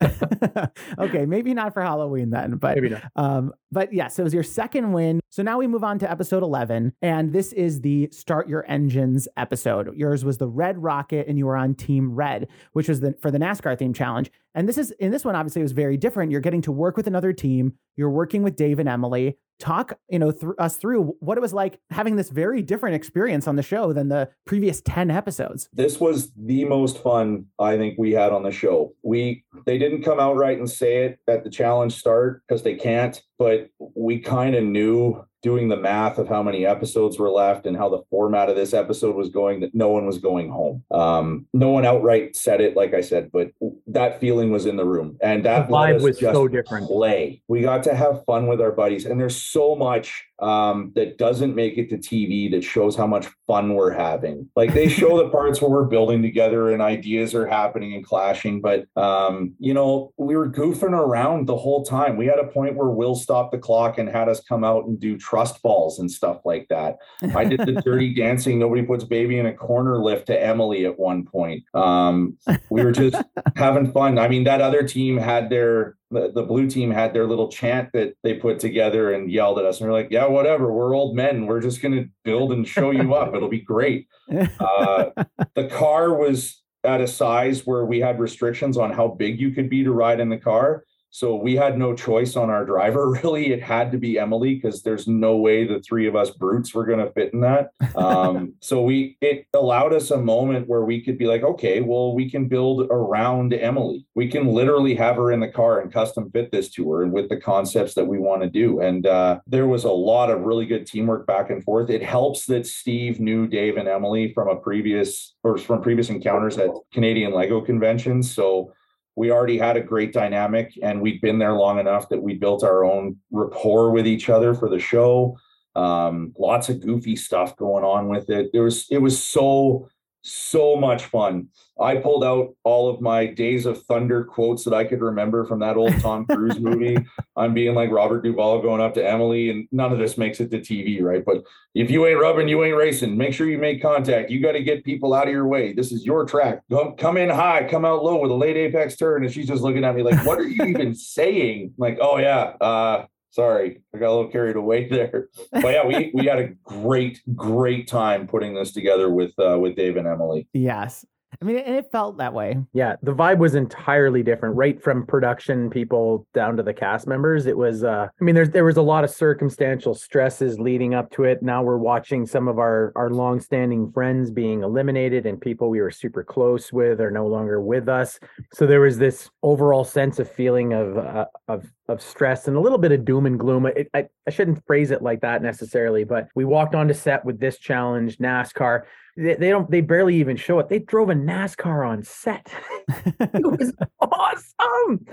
[0.98, 3.02] okay, maybe not for Halloween then, but maybe not.
[3.16, 5.20] Um, but yes, yeah, so it was your second win.
[5.30, 9.28] So now we move on to episode 11, and this is the Start Your Engines
[9.36, 9.94] episode.
[9.96, 13.30] Yours was the Red Rocket, and you were on Team Red, which was the for
[13.30, 14.30] the NASCAR theme challenge.
[14.54, 16.30] And this is in this one, obviously, it was very different.
[16.30, 17.74] You're getting to work with another team.
[17.96, 21.52] You're working with Dave and Emily talk you know th- us through what it was
[21.52, 25.68] like having this very different experience on the show than the previous 10 episodes.
[25.72, 28.94] This was the most fun i think we had on the show.
[29.02, 32.74] We they didn't come out right and say it at the challenge start because they
[32.74, 37.66] can't but we kind of knew doing the math of how many episodes were left
[37.66, 40.82] and how the format of this episode was going that no one was going home.
[40.90, 43.52] Um, no one outright said it, like I said, but
[43.86, 46.88] that feeling was in the room, and that the vibe was so different.
[46.88, 47.42] Play.
[47.46, 51.54] We got to have fun with our buddies, and there's so much um, that doesn't
[51.54, 54.48] make it to TV that shows how much fun we're having.
[54.54, 58.60] Like they show the parts where we're building together and ideas are happening and clashing,
[58.60, 62.16] but um, you know we were goofing around the whole time.
[62.16, 64.98] We had a point where Will stopped the clock and had us come out and
[65.00, 66.96] do trust balls and stuff like that.
[67.34, 70.98] I did the dirty dancing, nobody puts baby in a corner lift to Emily at
[70.98, 71.64] one point.
[71.74, 72.36] Um,
[72.70, 73.16] we were just
[73.56, 74.18] having fun.
[74.18, 77.90] I mean, that other team had their the, the blue team had their little chant
[77.92, 79.80] that they put together and yelled at us.
[79.80, 81.46] And we're like yeah whatever we're old men.
[81.46, 83.34] We're just going to build and show you up.
[83.34, 84.08] It'll be great.
[84.58, 85.10] Uh,
[85.54, 89.70] the car was at a size where we had restrictions on how big you could
[89.70, 93.52] be to ride in the car so we had no choice on our driver, really.
[93.52, 96.84] It had to be Emily because there's no way the three of us brutes were
[96.84, 97.70] going to fit in that.
[97.94, 102.14] Um, so we it allowed us a moment where we could be like, okay, well,
[102.14, 104.06] we can build around Emily.
[104.14, 107.12] We can literally have her in the car and custom fit this to her and
[107.12, 108.80] with the concepts that we want to do.
[108.80, 111.90] And uh, there was a lot of really good teamwork back and forth.
[111.90, 116.58] It helps that Steve knew Dave and Emily from a previous or from previous encounters
[116.58, 118.34] at Canadian Lego conventions.
[118.34, 118.72] So
[119.16, 122.62] we already had a great dynamic and we'd been there long enough that we built
[122.62, 125.36] our own rapport with each other for the show
[125.74, 129.88] um, lots of goofy stuff going on with it there was it was so
[130.26, 131.48] so much fun.
[131.78, 135.58] I pulled out all of my Days of Thunder quotes that I could remember from
[135.60, 136.96] that old Tom Cruise movie.
[137.36, 140.50] I'm being like Robert Duvall going up to Emily, and none of this makes it
[140.52, 141.24] to TV, right?
[141.24, 141.44] But
[141.74, 143.16] if you ain't rubbing, you ain't racing.
[143.16, 144.30] Make sure you make contact.
[144.30, 145.74] You got to get people out of your way.
[145.74, 146.62] This is your track.
[146.70, 149.24] Come, come in high, come out low with a late apex turn.
[149.24, 151.74] And she's just looking at me like, what are you even saying?
[151.74, 155.28] I'm like, oh yeah, uh, Sorry, I got a little carried away there.
[155.52, 159.76] But yeah, we we had a great great time putting this together with uh, with
[159.76, 160.48] Dave and Emily.
[160.54, 161.04] Yes.
[161.40, 162.56] I mean, and it felt that way.
[162.72, 167.46] Yeah, the vibe was entirely different, right from production people down to the cast members.
[167.46, 171.10] It was, uh, I mean, there's there was a lot of circumstantial stresses leading up
[171.12, 171.42] to it.
[171.42, 175.90] Now we're watching some of our our longstanding friends being eliminated, and people we were
[175.90, 178.18] super close with are no longer with us.
[178.52, 182.60] So there was this overall sense of feeling of uh, of of stress and a
[182.60, 183.66] little bit of doom and gloom.
[183.66, 187.38] It, I I shouldn't phrase it like that necessarily, but we walked onto set with
[187.38, 188.84] this challenge, NASCAR
[189.16, 190.68] they, they don't they barely even show it.
[190.68, 192.52] They drove a NASCAR on set.
[192.88, 195.06] it was awesome.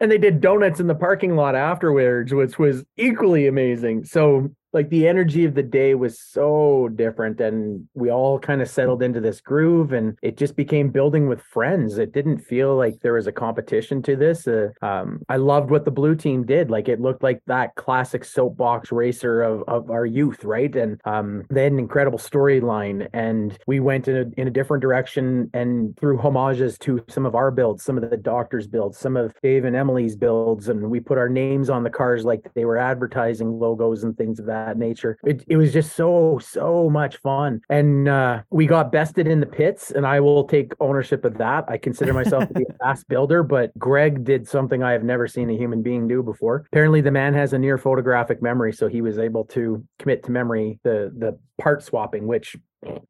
[0.00, 4.04] And they did donuts in the parking lot afterwards, which was equally amazing.
[4.04, 8.68] So like the energy of the day was so different and we all kind of
[8.68, 11.96] settled into this groove and it just became building with friends.
[11.96, 14.46] It didn't feel like there was a competition to this.
[14.46, 16.70] Uh, um, I loved what the blue team did.
[16.70, 20.76] Like it looked like that classic soapbox racer of, of our youth, right?
[20.76, 24.82] And um, they had an incredible storyline and we went in a, in a different
[24.82, 29.16] direction and through homages to some of our builds, some of the doctors' builds, some
[29.16, 32.66] of Dave and Emily's builds, and we put our names on the cars like they
[32.66, 35.18] were advertising logos and things of that nature.
[35.24, 37.60] It, it was just so, so much fun.
[37.68, 41.64] And uh, we got bested in the pits, and I will take ownership of that.
[41.68, 45.26] I consider myself to be a fast builder, but Greg did something I have never
[45.28, 46.64] seen a human being do before.
[46.72, 50.30] Apparently, the man has a near photographic memory, so he was able to commit to
[50.30, 52.56] memory the the part swapping, which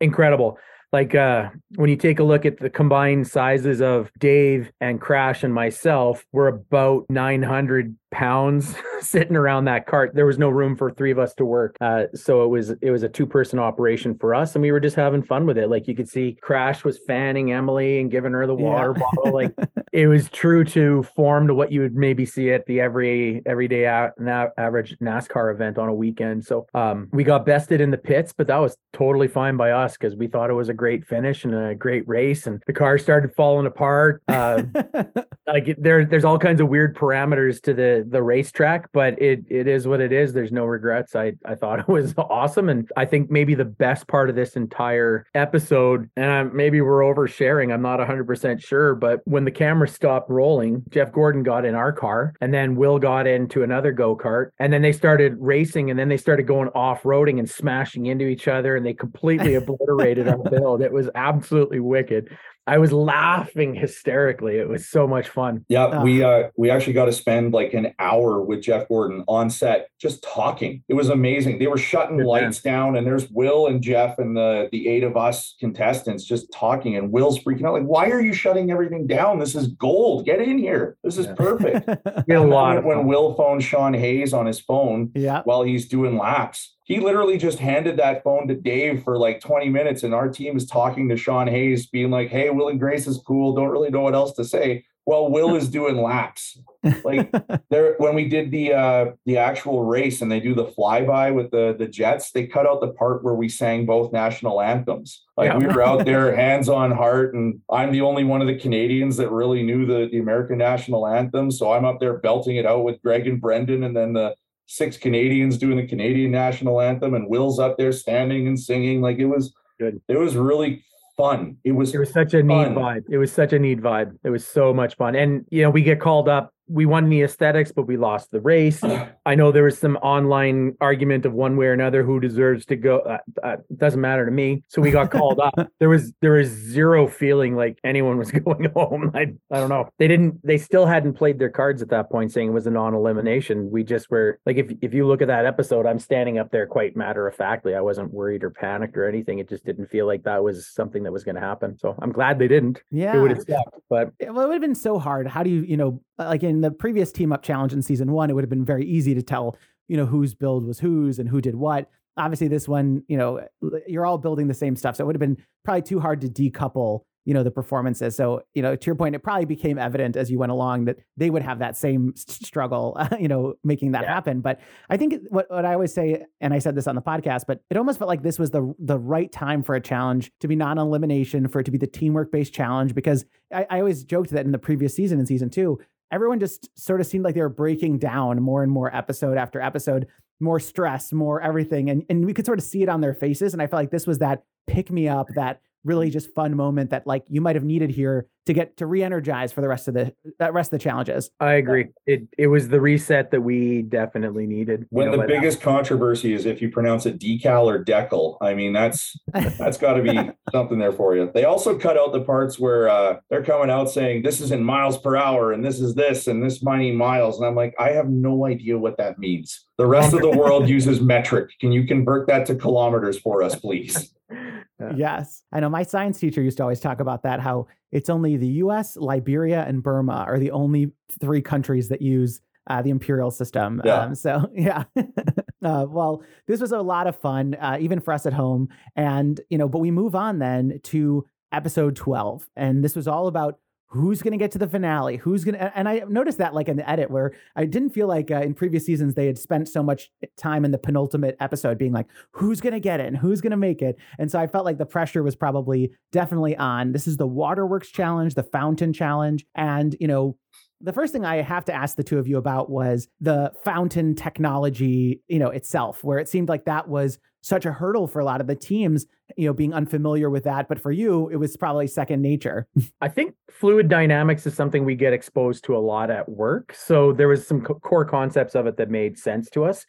[0.01, 0.59] incredible
[0.93, 5.43] like uh when you take a look at the combined sizes of Dave and Crash
[5.43, 10.13] and myself, we're about 900 pounds sitting around that cart.
[10.15, 11.77] There was no room for three of us to work.
[11.81, 14.81] Uh, so it was it was a two person operation for us, and we were
[14.81, 15.69] just having fun with it.
[15.69, 19.03] Like you could see, Crash was fanning Emily and giving her the water yeah.
[19.03, 19.35] bottle.
[19.35, 19.55] Like
[19.93, 23.85] it was true to form to what you would maybe see at the every everyday
[23.85, 26.45] a- na- average NASCAR event on a weekend.
[26.45, 29.93] So um, we got bested in the pits, but that was totally fine by us
[29.93, 32.47] because we thought it was a great finish and a great race.
[32.47, 34.23] And the car started falling apart.
[34.29, 34.63] Uh,
[35.47, 39.67] like there, there's all kinds of weird parameters to the the racetrack, but it it
[39.67, 40.33] is what it is.
[40.33, 41.15] There's no regrets.
[41.17, 44.57] I I thought it was awesome, and I think maybe the best part of this
[44.57, 47.73] entire episode, and I, maybe we're oversharing.
[47.73, 51.75] I'm not 100 percent sure, but when the camera stopped rolling, Jeff Gordon got in
[51.75, 55.91] our car, and then Will got into another go kart, and then they started racing,
[55.91, 59.55] and then they started going off roading and smashing into each other, and they completely
[59.57, 60.83] obliterated our build.
[60.83, 62.29] It was absolutely wicked.
[62.67, 64.57] I was laughing hysterically.
[64.57, 65.65] It was so much fun.
[65.69, 69.51] Yeah, we uh we actually got to spend like an hour with Jeff Gordon on
[69.51, 70.83] set just talking.
[70.89, 71.59] It was amazing.
[71.59, 72.75] They were shutting Good lights man.
[72.75, 76.97] down and there's Will and Jeff and the the eight of us contestants just talking
[76.97, 79.39] and Will's freaking out like why are you shutting everything down?
[79.39, 80.27] This is gold.
[80.27, 80.97] Get in here.
[81.05, 81.35] This is yeah.
[81.35, 81.89] perfect.
[82.31, 85.43] a lot when Will phoned Sean Hayes on his phone yeah.
[85.45, 89.69] while he's doing laps he literally just handed that phone to Dave for like 20
[89.69, 93.09] minutes, and our team is talking to Sean Hayes, being like, "Hey, Will and Grace
[93.09, 93.57] is cool.
[93.57, 96.61] Don't really know what else to say." Well, Will is doing laps.
[97.05, 97.33] Like
[97.71, 101.51] there, when we did the uh, the actual race, and they do the flyby with
[101.51, 105.25] the the jets, they cut out the part where we sang both national anthems.
[105.37, 105.59] Like yeah.
[105.59, 109.17] we were out there, hands on heart, and I'm the only one of the Canadians
[109.17, 111.51] that really knew the the American national anthem.
[111.51, 114.97] So I'm up there belting it out with Greg and Brendan, and then the six
[114.97, 119.01] Canadians doing the Canadian national anthem, and Will's up there standing and singing.
[119.01, 120.01] Like it was good.
[120.09, 120.85] It was really
[121.17, 121.57] fun.
[121.65, 122.47] It was it was such a fun.
[122.47, 123.05] neat vibe.
[123.09, 124.19] It was such a neat vibe.
[124.25, 125.15] It was so much fun.
[125.17, 128.41] And you know, we get called up we won the aesthetics, but we lost the
[128.41, 128.83] race.
[129.25, 132.77] I know there was some online argument of one way or another who deserves to
[132.77, 132.99] go.
[133.01, 134.65] Uh, uh, doesn't matter to me.
[134.69, 135.55] So we got called up.
[135.79, 139.11] There was there was zero feeling like anyone was going home.
[139.15, 139.89] I I don't know.
[139.99, 140.45] They didn't.
[140.45, 143.71] They still hadn't played their cards at that point, saying it was a non-elimination.
[143.71, 146.67] We just were like, if if you look at that episode, I'm standing up there
[146.67, 147.75] quite matter of factly.
[147.75, 149.39] I wasn't worried or panicked or anything.
[149.39, 151.77] It just didn't feel like that was something that was going to happen.
[151.79, 152.83] So I'm glad they didn't.
[152.91, 153.81] Yeah, it would have sucked.
[153.91, 155.27] But well, it would have been so hard.
[155.27, 158.13] How do you you know Uh, like in the previous team up challenge in season
[158.13, 159.57] one, it would have been very easy to tell,
[159.89, 161.91] you know, whose build was whose and who did what.
[162.17, 163.47] Obviously, this one, you know,
[163.87, 164.97] you're all building the same stuff.
[164.97, 168.41] So it would have been probably too hard to decouple you know the performances so
[168.55, 171.29] you know to your point it probably became evident as you went along that they
[171.29, 174.15] would have that same struggle you know making that yeah.
[174.15, 177.03] happen but i think what, what i always say and i said this on the
[177.03, 180.31] podcast but it almost felt like this was the the right time for a challenge
[180.41, 184.05] to be non-elimination for it to be the teamwork based challenge because I, I always
[184.05, 185.81] joked that in the previous season in season two
[186.13, 189.61] everyone just sort of seemed like they were breaking down more and more episode after
[189.61, 190.07] episode
[190.41, 193.53] more stress more everything and, and we could sort of see it on their faces
[193.53, 196.91] and i felt like this was that pick me up that really just fun moment
[196.91, 199.95] that like you might have needed here to get to re-energize for the rest of
[199.95, 201.31] the that rest of the challenges.
[201.41, 201.89] I agree.
[202.07, 204.87] It it was the reset that we definitely needed.
[204.91, 208.37] When know, the biggest controversy is if you pronounce it decal or decal.
[208.41, 211.31] I mean that's that's got to be something there for you.
[211.33, 214.63] They also cut out the parts where uh, they're coming out saying this is in
[214.63, 217.91] miles per hour and this is this and this many miles and I'm like I
[217.91, 219.67] have no idea what that means.
[219.79, 221.51] The rest of the world uses metric.
[221.61, 224.13] Can you convert that to kilometers for us, please?
[224.81, 224.93] Yeah.
[224.97, 225.43] Yes.
[225.53, 228.47] I know my science teacher used to always talk about that how it's only the
[228.47, 233.81] US, Liberia, and Burma are the only three countries that use uh, the imperial system.
[233.85, 234.01] Yeah.
[234.01, 234.85] Um, so, yeah.
[234.97, 238.69] uh, well, this was a lot of fun, uh, even for us at home.
[238.97, 242.49] And, you know, but we move on then to episode 12.
[242.57, 243.59] And this was all about
[243.97, 245.17] who's going to get to the finale?
[245.17, 248.07] Who's going to, and I noticed that like in the edit where I didn't feel
[248.07, 251.79] like uh, in previous seasons they had spent so much time in the penultimate episode
[251.79, 253.97] being like, who's going to get it and who's going to make it.
[254.19, 256.93] And so I felt like the pressure was probably definitely on.
[256.93, 259.45] This is the Waterworks challenge, the Fountain challenge.
[259.55, 260.37] And, you know,
[260.81, 264.15] the first thing I have to ask the two of you about was the fountain
[264.15, 268.25] technology, you know, itself, where it seemed like that was such a hurdle for a
[268.25, 269.07] lot of the teams,
[269.37, 270.69] you know, being unfamiliar with that.
[270.69, 272.67] But for you, it was probably second nature.
[273.01, 276.75] I think fluid dynamics is something we get exposed to a lot at work.
[276.75, 279.87] So there was some co- core concepts of it that made sense to us.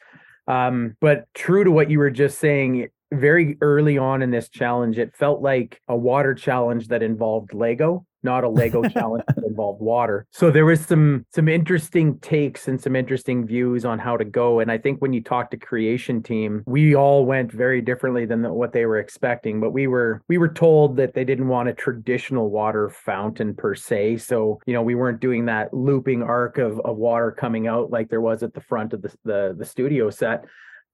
[0.48, 4.98] Um, but true to what you were just saying, very early on in this challenge,
[4.98, 9.82] it felt like a water challenge that involved Lego not a Lego challenge that involved
[9.82, 10.26] water.
[10.32, 14.60] So there was some some interesting takes and some interesting views on how to go.
[14.60, 18.42] And I think when you talk to creation team, we all went very differently than
[18.42, 19.60] the, what they were expecting.
[19.60, 23.76] But we were we were told that they didn't want a traditional water fountain per
[23.76, 24.18] se.
[24.18, 28.10] So you know we weren't doing that looping arc of, of water coming out like
[28.10, 30.46] there was at the front of the the, the studio set.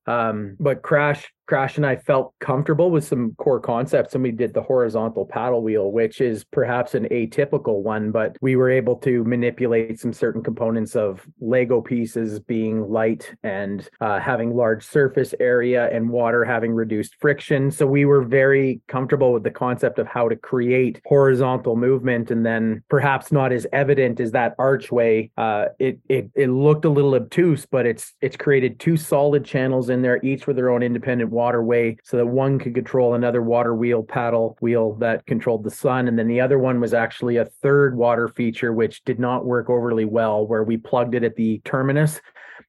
[0.06, 4.54] Um, but Crash Crash and I felt comfortable with some core concepts, and we did
[4.54, 9.26] the horizontal paddle wheel, which is perhaps an atypical one, but we were able to
[9.26, 15.90] manipulate some certain components of Lego pieces being light and uh, having large surface area
[15.92, 17.70] and water having reduced friction.
[17.72, 22.46] So we were very comfortable with the concept of how to create horizontal movement, and
[22.46, 25.30] then perhaps not as evident as that archway.
[25.36, 29.90] Uh, it it it looked a little obtuse, but it's it's created two solid channels
[29.90, 33.76] in there, each with their own independent waterway so that one could control another water
[33.76, 36.08] wheel paddle wheel that controlled the sun.
[36.08, 39.70] And then the other one was actually a third water feature which did not work
[39.70, 42.22] overly well where we plugged it at the terminus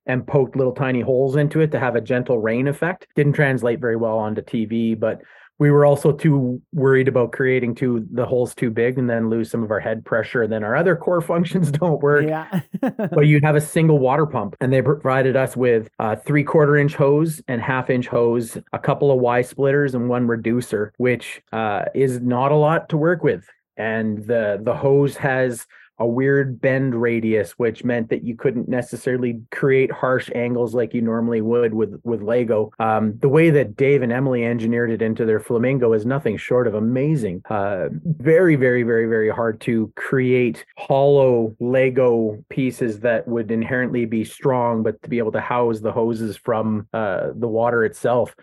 [0.07, 3.07] and poked little tiny holes into it to have a gentle rain effect.
[3.15, 5.21] Didn't translate very well onto tv but
[5.59, 9.51] we were also too worried about creating too the holes too big and then lose
[9.51, 12.27] some of our head pressure and then our other core functions don't work.
[12.27, 12.61] Yeah.
[13.15, 16.77] But you have a single water pump and they provided us with a three quarter
[16.77, 21.41] inch hose and half inch hose a couple of y splitters and one reducer which
[21.53, 23.47] uh, is not a lot to work with.
[23.77, 25.67] And the the hose has
[25.99, 31.01] a weird bend radius, which meant that you couldn't necessarily create harsh angles like you
[31.01, 32.73] normally would with with Lego.
[32.81, 36.67] Um, the way that Dave and Emily engineered it into their flamingo is nothing short
[36.67, 37.43] of amazing.
[37.49, 44.25] Uh, very, very, very, very hard to create hollow Lego pieces that would inherently be
[44.25, 48.35] strong, but to be able to house the hoses from uh, the water itself.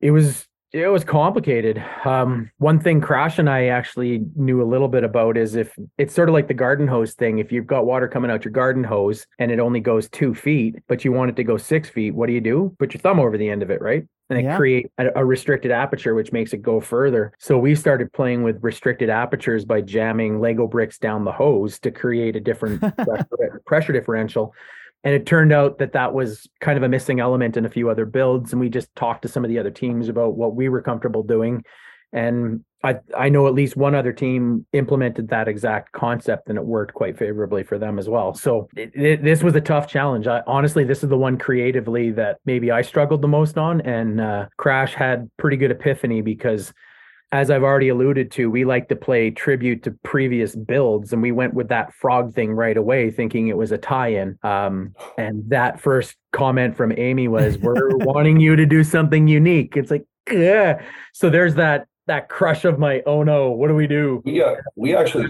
[0.00, 1.82] It was it was complicated.
[2.04, 6.14] Um, one thing Crash and I actually knew a little bit about is if it's
[6.14, 7.38] sort of like the garden hose thing.
[7.38, 10.76] If you've got water coming out your garden hose and it only goes two feet,
[10.86, 12.74] but you want it to go six feet, what do you do?
[12.78, 14.04] Put your thumb over the end of it, right?
[14.28, 14.56] And it yeah.
[14.58, 17.32] create a, a, restricted aperture, which makes it go further.
[17.38, 21.90] So we started playing with restricted apertures by jamming Lego bricks down the hose to
[21.90, 24.54] create a different pressure, pressure differential
[25.04, 27.88] and it turned out that that was kind of a missing element in a few
[27.88, 30.68] other builds and we just talked to some of the other teams about what we
[30.68, 31.64] were comfortable doing.
[32.12, 36.64] And i i know at least one other team implemented that exact concept and it
[36.64, 38.34] worked quite favorably for them as well.
[38.34, 40.26] So it, it, this was a tough challenge.
[40.26, 44.20] I, honestly this is the one creatively that maybe i struggled the most on and
[44.20, 46.72] uh, crash had pretty good epiphany because
[47.30, 51.30] as I've already alluded to, we like to play tribute to previous builds, and we
[51.32, 54.38] went with that frog thing right away, thinking it was a tie-in.
[54.42, 59.76] Um, and that first comment from Amy was, "We're wanting you to do something unique."
[59.76, 60.82] It's like, yeah.
[61.12, 64.22] So there's that that crush of my, oh no, what do we do?
[64.24, 65.28] We uh, we actually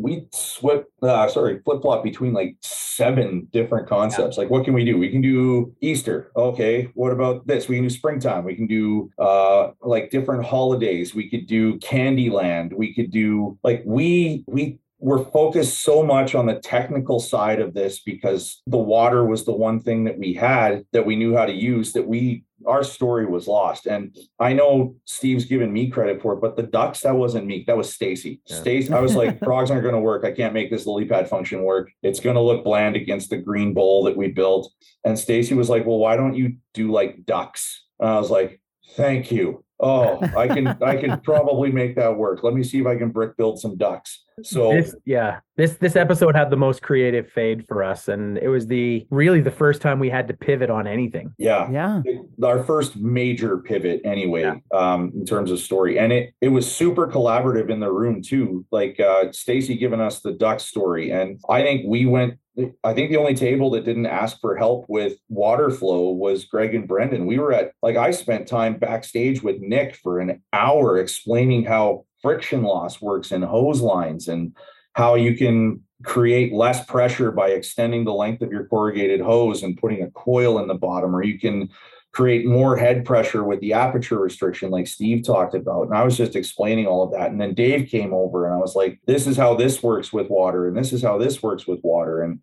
[0.00, 4.36] we swip uh, sorry flip flop between like seven different concepts.
[4.36, 4.42] Yeah.
[4.42, 4.98] like what can we do?
[4.98, 6.30] We can do easter.
[6.36, 7.68] Okay what about this?
[7.68, 8.44] We can do springtime.
[8.44, 11.14] We can do uh like different holidays.
[11.14, 12.72] We could do candyland.
[12.72, 17.74] We could do like we we we're focused so much on the technical side of
[17.74, 21.46] this because the water was the one thing that we had that we knew how
[21.46, 23.86] to use that we our story was lost.
[23.86, 27.64] And I know Steve's given me credit for it, but the ducks, that wasn't me.
[27.66, 28.40] That was Stacy.
[28.46, 28.56] Yeah.
[28.56, 30.24] Stacy, I was like, frogs aren't going to work.
[30.24, 31.90] I can't make this lily pad function work.
[32.02, 34.70] It's going to look bland against the green bowl that we built.
[35.04, 37.86] And Stacy was like, well, why don't you do like ducks?
[37.98, 38.60] And I was like,
[38.94, 39.64] thank you.
[39.82, 42.42] Oh, I can I can probably make that work.
[42.42, 44.22] Let me see if I can brick build some ducks.
[44.44, 48.48] So this, yeah, this this episode had the most creative fade for us, and it
[48.48, 51.34] was the really the first time we had to pivot on anything.
[51.38, 54.56] Yeah, yeah, it, our first major pivot anyway, yeah.
[54.72, 58.64] um, in terms of story, and it it was super collaborative in the room too.
[58.70, 62.38] Like uh, Stacy giving us the duck story, and I think we went
[62.84, 66.74] I think the only table that didn't ask for help with water flow was Greg
[66.74, 67.26] and Brendan.
[67.26, 72.06] We were at like I spent time backstage with Nick for an hour explaining how
[72.22, 74.54] friction loss works in hose lines and
[74.94, 79.76] how you can create less pressure by extending the length of your corrugated hose and
[79.76, 81.68] putting a coil in the bottom, or you can
[82.12, 85.82] create more head pressure with the aperture restriction, like Steve talked about.
[85.82, 87.30] And I was just explaining all of that.
[87.30, 90.28] And then Dave came over and I was like, this is how this works with
[90.28, 92.22] water, and this is how this works with water.
[92.22, 92.40] And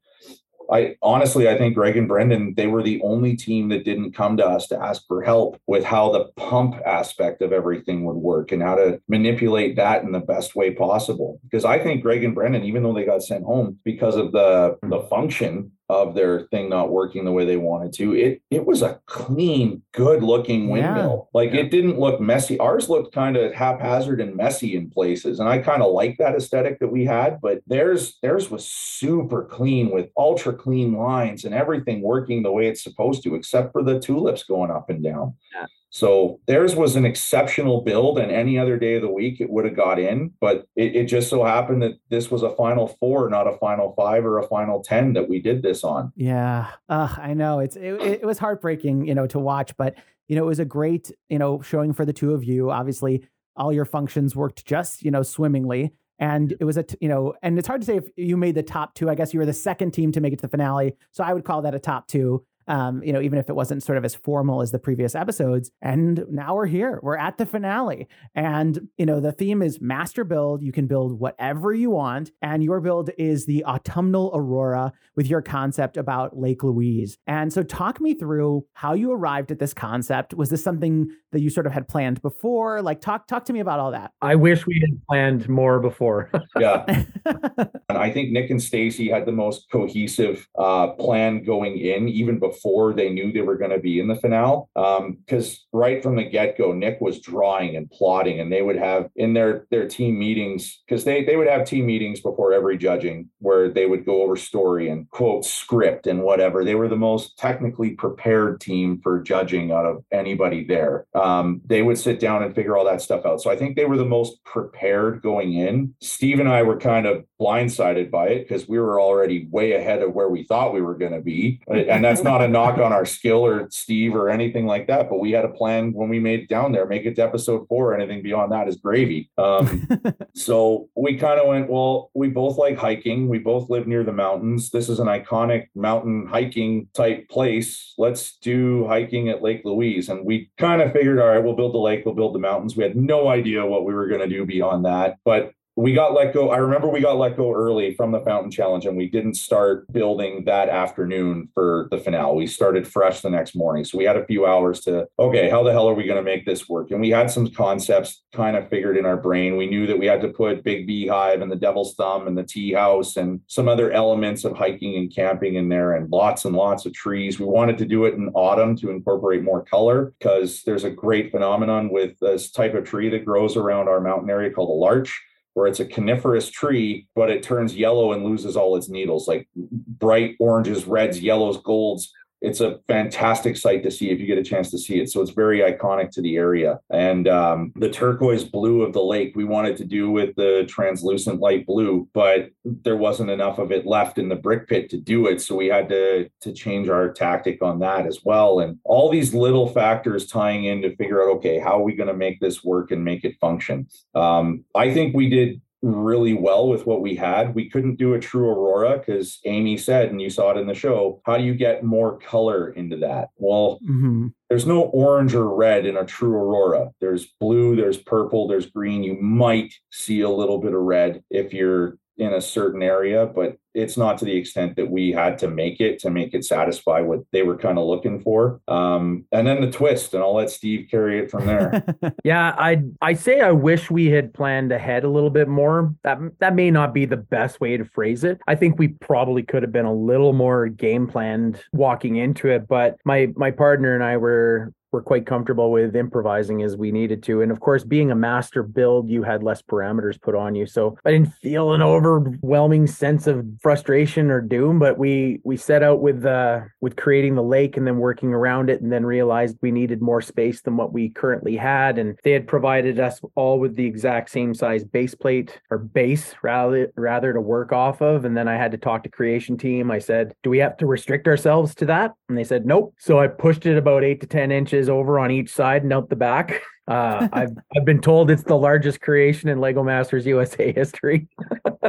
[0.72, 4.38] I honestly, I think Greg and Brendan, they were the only team that didn't come
[4.38, 8.52] to us to ask for help with how the pump aspect of everything would work
[8.52, 11.40] and how to manipulate that in the best way possible.
[11.44, 14.78] Because I think Greg and Brendan, even though they got sent home because of the
[14.84, 18.14] the function of their thing not working the way they wanted to.
[18.14, 21.30] It it was a clean, good looking windmill.
[21.34, 21.40] Yeah.
[21.40, 21.62] Like yeah.
[21.62, 22.60] it didn't look messy.
[22.60, 25.40] Ours looked kind of haphazard and messy in places.
[25.40, 29.46] And I kind of like that aesthetic that we had, but theirs theirs was super
[29.46, 33.84] clean with ultra clean lines and everything working the way it's supposed to, except for
[33.84, 35.36] the tulips going up and down.
[35.54, 35.68] Yeah.
[35.90, 39.66] So theirs was an exceptional build, and any other day of the week it would
[39.66, 40.34] have got in.
[40.40, 43.94] But it, it, just so happened that this was a final four, not a final
[43.96, 46.12] five or a final 10 that we did this on.
[46.16, 46.68] Yeah.
[46.90, 47.60] Uh, I know.
[47.60, 49.96] It's it, it was heartbreaking, you know, to watch, but
[50.28, 52.70] you know, it was a great, you know, showing for the two of you.
[52.70, 55.94] Obviously, all your functions worked just, you know, swimmingly.
[56.20, 58.64] And it was a, you know, and it's hard to say if you made the
[58.64, 59.10] top two.
[59.10, 60.96] I guess you were the second team to make it to the finale.
[61.12, 63.84] So I would call that a top two um, you know, even if it wasn't
[63.84, 65.72] sort of as formal as the previous episodes.
[65.82, 67.00] And now we're here.
[67.02, 68.08] We're at the finale.
[68.36, 70.62] And, you know, the theme is master build.
[70.62, 72.32] You can build whatever you want.
[72.42, 77.18] And your build is the autumnal aurora with your concept about Lake Louise.
[77.26, 80.34] And so talk me through how you arrived at this concept.
[80.34, 82.82] Was this something that you sort of had planned before?
[82.82, 84.12] Like talk talk to me about all that.
[84.22, 86.30] I wish we had planned more before.
[86.60, 86.84] yeah.
[87.26, 92.40] and I think Nick and Stacy had the most cohesive uh, plan going in, even
[92.40, 94.64] before before they knew they were going to be in the finale.
[94.74, 98.78] Because um, right from the get go, Nick was drawing and plotting, and they would
[98.78, 102.78] have in their their team meetings because they they would have team meetings before every
[102.78, 106.64] judging where they would go over story and quote script and whatever.
[106.64, 111.06] They were the most technically prepared team for judging out of anybody there.
[111.14, 113.42] Um, they would sit down and figure all that stuff out.
[113.42, 115.94] So I think they were the most prepared going in.
[116.02, 120.02] Steve and I were kind of blindsided by it because we were already way ahead
[120.02, 122.94] of where we thought we were going to be, and that's not a knock on
[122.94, 126.20] our skill or Steve or anything like that, but we had a plan when we
[126.20, 127.96] made it down there, make it to episode four.
[127.96, 129.30] Anything beyond that is gravy.
[129.38, 129.88] Um,
[130.36, 133.28] so we kind of went, well, we both like hiking.
[133.28, 134.70] We both live near the mountains.
[134.70, 137.94] This is an iconic mountain hiking type place.
[137.98, 140.10] Let's do hiking at Lake Louise.
[140.10, 142.76] And we kind of figured, all right, we'll build the lake, we'll build the mountains.
[142.76, 145.18] We had no idea what we were going to do beyond that.
[145.24, 146.50] But we got let go.
[146.50, 149.86] I remember we got let go early from the Fountain Challenge, and we didn't start
[149.94, 152.36] building that afternoon for the finale.
[152.36, 153.86] We started fresh the next morning.
[153.86, 156.24] So we had a few hours to, okay, how the hell are we going to
[156.24, 156.90] make this work?
[156.90, 159.56] And we had some concepts kind of figured in our brain.
[159.56, 162.44] We knew that we had to put Big Beehive and the Devil's Thumb and the
[162.44, 166.56] Tea House and some other elements of hiking and camping in there, and lots and
[166.56, 167.40] lots of trees.
[167.40, 171.30] We wanted to do it in autumn to incorporate more color because there's a great
[171.30, 175.22] phenomenon with this type of tree that grows around our mountain area called a larch
[175.58, 179.50] where it's a coniferous tree, but it turns yellow and loses all its needles, like
[179.56, 184.44] bright oranges, reds, yellows, golds it's a fantastic sight to see if you get a
[184.44, 185.10] chance to see it.
[185.10, 186.80] So it's very iconic to the area.
[186.90, 191.40] And um, the turquoise blue of the lake, we wanted to do with the translucent
[191.40, 195.28] light blue, but there wasn't enough of it left in the brick pit to do
[195.28, 195.42] it.
[195.42, 198.60] So we had to to change our tactic on that as well.
[198.60, 202.08] And all these little factors tying in to figure out, okay, how are we going
[202.08, 203.88] to make this work and make it function?
[204.14, 207.54] Um, I think we did really well with what we had.
[207.54, 210.74] We couldn't do a true aurora because Amy said, and you saw it in the
[210.74, 213.30] show, how do you get more color into that?
[213.38, 214.28] Well, mm-hmm.
[214.50, 216.92] there's no orange or red in a true aurora.
[217.00, 219.04] There's blue, there's purple, there's green.
[219.04, 223.58] You might see a little bit of red if you're in a certain area, but
[223.74, 227.00] it's not to the extent that we had to make it to make it satisfy
[227.02, 228.60] what they were kind of looking for.
[228.68, 231.86] Um, and then the twist, and I'll let Steve carry it from there.
[232.24, 235.94] yeah, I I say I wish we had planned ahead a little bit more.
[236.04, 238.40] That that may not be the best way to phrase it.
[238.48, 242.68] I think we probably could have been a little more game planned walking into it.
[242.68, 247.22] But my my partner and I were were quite comfortable with improvising as we needed
[247.24, 247.42] to.
[247.42, 250.66] And of course, being a master build, you had less parameters put on you.
[250.66, 255.84] So I didn't feel an overwhelming sense of frustration or doom, but we we set
[255.84, 259.58] out with uh with creating the lake and then working around it and then realized
[259.62, 261.98] we needed more space than what we currently had.
[261.98, 266.34] And they had provided us all with the exact same size base plate or base
[266.44, 268.26] rather rather to work off of.
[268.26, 269.92] And then I had to talk to creation team.
[269.92, 272.14] I said, do we have to restrict ourselves to that?
[272.30, 272.94] And they said, nope.
[273.00, 275.94] So I pushed it about eight to 10 inches inches over on each side and
[275.94, 276.62] out the back.
[276.88, 281.28] Uh, I've I've been told it's the largest creation in Lego Masters USA history.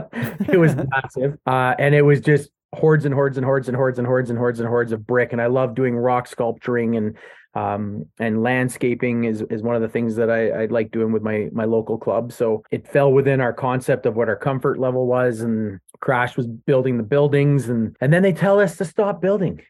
[0.49, 1.39] it was massive.
[1.47, 4.39] Uh, and it was just hordes and hordes and hordes and hordes and hordes and
[4.39, 5.33] hordes and hordes of brick.
[5.33, 7.17] And I love doing rock sculpturing and
[7.55, 11.23] um, and landscaping is is one of the things that I, I like doing with
[11.23, 12.33] my my local club.
[12.33, 16.47] So it fell within our concept of what our comfort level was, and Crash was
[16.47, 19.61] building the buildings, and and then they tell us to stop building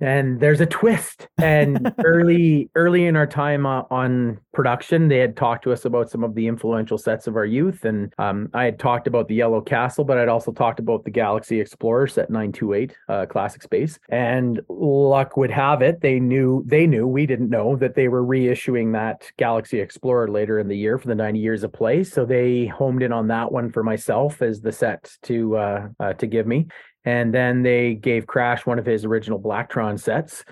[0.00, 1.28] and there's a twist.
[1.38, 6.10] And early early in our time uh, on production they had talked to us about
[6.10, 7.84] some of the influential sets of our youth.
[7.84, 11.10] And um, i had talked about the yellow castle but i'd also talked about the
[11.10, 13.98] galaxy explorer set 928 uh, classic space.
[14.08, 18.24] And luck would have it they knew they knew we didn't know that they were
[18.24, 22.04] reissuing that galaxy explorer later in the year for the 90 years of play.
[22.04, 26.12] So they homed in on that one for myself as the set to uh, uh
[26.14, 26.66] to give me
[27.06, 30.44] and then they gave Crash one of his original Blacktron sets,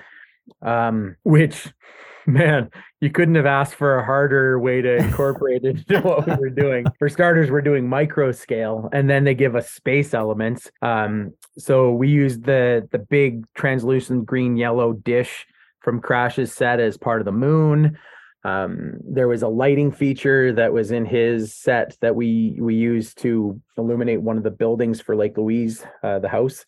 [0.62, 1.68] um, which,
[2.26, 2.70] man,
[3.01, 6.51] you couldn't have asked for a harder way to incorporate it into what we were
[6.51, 6.86] doing.
[6.98, 10.70] For starters, we're doing micro scale, and then they give us space elements.
[10.81, 15.47] Um, so we used the the big translucent green yellow dish
[15.81, 17.98] from Crash's set as part of the moon.
[18.45, 23.19] Um, there was a lighting feature that was in his set that we we used
[23.23, 26.66] to illuminate one of the buildings for Lake Louise, uh, the house.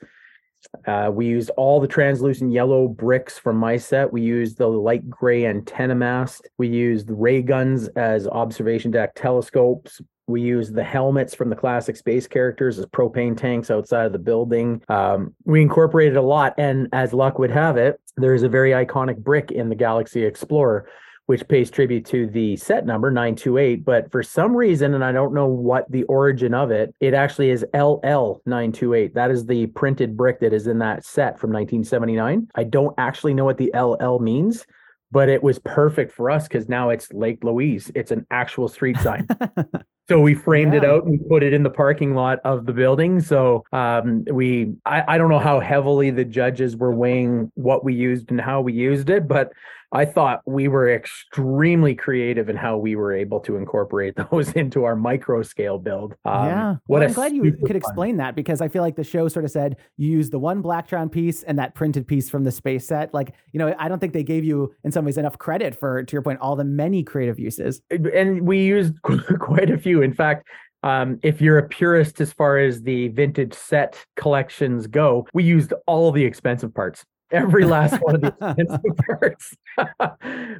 [0.87, 4.13] Uh, we used all the translucent yellow bricks from my set.
[4.13, 6.49] We used the light gray antenna mast.
[6.59, 10.01] We used ray guns as observation deck telescopes.
[10.27, 14.19] We used the helmets from the classic space characters as propane tanks outside of the
[14.19, 14.83] building.
[14.89, 18.71] Um, we incorporated a lot, and as luck would have it, there is a very
[18.71, 20.89] iconic brick in the Galaxy Explorer
[21.27, 23.85] which pays tribute to the set number 928.
[23.85, 27.51] But for some reason, and I don't know what the origin of it, it actually
[27.51, 29.15] is LL 928.
[29.15, 32.49] That is the printed brick that is in that set from 1979.
[32.55, 34.67] I don't actually know what the LL means.
[35.13, 37.93] But it was perfect for us because now it's Lake Louise.
[37.95, 39.29] It's an actual street sign.
[40.09, 40.81] So we framed yeah.
[40.81, 43.21] it out and put it in the parking lot of the building.
[43.21, 47.93] So um, we, I, I don't know how heavily the judges were weighing what we
[47.95, 49.53] used and how we used it, but
[49.93, 54.85] I thought we were extremely creative in how we were able to incorporate those into
[54.85, 56.15] our micro scale build.
[56.25, 56.77] Um, yeah.
[56.87, 59.45] What well, I'm glad you could explain that because I feel like the show sort
[59.45, 62.87] of said you use the one Blacktron piece and that printed piece from the space
[62.87, 63.15] set.
[63.15, 66.03] Like, you know, I don't think they gave you in some ways enough credit for,
[66.03, 67.81] to your point, all the many creative uses.
[67.91, 70.03] And we used quite a few.
[70.03, 70.47] In fact,
[70.83, 75.73] um, if you're a purist as far as the vintage set collections go, we used
[75.87, 79.57] all the expensive parts every last one of the expensive parts.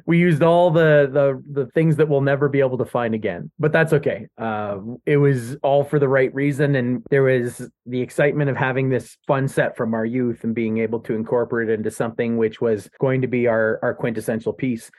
[0.05, 3.51] we used all the the the things that we'll never be able to find again,
[3.59, 4.27] but that's okay.
[4.37, 8.89] Uh, it was all for the right reason, and there was the excitement of having
[8.89, 12.61] this fun set from our youth and being able to incorporate it into something which
[12.61, 14.91] was going to be our our quintessential piece.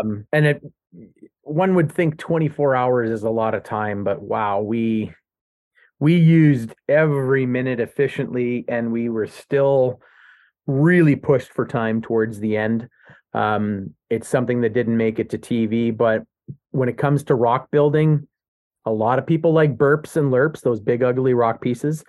[0.00, 0.62] Um, and it
[1.42, 5.12] one would think 24 hours is a lot of time, but wow, we
[5.98, 10.00] we used every minute efficiently, and we were still
[10.66, 12.88] really pushed for time towards the end.
[13.32, 16.24] Um, it's something that didn't make it to TV, but
[16.70, 18.26] when it comes to rock building,
[18.86, 22.02] a lot of people like burps and lurps, those big ugly rock pieces.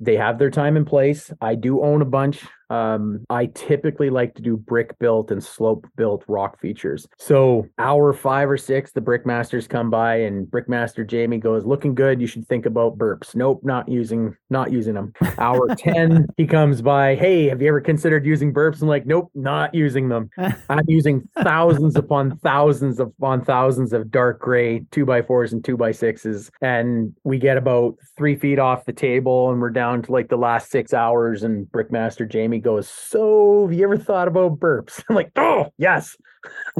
[0.00, 1.32] They have their time and place.
[1.40, 2.44] I do own a bunch.
[2.70, 7.06] Um, I typically like to do brick built and slope built rock features.
[7.18, 12.20] So hour five or six, the brickmasters come by and brickmaster Jamie goes, looking good.
[12.20, 13.34] You should think about burps.
[13.34, 15.12] Nope, not using, not using them.
[15.38, 17.14] Hour 10, he comes by.
[17.14, 18.82] Hey, have you ever considered using burps?
[18.82, 20.30] I'm like, nope, not using them.
[20.68, 25.76] I'm using thousands upon thousands upon thousands of dark gray two by fours and two
[25.76, 26.50] by sixes.
[26.60, 30.36] And we get about three feet off the table and we're down to like the
[30.36, 35.02] last six hours and brickmaster Jamie Goes, So, have you ever thought about burps?
[35.08, 36.16] I'm like, Oh, yes.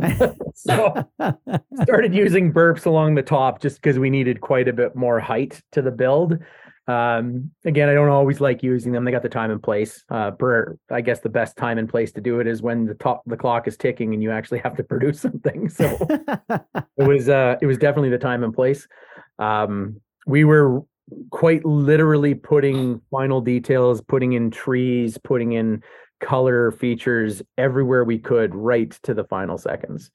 [0.55, 1.09] so,
[1.83, 5.63] started using burps along the top just because we needed quite a bit more height
[5.73, 6.39] to the build.
[6.87, 9.05] Um, again, I don't always like using them.
[9.05, 10.05] They got the time and place.
[10.11, 12.95] Uh, per I guess the best time and place to do it is when the
[12.95, 15.69] top the clock is ticking and you actually have to produce something.
[15.69, 15.97] So
[16.51, 18.87] it was uh it was definitely the time and place.
[19.39, 20.83] Um, we were
[21.31, 25.83] quite literally putting final details, putting in trees, putting in
[26.21, 30.11] color features everywhere we could right to the final seconds.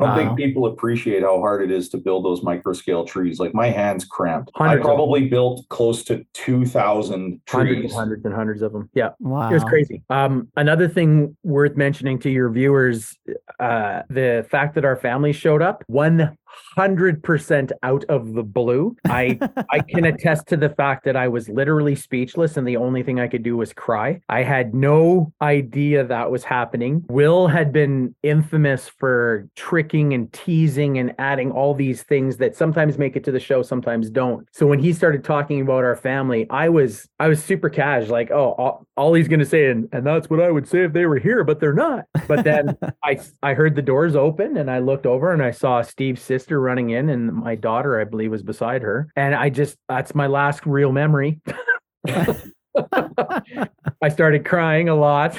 [0.00, 3.38] I don't think people appreciate how hard it is to build those micro scale trees.
[3.38, 4.50] Like my hands cramped.
[4.58, 7.46] I probably built close to 2,000 trees.
[7.46, 8.88] Hundreds and hundreds and hundreds of them.
[8.94, 9.10] Yeah.
[9.20, 9.50] Wow.
[9.50, 10.02] It was crazy.
[10.08, 13.16] Um, another thing worth mentioning to your viewers
[13.60, 16.36] uh, the fact that our family showed up, one
[16.74, 18.96] hundred percent out of the blue.
[19.06, 19.38] I
[19.70, 23.20] I can attest to the fact that I was literally speechless, and the only thing
[23.20, 24.20] I could do was cry.
[24.28, 27.04] I had no idea that was happening.
[27.08, 32.98] Will had been infamous for tricking and teasing and adding all these things that sometimes
[32.98, 34.46] make it to the show, sometimes don't.
[34.52, 38.30] So when he started talking about our family, I was I was super cash, like,
[38.30, 41.06] oh, all, all he's gonna say, and, and that's what I would say if they
[41.06, 42.06] were here, but they're not.
[42.26, 45.82] But then I I heard the doors open and I looked over and I saw
[45.82, 49.08] Steve's sister running in, and my daughter, I believe, was beside her.
[49.16, 51.40] And I just that's my last real memory.
[52.08, 55.36] I started crying a lot.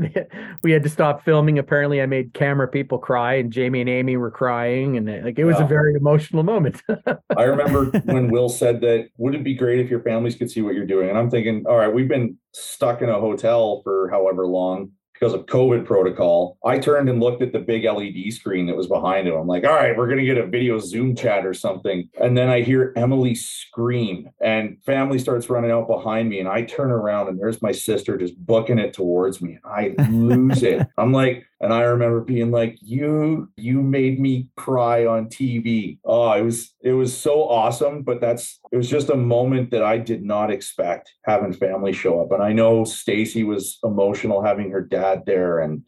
[0.62, 1.58] we had to stop filming.
[1.58, 5.44] Apparently, I made camera people cry, and Jamie and Amy were crying, and like it
[5.44, 6.82] was a very emotional moment.
[7.36, 10.62] I remember when Will said that, "Would it be great if your families could see
[10.62, 14.08] what you're doing?" And I'm thinking, all right, we've been stuck in a hotel for
[14.10, 18.66] however long because of COVID protocol, I turned and looked at the big LED screen
[18.66, 19.34] that was behind him.
[19.34, 22.08] I'm like, all right, we're going to get a video Zoom chat or something.
[22.20, 26.40] And then I hear Emily scream and family starts running out behind me.
[26.40, 29.58] And I turn around and there's my sister just booking it towards me.
[29.64, 30.86] I lose it.
[30.98, 36.32] I'm like, and I remember being like, "You, you made me cry on TV." Oh,
[36.32, 38.02] it was it was so awesome.
[38.02, 42.20] But that's it was just a moment that I did not expect having family show
[42.20, 42.32] up.
[42.32, 45.84] And I know Stacy was emotional having her dad there, and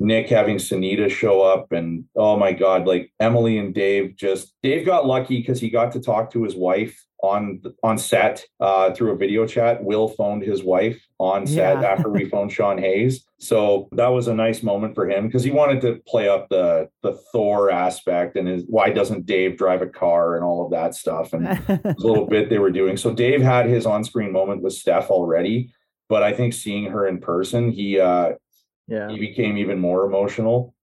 [0.00, 4.86] Nick having Sunita show up, and oh my God, like Emily and Dave just Dave
[4.86, 9.10] got lucky because he got to talk to his wife on on set uh, through
[9.10, 9.82] a video chat.
[9.82, 11.88] Will phoned his wife on set yeah.
[11.92, 15.50] after we phoned Sean Hayes, so that was a nice moment for him because he
[15.50, 19.86] wanted to play up the the Thor aspect and his why doesn't Dave drive a
[19.86, 22.96] car and all of that stuff and a little bit they were doing.
[22.96, 25.72] So Dave had his on screen moment with Steph already,
[26.08, 28.34] but I think seeing her in person, he uh,
[28.88, 30.74] yeah he became even more emotional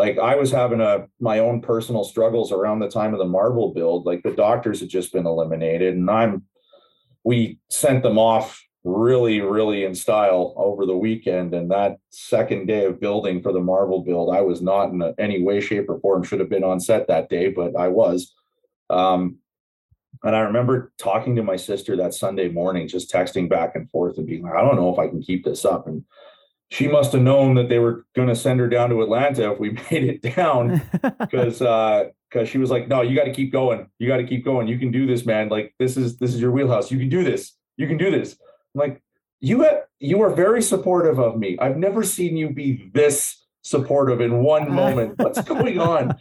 [0.00, 3.74] like I was having a my own personal struggles around the time of the Marvel
[3.74, 4.06] build.
[4.06, 6.44] Like the doctors had just been eliminated, and I'm
[7.22, 11.52] we sent them off really, really in style over the weekend.
[11.52, 15.42] And that second day of building for the Marvel build, I was not in any
[15.42, 18.34] way, shape, or form should have been on set that day, but I was.
[18.88, 19.36] Um,
[20.22, 24.16] and I remember talking to my sister that Sunday morning, just texting back and forth
[24.16, 25.86] and being like, I don't know if I can keep this up.
[25.86, 26.04] And
[26.70, 29.58] she must have known that they were going to send her down to Atlanta if
[29.58, 30.82] we made it down.
[31.20, 33.88] Because uh because she was like no you got to keep going.
[33.98, 34.68] You got to keep going.
[34.68, 35.48] You can do this man.
[35.48, 36.90] Like this is this is your wheelhouse.
[36.90, 37.56] You can do this.
[37.76, 38.36] You can do this.
[38.74, 39.02] I'm like
[39.40, 41.58] you have, you are very supportive of me.
[41.60, 45.14] I've never seen you be this supportive in one moment.
[45.18, 46.16] What's going on?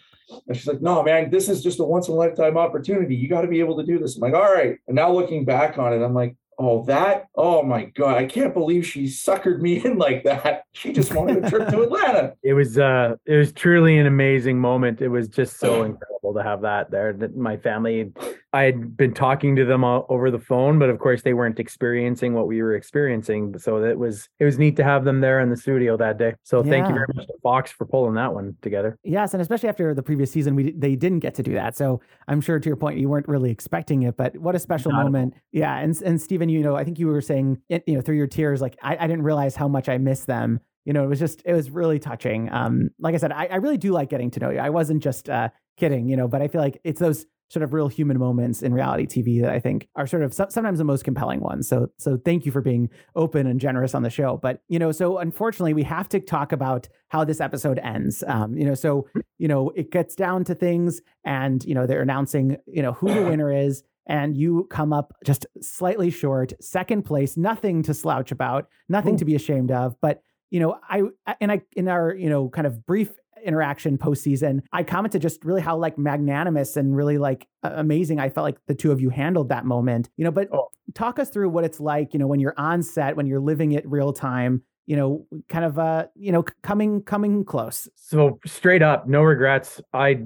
[0.47, 3.15] And she's like no man this is just a once in a lifetime opportunity.
[3.15, 4.15] You got to be able to do this.
[4.15, 4.77] I'm like all right.
[4.87, 7.27] And now looking back on it I'm like Oh, that?
[7.35, 8.17] Oh my God.
[8.17, 10.63] I can't believe she suckered me in like that.
[10.73, 12.33] She just wanted a trip to Atlanta.
[12.43, 15.01] It was uh it was truly an amazing moment.
[15.01, 17.15] It was just so incredible to have that there.
[17.35, 18.11] My family
[18.51, 22.33] I had been talking to them over the phone, but of course they weren't experiencing
[22.33, 23.57] what we were experiencing.
[23.59, 26.33] So it was it was neat to have them there in the studio that day.
[26.43, 26.71] So yeah.
[26.71, 28.97] thank you very much to Fox for pulling that one together.
[29.03, 31.77] Yes, and especially after the previous season, we they didn't get to do that.
[31.77, 34.91] So I'm sure to your point, you weren't really expecting it, but what a special
[34.91, 35.35] Not moment.
[35.51, 38.27] Yeah, and and Stephen, you know, I think you were saying, you know, through your
[38.27, 41.19] tears, like I, I didn't realize how much I miss them you know, it was
[41.19, 42.51] just, it was really touching.
[42.51, 44.57] Um, like I said, I, I really do like getting to know you.
[44.57, 47.73] I wasn't just uh, kidding, you know, but I feel like it's those sort of
[47.73, 51.03] real human moments in reality TV that I think are sort of sometimes the most
[51.03, 51.67] compelling ones.
[51.67, 54.37] So so thank you for being open and generous on the show.
[54.37, 58.23] But you know, so unfortunately, we have to talk about how this episode ends.
[58.27, 59.07] Um, you know, so
[59.37, 63.13] you know, it gets down to things, and you know, they're announcing you know who
[63.13, 63.83] the winner is.
[64.05, 69.19] And you come up just slightly short, second place, nothing to slouch about, nothing Ooh.
[69.19, 69.95] to be ashamed of.
[70.01, 71.03] But you know, I
[71.39, 73.11] and I in our you know kind of brief
[73.43, 78.45] interaction postseason, I commented just really how like magnanimous and really like amazing I felt
[78.45, 80.09] like the two of you handled that moment.
[80.17, 80.69] You know, but oh.
[80.93, 83.71] talk us through what it's like, you know, when you're on set, when you're living
[83.73, 87.87] it real time, you know, kind of uh, you know, coming coming close.
[87.95, 89.79] So straight up, no regrets.
[89.93, 90.25] I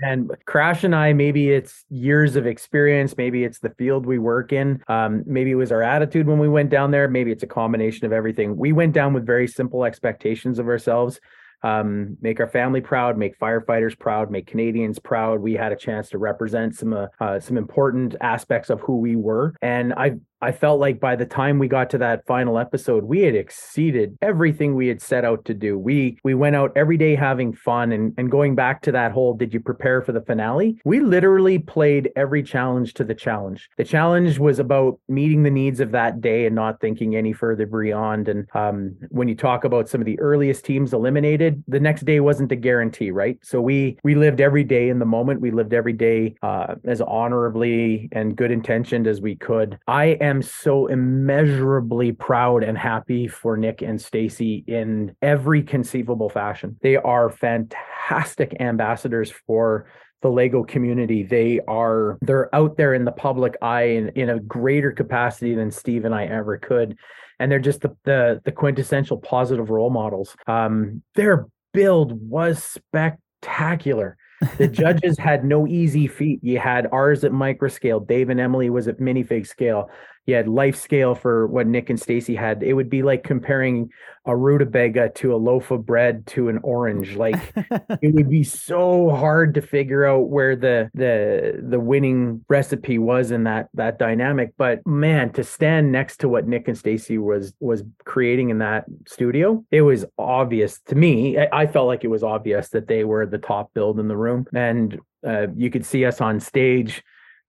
[0.00, 4.52] and Crash and I, maybe it's years of experience, maybe it's the field we work
[4.52, 7.48] in, um, maybe it was our attitude when we went down there, maybe it's a
[7.48, 8.56] combination of everything.
[8.56, 11.20] We went down with very simple expectations of ourselves
[11.64, 15.40] um, make our family proud, make firefighters proud, make Canadians proud.
[15.40, 19.16] We had a chance to represent some uh, uh, some important aspects of who we
[19.16, 23.04] were, and I I felt like by the time we got to that final episode,
[23.04, 25.78] we had exceeded everything we had set out to do.
[25.78, 29.32] We we went out every day having fun and and going back to that whole
[29.34, 30.76] did you prepare for the finale?
[30.84, 33.70] We literally played every challenge to the challenge.
[33.78, 37.64] The challenge was about meeting the needs of that day and not thinking any further
[37.64, 38.28] beyond.
[38.28, 42.20] And um, when you talk about some of the earliest teams eliminated, the next day
[42.20, 43.38] wasn't a guarantee, right?
[43.42, 45.40] So we we lived every day in the moment.
[45.40, 49.78] We lived every day uh, as honorably and good intentioned as we could.
[49.88, 56.76] I am so immeasurably proud and happy for Nick and Stacy in every conceivable fashion.
[56.82, 59.86] They are fantastic ambassadors for
[60.24, 61.22] the Lego community.
[61.22, 65.70] They are they're out there in the public eye in, in a greater capacity than
[65.70, 66.96] Steve and I ever could.
[67.38, 70.34] And they're just the the, the quintessential positive role models.
[70.46, 74.16] Um, their build was spectacular.
[74.56, 76.40] The judges had no easy feat.
[76.42, 78.00] You had ours at micro scale.
[78.00, 79.90] Dave and Emily was at minifig scale
[80.26, 82.62] you had life scale for what Nick and Stacy had.
[82.62, 83.90] It would be like comparing
[84.26, 87.14] a rutabaga to a loaf of bread to an orange.
[87.24, 87.54] Like
[88.02, 93.30] it would be so hard to figure out where the the the winning recipe was
[93.30, 94.52] in that that dynamic.
[94.58, 98.84] But man, to stand next to what Nick and Stacy was was creating in that
[99.06, 101.38] studio, it was obvious to me.
[101.38, 104.46] I, felt like it was obvious that they were the top build in the room,
[104.52, 107.02] and uh, you could see us on stage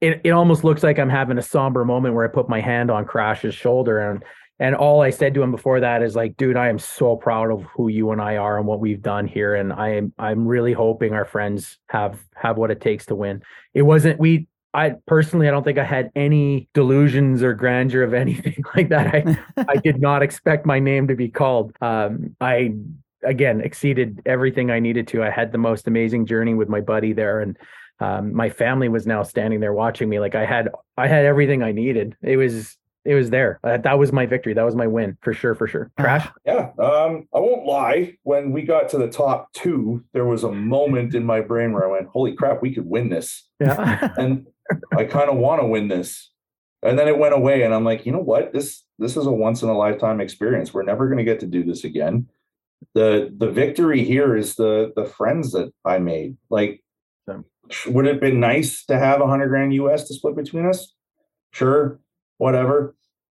[0.05, 2.91] it, it almost looks like I'm having a somber moment where I put my hand
[2.91, 4.23] on Crash's shoulder and
[4.57, 7.51] and all I said to him before that is like, dude, I am so proud
[7.51, 9.53] of who you and I are and what we've done here.
[9.53, 13.41] And I am I'm really hoping our friends have have what it takes to win.
[13.73, 18.13] It wasn't we I personally I don't think I had any delusions or grandeur of
[18.25, 19.07] anything like that.
[19.07, 21.75] I I did not expect my name to be called.
[21.81, 22.75] Um I
[23.23, 25.23] again exceeded everything I needed to.
[25.23, 27.57] I had the most amazing journey with my buddy there and
[27.99, 31.63] um, my family was now standing there watching me like i had i had everything
[31.63, 32.15] i needed.
[32.21, 33.59] It was it was there.
[33.63, 34.55] Uh, that was my victory.
[34.55, 35.91] That was my win for sure for sure.
[35.97, 36.27] Crash?
[36.45, 38.17] Yeah um i won't lie.
[38.23, 41.87] When we got to the top two there was a moment in my brain where
[41.87, 43.47] i went holy crap we could win this.
[43.59, 44.13] Yeah.
[44.17, 44.47] And
[44.97, 46.31] i kind of want to win this.
[46.81, 48.51] And then it went away and i'm like you know what?
[48.51, 50.73] This this is a once in a lifetime experience.
[50.73, 52.27] We're never going to get to do this again.
[52.93, 56.37] The the victory here is the the friends that i made.
[56.49, 56.81] Like
[57.87, 60.93] would it have been nice to have a hundred grand US to split between us?
[61.51, 61.99] Sure,
[62.37, 62.95] whatever.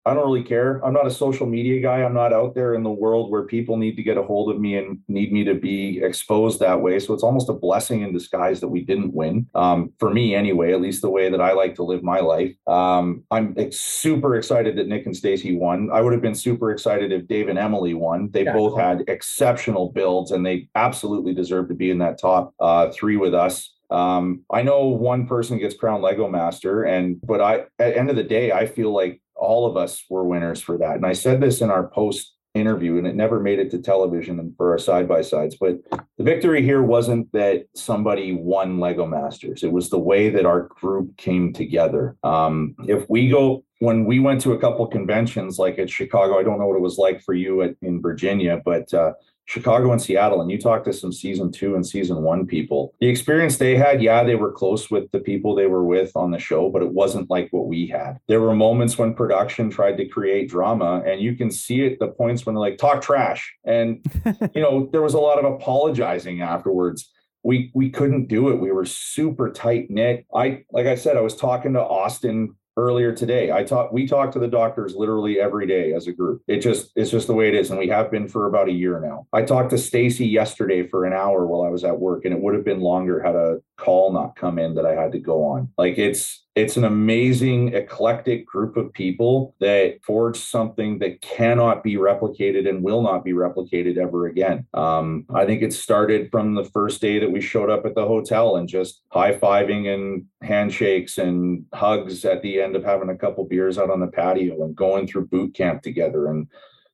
[0.08, 0.82] I don't really care.
[0.82, 2.02] I'm not a social media guy.
[2.02, 4.58] I'm not out there in the world where people need to get a hold of
[4.58, 6.98] me and need me to be exposed that way.
[6.98, 9.48] So it's almost a blessing in disguise that we didn't win.
[9.54, 12.54] Um, for me, anyway, at least the way that I like to live my life.
[12.66, 15.90] Um, I'm super excited that Nick and Stacy won.
[15.92, 18.30] I would have been super excited if Dave and Emily won.
[18.30, 22.54] They yeah, both had exceptional builds and they absolutely deserve to be in that top
[22.60, 23.74] uh, three with us.
[23.90, 28.16] Um, I know one person gets crowned Lego Master, and but I at end of
[28.16, 30.96] the day, I feel like all of us were winners for that.
[30.96, 34.40] And I said this in our post interview, and it never made it to television
[34.40, 35.56] and for our side by sides.
[35.58, 35.78] But
[36.16, 40.62] the victory here wasn't that somebody won Lego Masters; it was the way that our
[40.62, 42.16] group came together.
[42.22, 46.42] Um, if we go when we went to a couple conventions, like at Chicago, I
[46.42, 49.12] don't know what it was like for you at, in Virginia, but uh,
[49.48, 52.94] Chicago and Seattle, and you talked to some season two and season one people.
[53.00, 56.30] The experience they had, yeah, they were close with the people they were with on
[56.30, 58.18] the show, but it wasn't like what we had.
[58.28, 62.08] There were moments when production tried to create drama, and you can see it the
[62.08, 63.54] points when they're like, talk trash.
[63.64, 64.04] And,
[64.54, 67.10] you know, there was a lot of apologizing afterwards
[67.42, 68.60] we we couldn't do it.
[68.60, 70.26] We were super tight knit.
[70.34, 73.50] I like I said, I was talking to Austin earlier today.
[73.50, 76.42] I talk we talk to the doctors literally every day as a group.
[76.46, 78.72] It just it's just the way it is and we have been for about a
[78.72, 79.26] year now.
[79.32, 82.40] I talked to Stacy yesterday for an hour while I was at work and it
[82.40, 85.44] would have been longer had a call not come in that I had to go
[85.44, 85.70] on.
[85.76, 91.94] Like it's it's an amazing eclectic group of people that forged something that cannot be
[91.94, 94.66] replicated and will not be replicated ever again.
[94.74, 98.04] Um, I think it started from the first day that we showed up at the
[98.04, 103.16] hotel and just high fiving and handshakes and hugs at the end of having a
[103.16, 106.48] couple beers out on the patio and going through boot camp together and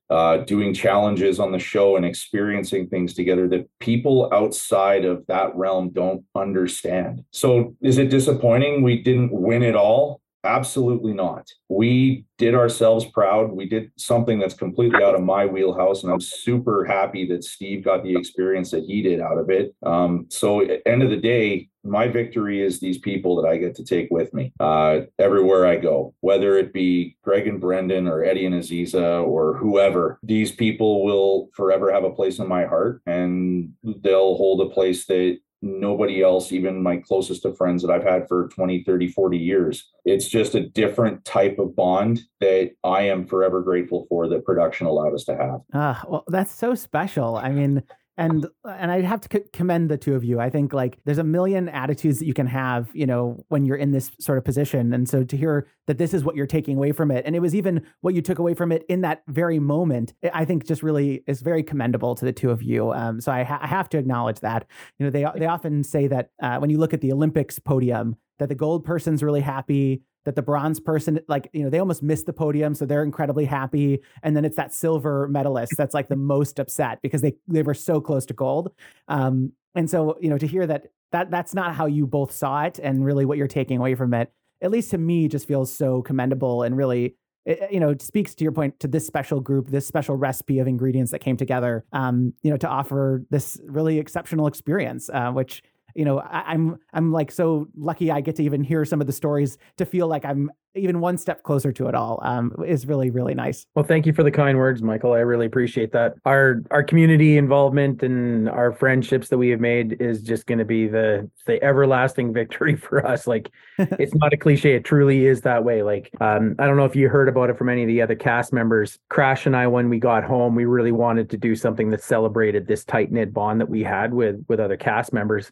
[0.09, 5.55] uh, doing challenges on the show and experiencing things together that people outside of that
[5.55, 7.23] realm don't understand.
[7.31, 10.21] So, is it disappointing we didn't win it all?
[10.43, 11.47] Absolutely not.
[11.69, 13.51] We did ourselves proud.
[13.51, 17.83] We did something that's completely out of my wheelhouse, and I'm super happy that Steve
[17.83, 19.73] got the experience that he did out of it.
[19.83, 23.75] Um, so, at end of the day, my victory is these people that I get
[23.75, 28.23] to take with me uh, everywhere I go, whether it be Greg and Brendan or
[28.23, 30.19] Eddie and Aziza or whoever.
[30.23, 35.05] These people will forever have a place in my heart, and they'll hold a place
[35.05, 39.37] that nobody else, even my closest of friends that I've had for 20, 30, 40
[39.37, 39.89] years.
[40.05, 44.85] It's just a different type of bond that I am forever grateful for that production
[44.85, 45.61] allowed us to have.
[45.73, 47.37] Ah, well, that's so special.
[47.37, 47.83] I mean,
[48.17, 50.39] and and I have to commend the two of you.
[50.39, 53.75] I think like there's a million attitudes that you can have, you know, when you're
[53.75, 54.93] in this sort of position.
[54.93, 57.39] And so to hear that this is what you're taking away from it, and it
[57.39, 60.81] was even what you took away from it in that very moment, I think just
[60.81, 62.91] really is very commendable to the two of you.
[62.93, 64.65] Um, so I, ha- I, have to acknowledge that.
[64.97, 68.15] You know, they they often say that uh, when you look at the Olympics podium,
[68.39, 72.03] that the gold person's really happy that the bronze person like you know they almost
[72.03, 74.01] missed the podium so they're incredibly happy.
[74.23, 77.73] And then it's that silver medalist that's like the most upset because they they were
[77.73, 78.71] so close to gold.
[79.07, 82.63] Um and so you know to hear that that that's not how you both saw
[82.63, 84.31] it and really what you're taking away from it
[84.61, 87.15] at least to me just feels so commendable and really
[87.45, 90.67] it, you know speaks to your point to this special group this special recipe of
[90.67, 95.61] ingredients that came together um you know to offer this really exceptional experience uh, which
[95.95, 99.07] you know, I, I'm I'm like so lucky I get to even hear some of
[99.07, 102.85] the stories to feel like I'm even one step closer to it all um, is
[102.85, 103.65] really really nice.
[103.75, 105.13] Well thank you for the kind words michael.
[105.13, 106.15] I really appreciate that.
[106.25, 110.65] Our our community involvement and our friendships that we have made is just going to
[110.65, 113.27] be the the everlasting victory for us.
[113.27, 114.75] Like it's not a cliche.
[114.75, 115.83] It truly is that way.
[115.83, 118.15] Like um, i don't know if you heard about it from any of the other
[118.15, 118.99] cast members.
[119.09, 122.67] Crash and i when we got home we really wanted to do something that celebrated
[122.67, 125.51] this tight knit bond that we had with with other cast members.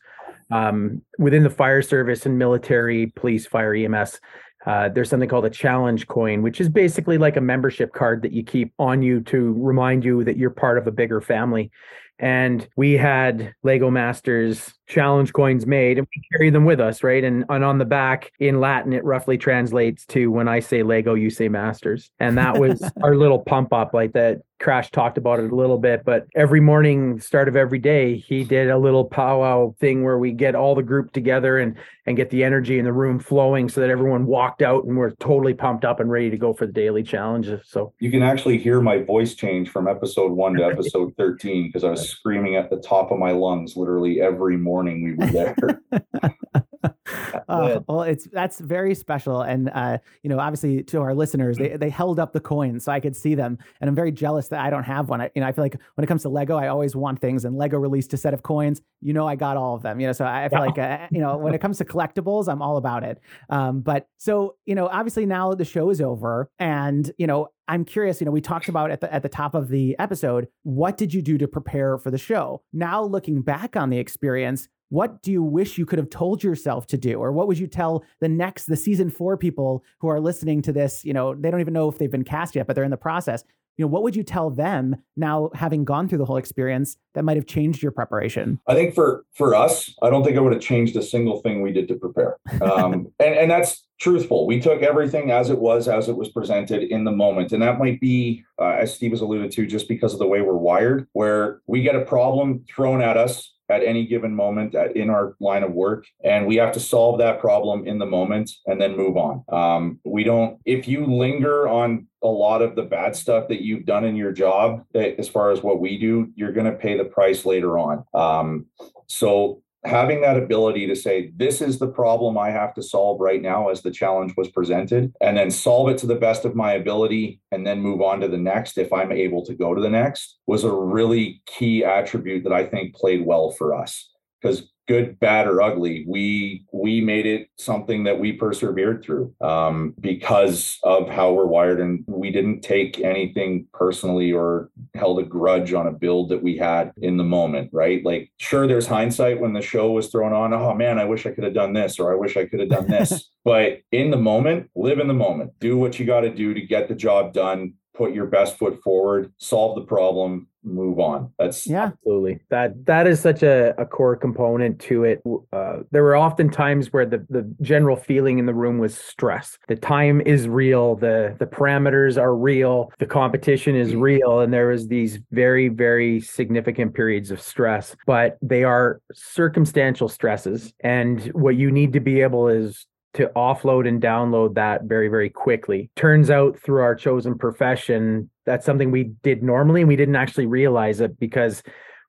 [0.51, 4.19] Um, within the fire service and military, police, fire, EMS.
[4.65, 8.31] Uh, there's something called a challenge coin, which is basically like a membership card that
[8.31, 11.71] you keep on you to remind you that you're part of a bigger family.
[12.19, 17.23] And we had Lego Masters challenge coins made and we carry them with us, right?
[17.23, 21.15] And, and on the back in Latin, it roughly translates to when I say Lego,
[21.15, 22.11] you say Masters.
[22.19, 24.41] And that was our little pump up like that.
[24.63, 28.45] Crash talked about it a little bit, but every morning, start of every day, he
[28.45, 31.75] did a little powwow thing where we get all the group together and
[32.05, 35.11] and get the energy in the room flowing so that everyone walked out and we're
[35.15, 37.61] totally pumped up and ready to go for the daily challenges.
[37.65, 41.83] So you can actually hear my voice change from episode one to episode 13 because
[41.83, 45.55] I was screaming at the top of my lungs literally every morning we were there.
[47.49, 51.75] uh, well, it's that's very special, and uh, you know, obviously to our listeners, they
[51.77, 54.59] they held up the coins so I could see them, and I'm very jealous that
[54.59, 55.21] I don't have one.
[55.21, 57.45] I, you know, I feel like when it comes to Lego, I always want things,
[57.45, 58.81] and Lego released a set of coins.
[59.01, 59.99] You know, I got all of them.
[59.99, 62.47] You know, so I, I feel like uh, you know when it comes to collectibles,
[62.47, 63.19] I'm all about it.
[63.49, 67.85] Um, but so you know, obviously now the show is over, and you know, I'm
[67.85, 70.97] curious, you know, we talked about at the at the top of the episode, what
[70.97, 72.61] did you do to prepare for the show?
[72.73, 76.87] Now looking back on the experience, what do you wish you could have told yourself
[76.87, 77.19] to do?
[77.19, 80.73] Or what would you tell the next the season 4 people who are listening to
[80.73, 81.05] this?
[81.05, 82.97] You know they don't even know if they've been cast yet but they're in the
[82.97, 83.43] process
[83.77, 87.23] you know what would you tell them now having gone through the whole experience that
[87.23, 88.59] might have changed your preparation?
[88.67, 91.61] I think for for us i don't think i would have changed a single thing
[91.61, 92.37] we did to prepare.
[92.61, 94.45] Um, and and that's truthful.
[94.45, 97.53] We took everything as it was as it was presented in the moment.
[97.53, 100.41] And that might be uh, as steve has alluded to just because of the way
[100.41, 104.95] we're wired where we get a problem thrown at us at any given moment at,
[104.95, 108.51] in our line of work and we have to solve that problem in the moment
[108.65, 109.43] and then move on.
[109.49, 113.85] Um, we don't if you linger on a lot of the bad stuff that you've
[113.85, 116.97] done in your job eh, as far as what we do you're going to pay
[116.97, 118.03] the price later on.
[118.13, 118.65] Um,
[119.07, 123.41] so having that ability to say this is the problem i have to solve right
[123.41, 126.73] now as the challenge was presented and then solve it to the best of my
[126.73, 129.89] ability and then move on to the next if i'm able to go to the
[129.89, 134.09] next was a really key attribute that i think played well for us.
[134.41, 139.93] Because good, bad, or ugly, we we made it something that we persevered through um,
[139.99, 145.73] because of how we're wired, and we didn't take anything personally or held a grudge
[145.73, 147.69] on a build that we had in the moment.
[147.73, 148.03] Right?
[148.03, 150.53] Like, sure, there's hindsight when the show was thrown on.
[150.53, 152.69] Oh man, I wish I could have done this, or I wish I could have
[152.69, 153.29] done this.
[153.43, 155.51] but in the moment, live in the moment.
[155.59, 158.81] Do what you got to do to get the job done put your best foot
[158.83, 161.31] forward, solve the problem, move on.
[161.37, 162.39] That's yeah, absolutely.
[162.49, 165.23] That that is such a, a core component to it.
[165.51, 169.57] Uh, there were often times where the the general feeling in the room was stress.
[169.67, 170.95] The time is real.
[170.95, 172.91] The the parameters are real.
[172.99, 174.01] The competition is mm-hmm.
[174.01, 177.95] real, and there was these very very significant periods of stress.
[178.05, 183.87] But they are circumstantial stresses, and what you need to be able is to offload
[183.87, 185.89] and download that very very quickly.
[185.95, 190.45] Turns out through our chosen profession that's something we did normally and we didn't actually
[190.45, 191.63] realize it because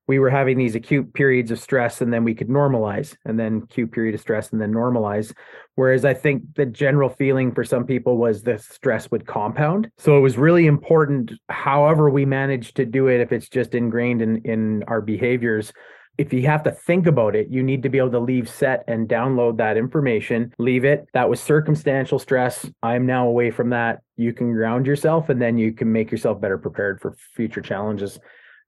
[0.06, 3.62] we were having these acute periods of stress and then we could normalize and then
[3.64, 5.32] acute period of stress and then normalize.
[5.76, 9.90] Whereas i think the general feeling for some people was the stress would compound.
[9.98, 14.22] So it was really important however we managed to do it if it's just ingrained
[14.22, 15.72] in in our behaviors
[16.16, 18.84] if you have to think about it, you need to be able to leave set
[18.86, 21.08] and download that information, leave it.
[21.12, 22.68] That was circumstantial stress.
[22.82, 24.00] I'm now away from that.
[24.16, 28.18] You can ground yourself and then you can make yourself better prepared for future challenges.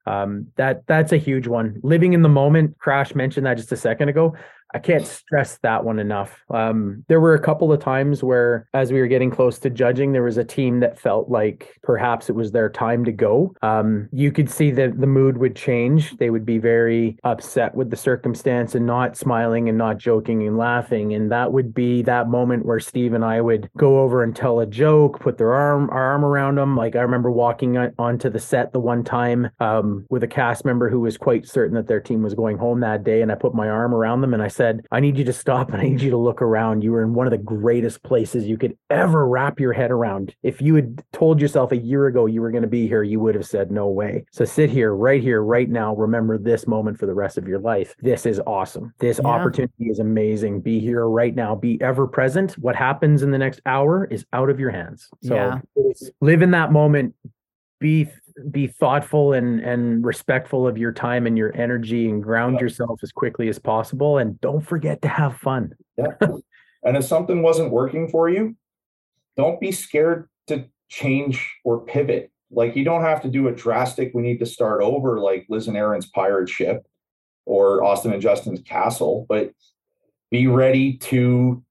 [0.06, 1.80] Um, that that's a huge one.
[1.82, 2.78] Living in the moment.
[2.78, 4.36] Crash mentioned that just a second ago.
[4.74, 6.42] I can't stress that one enough.
[6.50, 10.12] Um, there were a couple of times where, as we were getting close to judging,
[10.12, 13.54] there was a team that felt like perhaps it was their time to go.
[13.62, 16.16] Um, you could see that the mood would change.
[16.16, 20.58] They would be very upset with the circumstance and not smiling and not joking and
[20.58, 21.14] laughing.
[21.14, 24.60] And that would be that moment where Steve and I would go over and tell
[24.60, 26.76] a joke, put their arm our arm around them.
[26.76, 30.88] Like I remember walking onto the set the one time um, with a cast member
[30.88, 33.54] who was quite certain that their team was going home that day, and I put
[33.54, 36.00] my arm around them and I said, I need you to stop and I need
[36.00, 36.82] you to look around.
[36.82, 40.34] You were in one of the greatest places you could ever wrap your head around.
[40.42, 43.20] If you had told yourself a year ago you were going to be here, you
[43.20, 44.24] would have said, No way.
[44.32, 45.94] So sit here, right here, right now.
[45.94, 47.94] Remember this moment for the rest of your life.
[48.00, 48.92] This is awesome.
[48.98, 49.28] This yeah.
[49.28, 50.60] opportunity is amazing.
[50.60, 51.54] Be here right now.
[51.54, 52.52] Be ever present.
[52.54, 55.08] What happens in the next hour is out of your hands.
[55.22, 55.58] So yeah.
[56.20, 57.14] live in that moment.
[57.78, 58.08] Be
[58.50, 62.62] be thoughtful and and respectful of your time and your energy and ground yeah.
[62.62, 65.72] yourself as quickly as possible and don't forget to have fun.
[65.96, 66.06] Yeah.
[66.82, 68.54] And if something wasn't working for you
[69.36, 72.30] don't be scared to change or pivot.
[72.52, 75.66] Like you don't have to do a drastic we need to start over like liz
[75.66, 76.86] and aaron's pirate ship
[77.44, 79.50] or austin and justin's castle but
[80.30, 81.64] be ready to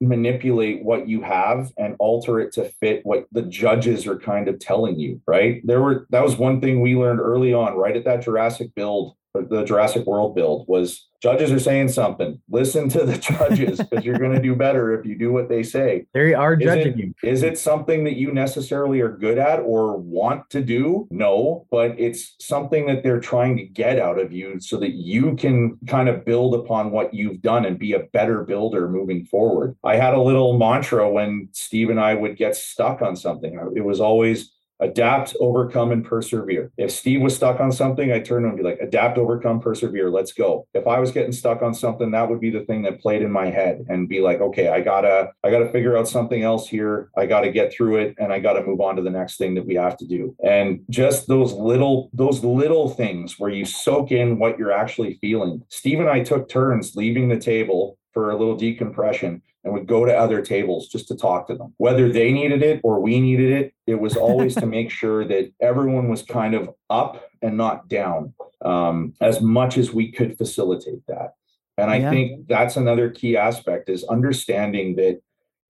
[0.00, 4.58] manipulate what you have and alter it to fit what the judges are kind of
[4.58, 5.60] telling you right?
[5.64, 9.16] There were that was one thing we learned early on right at that jurassic build
[9.34, 12.40] the Jurassic World build was judges are saying something.
[12.48, 15.62] Listen to the judges because you're going to do better if you do what they
[15.62, 16.06] say.
[16.14, 17.14] They are judging is it, you.
[17.22, 21.08] Is it something that you necessarily are good at or want to do?
[21.10, 25.34] No, but it's something that they're trying to get out of you so that you
[25.36, 29.76] can kind of build upon what you've done and be a better builder moving forward.
[29.84, 33.58] I had a little mantra when Steve and I would get stuck on something.
[33.74, 36.70] It was always adapt, overcome, and persevere.
[36.76, 39.60] If Steve was stuck on something, I'd turn to him and be like, adapt, overcome,
[39.60, 40.66] persevere, let's go.
[40.74, 43.30] If I was getting stuck on something, that would be the thing that played in
[43.30, 47.10] my head and be like, okay, I gotta, I gotta figure out something else here.
[47.16, 49.66] I gotta get through it and I gotta move on to the next thing that
[49.66, 50.34] we have to do.
[50.44, 55.62] And just those little, those little things where you soak in what you're actually feeling.
[55.68, 60.04] Steve and I took turns leaving the table for a little decompression and would go
[60.04, 61.74] to other tables just to talk to them.
[61.78, 65.52] Whether they needed it or we needed it, it was always to make sure that
[65.60, 71.06] everyone was kind of up and not down um, as much as we could facilitate
[71.08, 71.34] that.
[71.76, 72.10] And I yeah.
[72.10, 75.20] think that's another key aspect is understanding that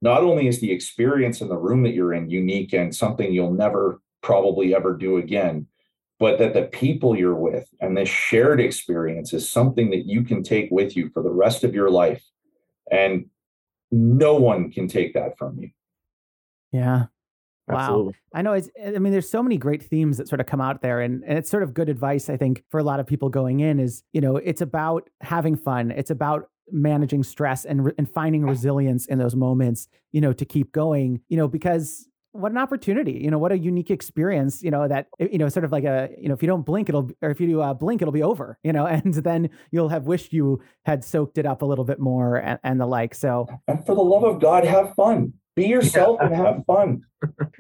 [0.01, 3.53] not only is the experience in the room that you're in unique and something you'll
[3.53, 5.67] never probably ever do again,
[6.19, 10.43] but that the people you're with and this shared experience is something that you can
[10.43, 12.25] take with you for the rest of your life.
[12.91, 13.27] And
[13.91, 15.71] no one can take that from you.
[16.73, 17.07] Yeah.
[17.67, 17.79] Wow.
[17.79, 18.15] Absolutely.
[18.35, 20.81] I know it's I mean there's so many great themes that sort of come out
[20.81, 23.29] there and and it's sort of good advice I think for a lot of people
[23.29, 25.91] going in is, you know, it's about having fun.
[25.91, 30.73] It's about managing stress and and finding resilience in those moments, you know, to keep
[30.73, 34.87] going, you know, because what an opportunity you know what a unique experience you know
[34.87, 37.31] that you know sort of like a you know if you don't blink it'll or
[37.31, 40.61] if you uh, blink it'll be over you know and then you'll have wished you
[40.85, 43.95] had soaked it up a little bit more and, and the like so and for
[43.95, 47.03] the love of god have fun be yourself and have fun.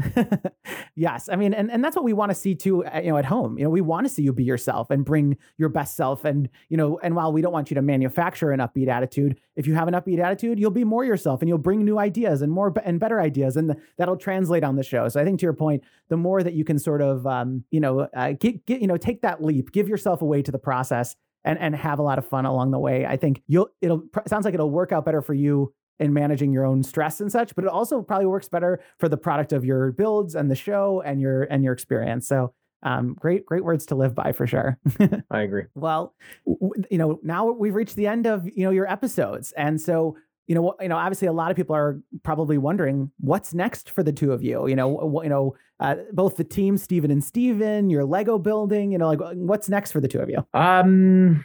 [0.95, 2.85] yes, I mean, and, and that's what we want to see too.
[2.85, 5.05] Uh, you know, at home, you know, we want to see you be yourself and
[5.05, 6.25] bring your best self.
[6.25, 9.66] And you know, and while we don't want you to manufacture an upbeat attitude, if
[9.66, 12.53] you have an upbeat attitude, you'll be more yourself and you'll bring new ideas and
[12.53, 15.09] more and better ideas, and the, that'll translate on the show.
[15.09, 17.81] So I think to your point, the more that you can sort of, um, you
[17.81, 21.16] know, uh, get, get you know, take that leap, give yourself away to the process.
[21.45, 23.07] And, and have a lot of fun along the way.
[23.07, 26.65] I think you'll it'll sounds like it'll work out better for you in managing your
[26.65, 29.93] own stress and such, but it also probably works better for the product of your
[29.93, 32.27] builds and the show and your and your experience.
[32.27, 32.53] So
[32.83, 34.79] um, great, great words to live by for sure.
[35.31, 35.65] I agree.
[35.75, 36.15] Well,
[36.47, 40.16] w- you know, now we've reached the end of you know your episodes, and so
[40.49, 44.03] you know, you know, obviously, a lot of people are probably wondering what's next for
[44.03, 44.66] the two of you.
[44.66, 48.91] You know, you know, uh, both the team, Stephen and Stephen, your Lego building.
[48.91, 50.47] You know, like what's next for the two of you?
[50.55, 51.45] Um,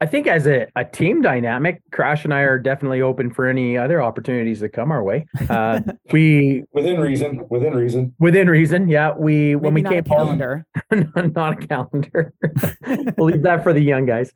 [0.00, 3.76] I think as a, a team dynamic, Crash and I are definitely open for any
[3.76, 5.26] other opportunities that come our way.
[5.48, 5.80] Uh,
[6.12, 8.88] we within reason, within reason, within reason.
[8.88, 12.32] Yeah, we Maybe when we came a calendar, home, not a calendar.
[13.16, 14.32] we'll leave that for the young guys.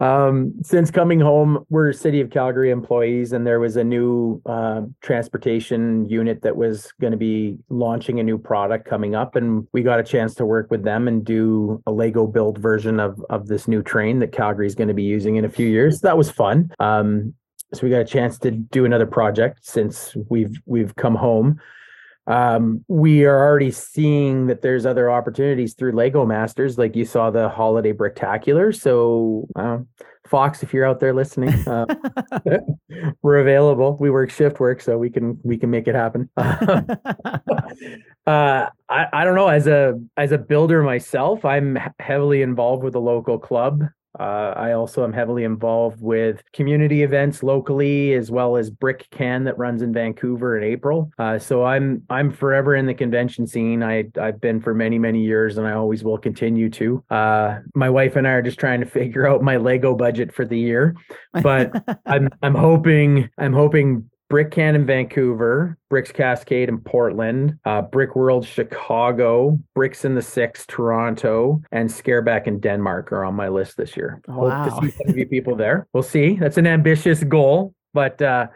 [0.00, 4.82] Um, since coming home, we're City of Calgary employees, and there was a new uh,
[5.00, 9.82] transportation unit that was going to be launching a new product coming up, and we
[9.82, 13.46] got a chance to work with them and do a Lego build version of of
[13.46, 16.00] this new train that Calgary is going to be using in a few years.
[16.00, 16.70] That was fun.
[16.78, 17.34] Um,
[17.72, 21.58] so we got a chance to do another project since we've we've come home
[22.26, 27.30] um, we are already seeing that there's other opportunities through Lego Masters, like you saw
[27.30, 28.74] the holiday bricktacular.
[28.74, 29.78] So, uh,
[30.26, 31.86] Fox, if you're out there listening, uh,
[33.22, 33.96] we're available.
[34.00, 36.28] We work shift work, so we can we can make it happen.
[36.36, 36.86] uh,
[38.26, 39.48] I I don't know.
[39.48, 43.84] As a as a builder myself, I'm heavily involved with a local club.
[44.18, 49.58] Uh, I also am heavily involved with community events locally, as well as BrickCan that
[49.58, 51.10] runs in Vancouver in April.
[51.18, 53.82] Uh, so I'm I'm forever in the convention scene.
[53.82, 57.04] I I've been for many many years, and I always will continue to.
[57.10, 60.44] Uh, my wife and I are just trying to figure out my Lego budget for
[60.44, 60.94] the year,
[61.32, 69.58] but I'm I'm hoping I'm hoping BrickCan in Vancouver, BricksCascade in Portland, uh, Brickworld Chicago,
[69.74, 74.20] Bricks in the Six Toronto, and Skærbæk in Denmark are on my list this year.
[74.26, 74.64] Wow.
[74.64, 75.86] Hope to see some of you people there.
[75.92, 76.34] We'll see.
[76.34, 78.48] That's an ambitious goal, but uh,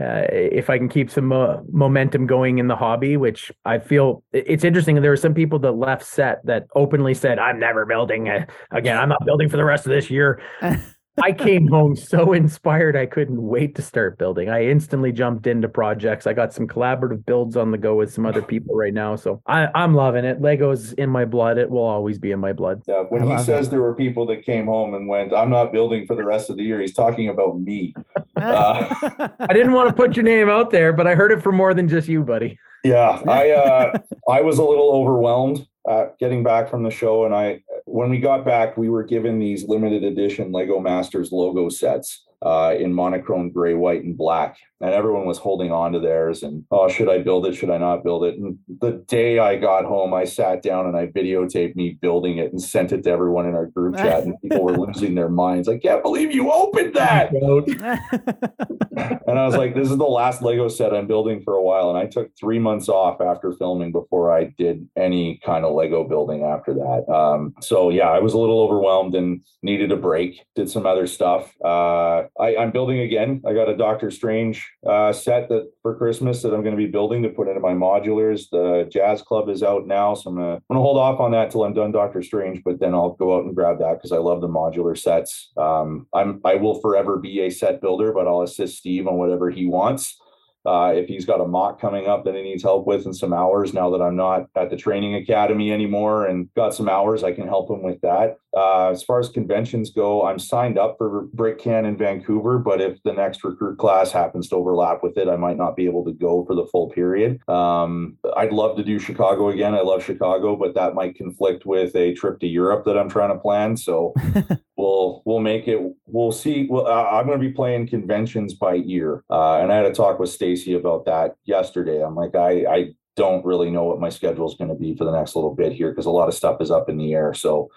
[0.00, 4.24] uh, if I can keep some uh, momentum going in the hobby, which I feel
[4.32, 5.00] it's interesting.
[5.00, 8.28] There were some people that left set that openly said, "I'm never building
[8.72, 8.96] again.
[8.98, 10.42] I'm not building for the rest of this year."
[11.22, 14.48] I came home so inspired I couldn't wait to start building.
[14.48, 16.26] I instantly jumped into projects.
[16.26, 19.16] I got some collaborative builds on the go with some other people right now.
[19.16, 20.40] So I, am loving it.
[20.40, 21.58] Lego's in my blood.
[21.58, 22.82] It will always be in my blood.
[22.86, 23.04] Yeah.
[23.08, 23.70] When he says it.
[23.70, 26.56] there were people that came home and went, I'm not building for the rest of
[26.56, 27.94] the year, he's talking about me.
[28.36, 28.92] Uh,
[29.40, 31.72] I didn't want to put your name out there, but I heard it from more
[31.72, 32.58] than just you, buddy.
[32.82, 33.22] Yeah.
[33.28, 37.62] I uh I was a little overwhelmed uh, getting back from the show and I
[37.86, 42.74] when we got back, we were given these limited edition Lego Masters logo sets uh,
[42.76, 46.88] in monochrome gray, white, and black and everyone was holding on to theirs and oh
[46.88, 47.54] should i build it?
[47.54, 48.36] Should i not build it?
[48.36, 52.52] And the day i got home i sat down and i videotaped me building it
[52.52, 55.68] and sent it to everyone in our group chat and people were losing their minds
[55.68, 57.32] i can't believe you opened that!
[59.26, 61.88] and i was like this is the last lego set i'm building for a while
[61.88, 66.04] and i took three months off after filming before i did any kind of lego
[66.04, 67.04] building after that.
[67.12, 71.06] Um, so yeah i was a little overwhelmed and needed a break did some other
[71.06, 71.52] stuff.
[71.64, 73.42] Uh, I, i'm building again.
[73.46, 76.86] I got a doctor strange uh, set that for Christmas that I'm going to be
[76.86, 78.48] building to put into my modulars.
[78.50, 81.64] The Jazz Club is out now, so I'm going to hold off on that till
[81.64, 82.62] I'm done Doctor Strange.
[82.64, 85.52] But then I'll go out and grab that because I love the modular sets.
[85.56, 89.50] Um, I'm I will forever be a set builder, but I'll assist Steve on whatever
[89.50, 90.20] he wants.
[90.66, 93.32] Uh, if he's got a MOC coming up that he needs help with and some
[93.32, 97.32] hours now that I'm not at the training academy anymore and got some hours, I
[97.32, 98.38] can help him with that.
[98.56, 103.02] Uh, as far as conventions go, I'm signed up for BrickCan in Vancouver, but if
[103.02, 106.12] the next recruit class happens to overlap with it, I might not be able to
[106.12, 107.46] go for the full period.
[107.48, 109.74] Um, I'd love to do Chicago again.
[109.74, 113.30] I love Chicago, but that might conflict with a trip to Europe that I'm trying
[113.30, 113.76] to plan.
[113.76, 114.14] So
[114.76, 115.80] we'll we'll make it.
[116.06, 116.66] We'll see.
[116.68, 120.18] Well, I'm going to be playing conventions by ear, uh, and I had a talk
[120.18, 122.02] with Stacy about that yesterday.
[122.02, 125.04] I'm like, I I don't really know what my schedule is going to be for
[125.04, 127.32] the next little bit here because a lot of stuff is up in the air.
[127.32, 127.70] So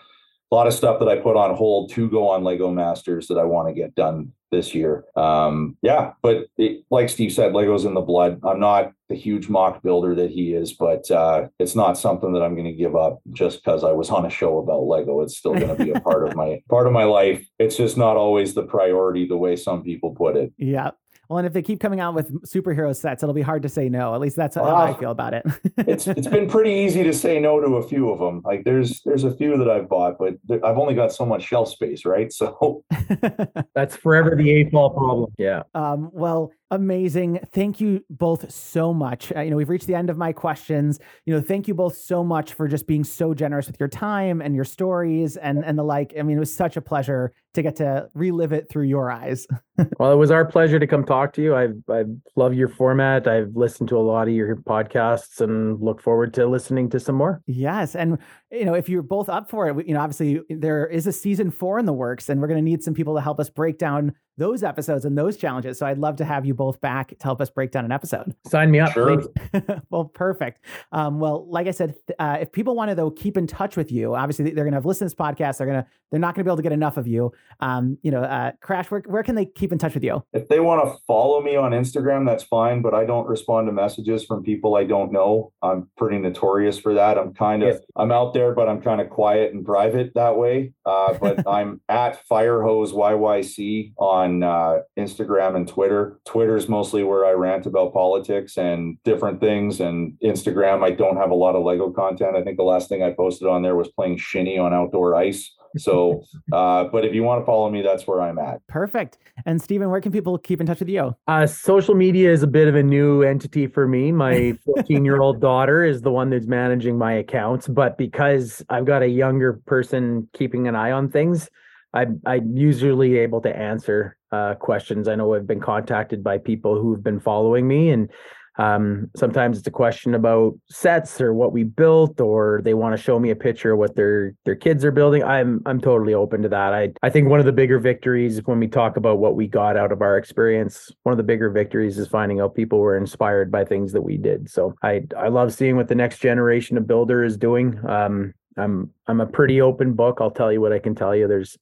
[0.52, 3.38] a lot of stuff that I put on hold to go on Lego Masters that
[3.38, 5.04] I want to get done this year.
[5.16, 8.40] Um, yeah, but it, like Steve said, Lego's in the blood.
[8.44, 12.42] I'm not the huge MOC builder that he is, but uh, it's not something that
[12.42, 15.22] I'm going to give up just because I was on a show about Lego.
[15.22, 17.46] It's still going to be a part of my part of my life.
[17.60, 20.54] It's just not always the priority the way some people put it.
[20.58, 20.92] Yeah.
[21.30, 23.90] Well, and if they keep coming out with superhero sets, it'll be hard to say
[23.90, 24.14] no.
[24.14, 25.46] At least that's how uh, I feel about it.
[25.78, 28.42] it's it's been pretty easy to say no to a few of them.
[28.46, 31.70] Like there's there's a few that I've bought, but I've only got so much shelf
[31.70, 32.32] space, right?
[32.38, 32.84] So
[33.74, 35.34] that's forever the eight ball problem.
[35.40, 35.64] Yeah.
[35.74, 37.40] Um, well, amazing.
[37.52, 39.32] Thank you both so much.
[39.36, 41.00] Uh, you know, we've reached the end of my questions.
[41.26, 44.42] You know, thank you both so much for just being so generous with your time
[44.42, 46.14] and your stories and and the like.
[46.18, 49.48] I mean, it was such a pleasure to get to relive it through your eyes.
[50.00, 51.56] well, it was our pleasure to come talk to you.
[51.56, 52.04] I I
[52.36, 53.28] love your format.
[53.28, 57.16] I've listened to a lot of your podcasts and look forward to listening to some
[57.16, 57.42] more.
[57.48, 58.18] Yes, and
[58.52, 61.52] you know, if you're both up for it, you know, obviously there is a season
[61.52, 63.78] four in the works, and we're going to need some people to help us break
[63.78, 65.78] down those episodes and those challenges.
[65.80, 68.36] So I'd love to have you both back to help us break down an episode.
[68.48, 69.24] Sign me up, Sure.
[69.90, 70.64] well, perfect.
[70.92, 73.92] Um, well, like I said, uh, if people want to though keep in touch with
[73.92, 75.58] you, obviously they're going to have listened to this podcast.
[75.58, 77.34] They're gonna they're not going to be able to get enough of you.
[77.60, 80.24] Um, you know, uh, Crash, where, where can they keep in touch with you?
[80.32, 83.74] If they want to follow me on Instagram, that's fine, but I don't respond to
[83.74, 85.52] messages from people I don't know.
[85.62, 87.18] I'm pretty notorious for that.
[87.18, 87.82] I'm kind of Yes.
[87.98, 90.74] I'm out there, but I'm kind of quiet and private that way.
[90.86, 96.20] Uh, but I'm at Firehose YYC on uh, Instagram and Twitter.
[96.26, 99.80] Twitter's mostly where I rant about politics and different things.
[99.80, 102.36] And Instagram, I don't have a lot of Lego content.
[102.36, 105.54] I think the last thing I posted on there was playing shinny on outdoor ice.
[105.78, 106.24] So,
[106.54, 108.66] uh, but if you want to follow me, that's where I'm at.
[108.68, 109.18] Perfect.
[109.46, 111.16] And Stephen, where can people keep in touch with you?
[111.28, 114.12] Uh, social media is a bit of a new entity for me.
[114.12, 118.86] My 14 year old daughter is the one that's managing my accounts, but because I've
[118.86, 121.50] got a younger person keeping an eye on things,
[121.94, 125.08] I'm, I'm usually able to answer uh, questions.
[125.08, 128.10] I know I've been contacted by people who've been following me, and
[128.58, 133.02] um, sometimes it's a question about sets or what we built, or they want to
[133.02, 135.24] show me a picture of what their their kids are building.
[135.24, 136.74] I'm I'm totally open to that.
[136.74, 139.78] I I think one of the bigger victories when we talk about what we got
[139.78, 143.52] out of our experience, one of the bigger victories is finding out people were inspired
[143.52, 144.50] by things that we did.
[144.50, 147.80] So I I love seeing what the next generation of builder is doing.
[147.88, 150.18] Um, I'm I'm a pretty open book.
[150.20, 151.28] I'll tell you what I can tell you.
[151.28, 151.58] There's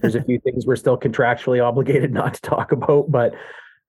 [0.00, 3.34] there's a few things we're still contractually obligated not to talk about, but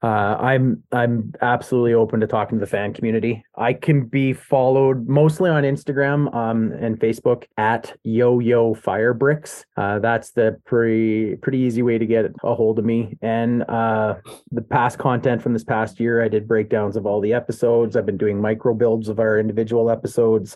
[0.05, 3.43] uh, I'm I'm absolutely open to talking to the fan community.
[3.57, 9.65] I can be followed mostly on Instagram um, and Facebook at Yo Yo Fire Bricks.
[9.77, 13.17] Uh, that's the pretty pretty easy way to get a hold of me.
[13.23, 14.15] And uh,
[14.51, 17.95] the past content from this past year, I did breakdowns of all the episodes.
[17.95, 20.55] I've been doing micro builds of our individual episodes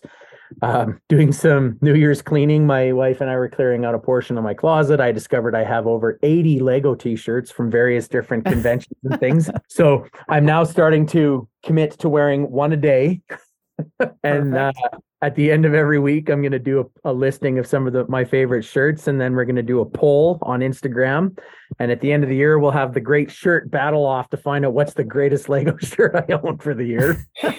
[0.61, 2.65] um, doing some New Year's cleaning.
[2.65, 4.99] My wife and I were clearing out a portion of my closet.
[4.99, 9.49] I discovered I have over 80 Lego t shirts from various different conventions and things.
[9.67, 13.21] So I'm now starting to commit to wearing one a day.
[14.23, 14.71] and uh,
[15.21, 17.87] at the end of every week, I'm going to do a, a listing of some
[17.87, 19.07] of the, my favorite shirts.
[19.07, 21.37] And then we're going to do a poll on Instagram.
[21.79, 24.37] And at the end of the year, we'll have the great shirt battle off to
[24.37, 27.25] find out what's the greatest Lego shirt I own for the year.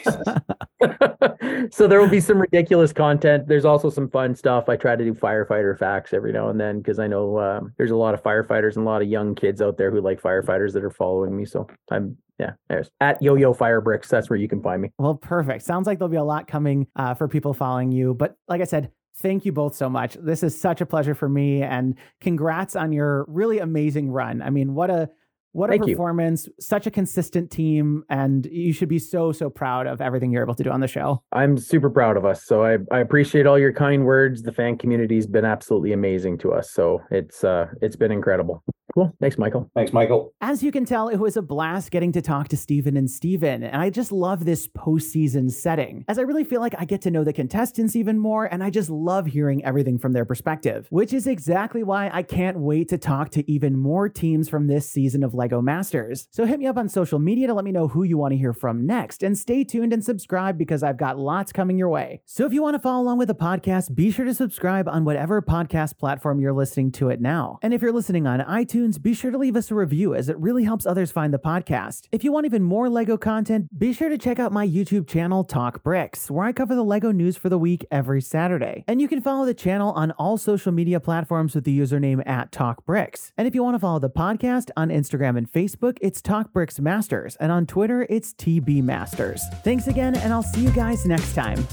[1.70, 3.46] so there will be some ridiculous content.
[3.46, 4.68] There's also some fun stuff.
[4.68, 7.90] I try to do firefighter facts every now and then because I know um, there's
[7.90, 10.72] a lot of firefighters and a lot of young kids out there who like firefighters
[10.72, 11.44] that are following me.
[11.44, 14.08] So I'm yeah, there's at Yo Yo Fire Bricks.
[14.08, 14.90] That's where you can find me.
[14.98, 15.62] Well, perfect.
[15.62, 18.14] Sounds like there'll be a lot coming uh, for people following you.
[18.14, 20.14] But like I said, thank you both so much.
[20.20, 24.42] This is such a pleasure for me, and congrats on your really amazing run.
[24.42, 25.10] I mean, what a
[25.52, 25.96] what a Thank you.
[25.96, 26.48] performance!
[26.60, 30.54] Such a consistent team, and you should be so so proud of everything you're able
[30.54, 31.24] to do on the show.
[31.32, 32.44] I'm super proud of us.
[32.44, 34.42] So I, I appreciate all your kind words.
[34.42, 36.70] The fan community's been absolutely amazing to us.
[36.70, 38.62] So it's uh it's been incredible.
[38.94, 39.14] Cool.
[39.20, 39.70] Thanks, Michael.
[39.74, 40.32] Thanks, Michael.
[40.40, 43.62] As you can tell, it was a blast getting to talk to Steven and Steven,
[43.62, 47.10] and I just love this postseason setting, as I really feel like I get to
[47.10, 51.12] know the contestants even more, and I just love hearing everything from their perspective, which
[51.12, 55.22] is exactly why I can't wait to talk to even more teams from this season
[55.22, 56.28] of LEGO Masters.
[56.30, 58.38] So hit me up on social media to let me know who you want to
[58.38, 62.22] hear from next, and stay tuned and subscribe because I've got lots coming your way.
[62.26, 65.04] So if you want to follow along with the podcast, be sure to subscribe on
[65.04, 67.58] whatever podcast platform you're listening to it now.
[67.62, 68.40] And if you're listening on
[68.80, 71.38] iTunes, be sure to leave us a review as it really helps others find the
[71.38, 72.06] podcast.
[72.12, 75.44] If you want even more LEGO content, be sure to check out my YouTube channel,
[75.44, 78.84] Talk Bricks, where I cover the LEGO news for the week every Saturday.
[78.86, 82.52] And you can follow the channel on all social media platforms with the username at
[82.52, 83.32] Talk Bricks.
[83.36, 86.80] And if you want to follow the podcast on Instagram and Facebook, it's Talk Bricks
[86.80, 89.42] Masters, and on Twitter, it's TB Masters.
[89.62, 91.66] Thanks again, and I'll see you guys next time.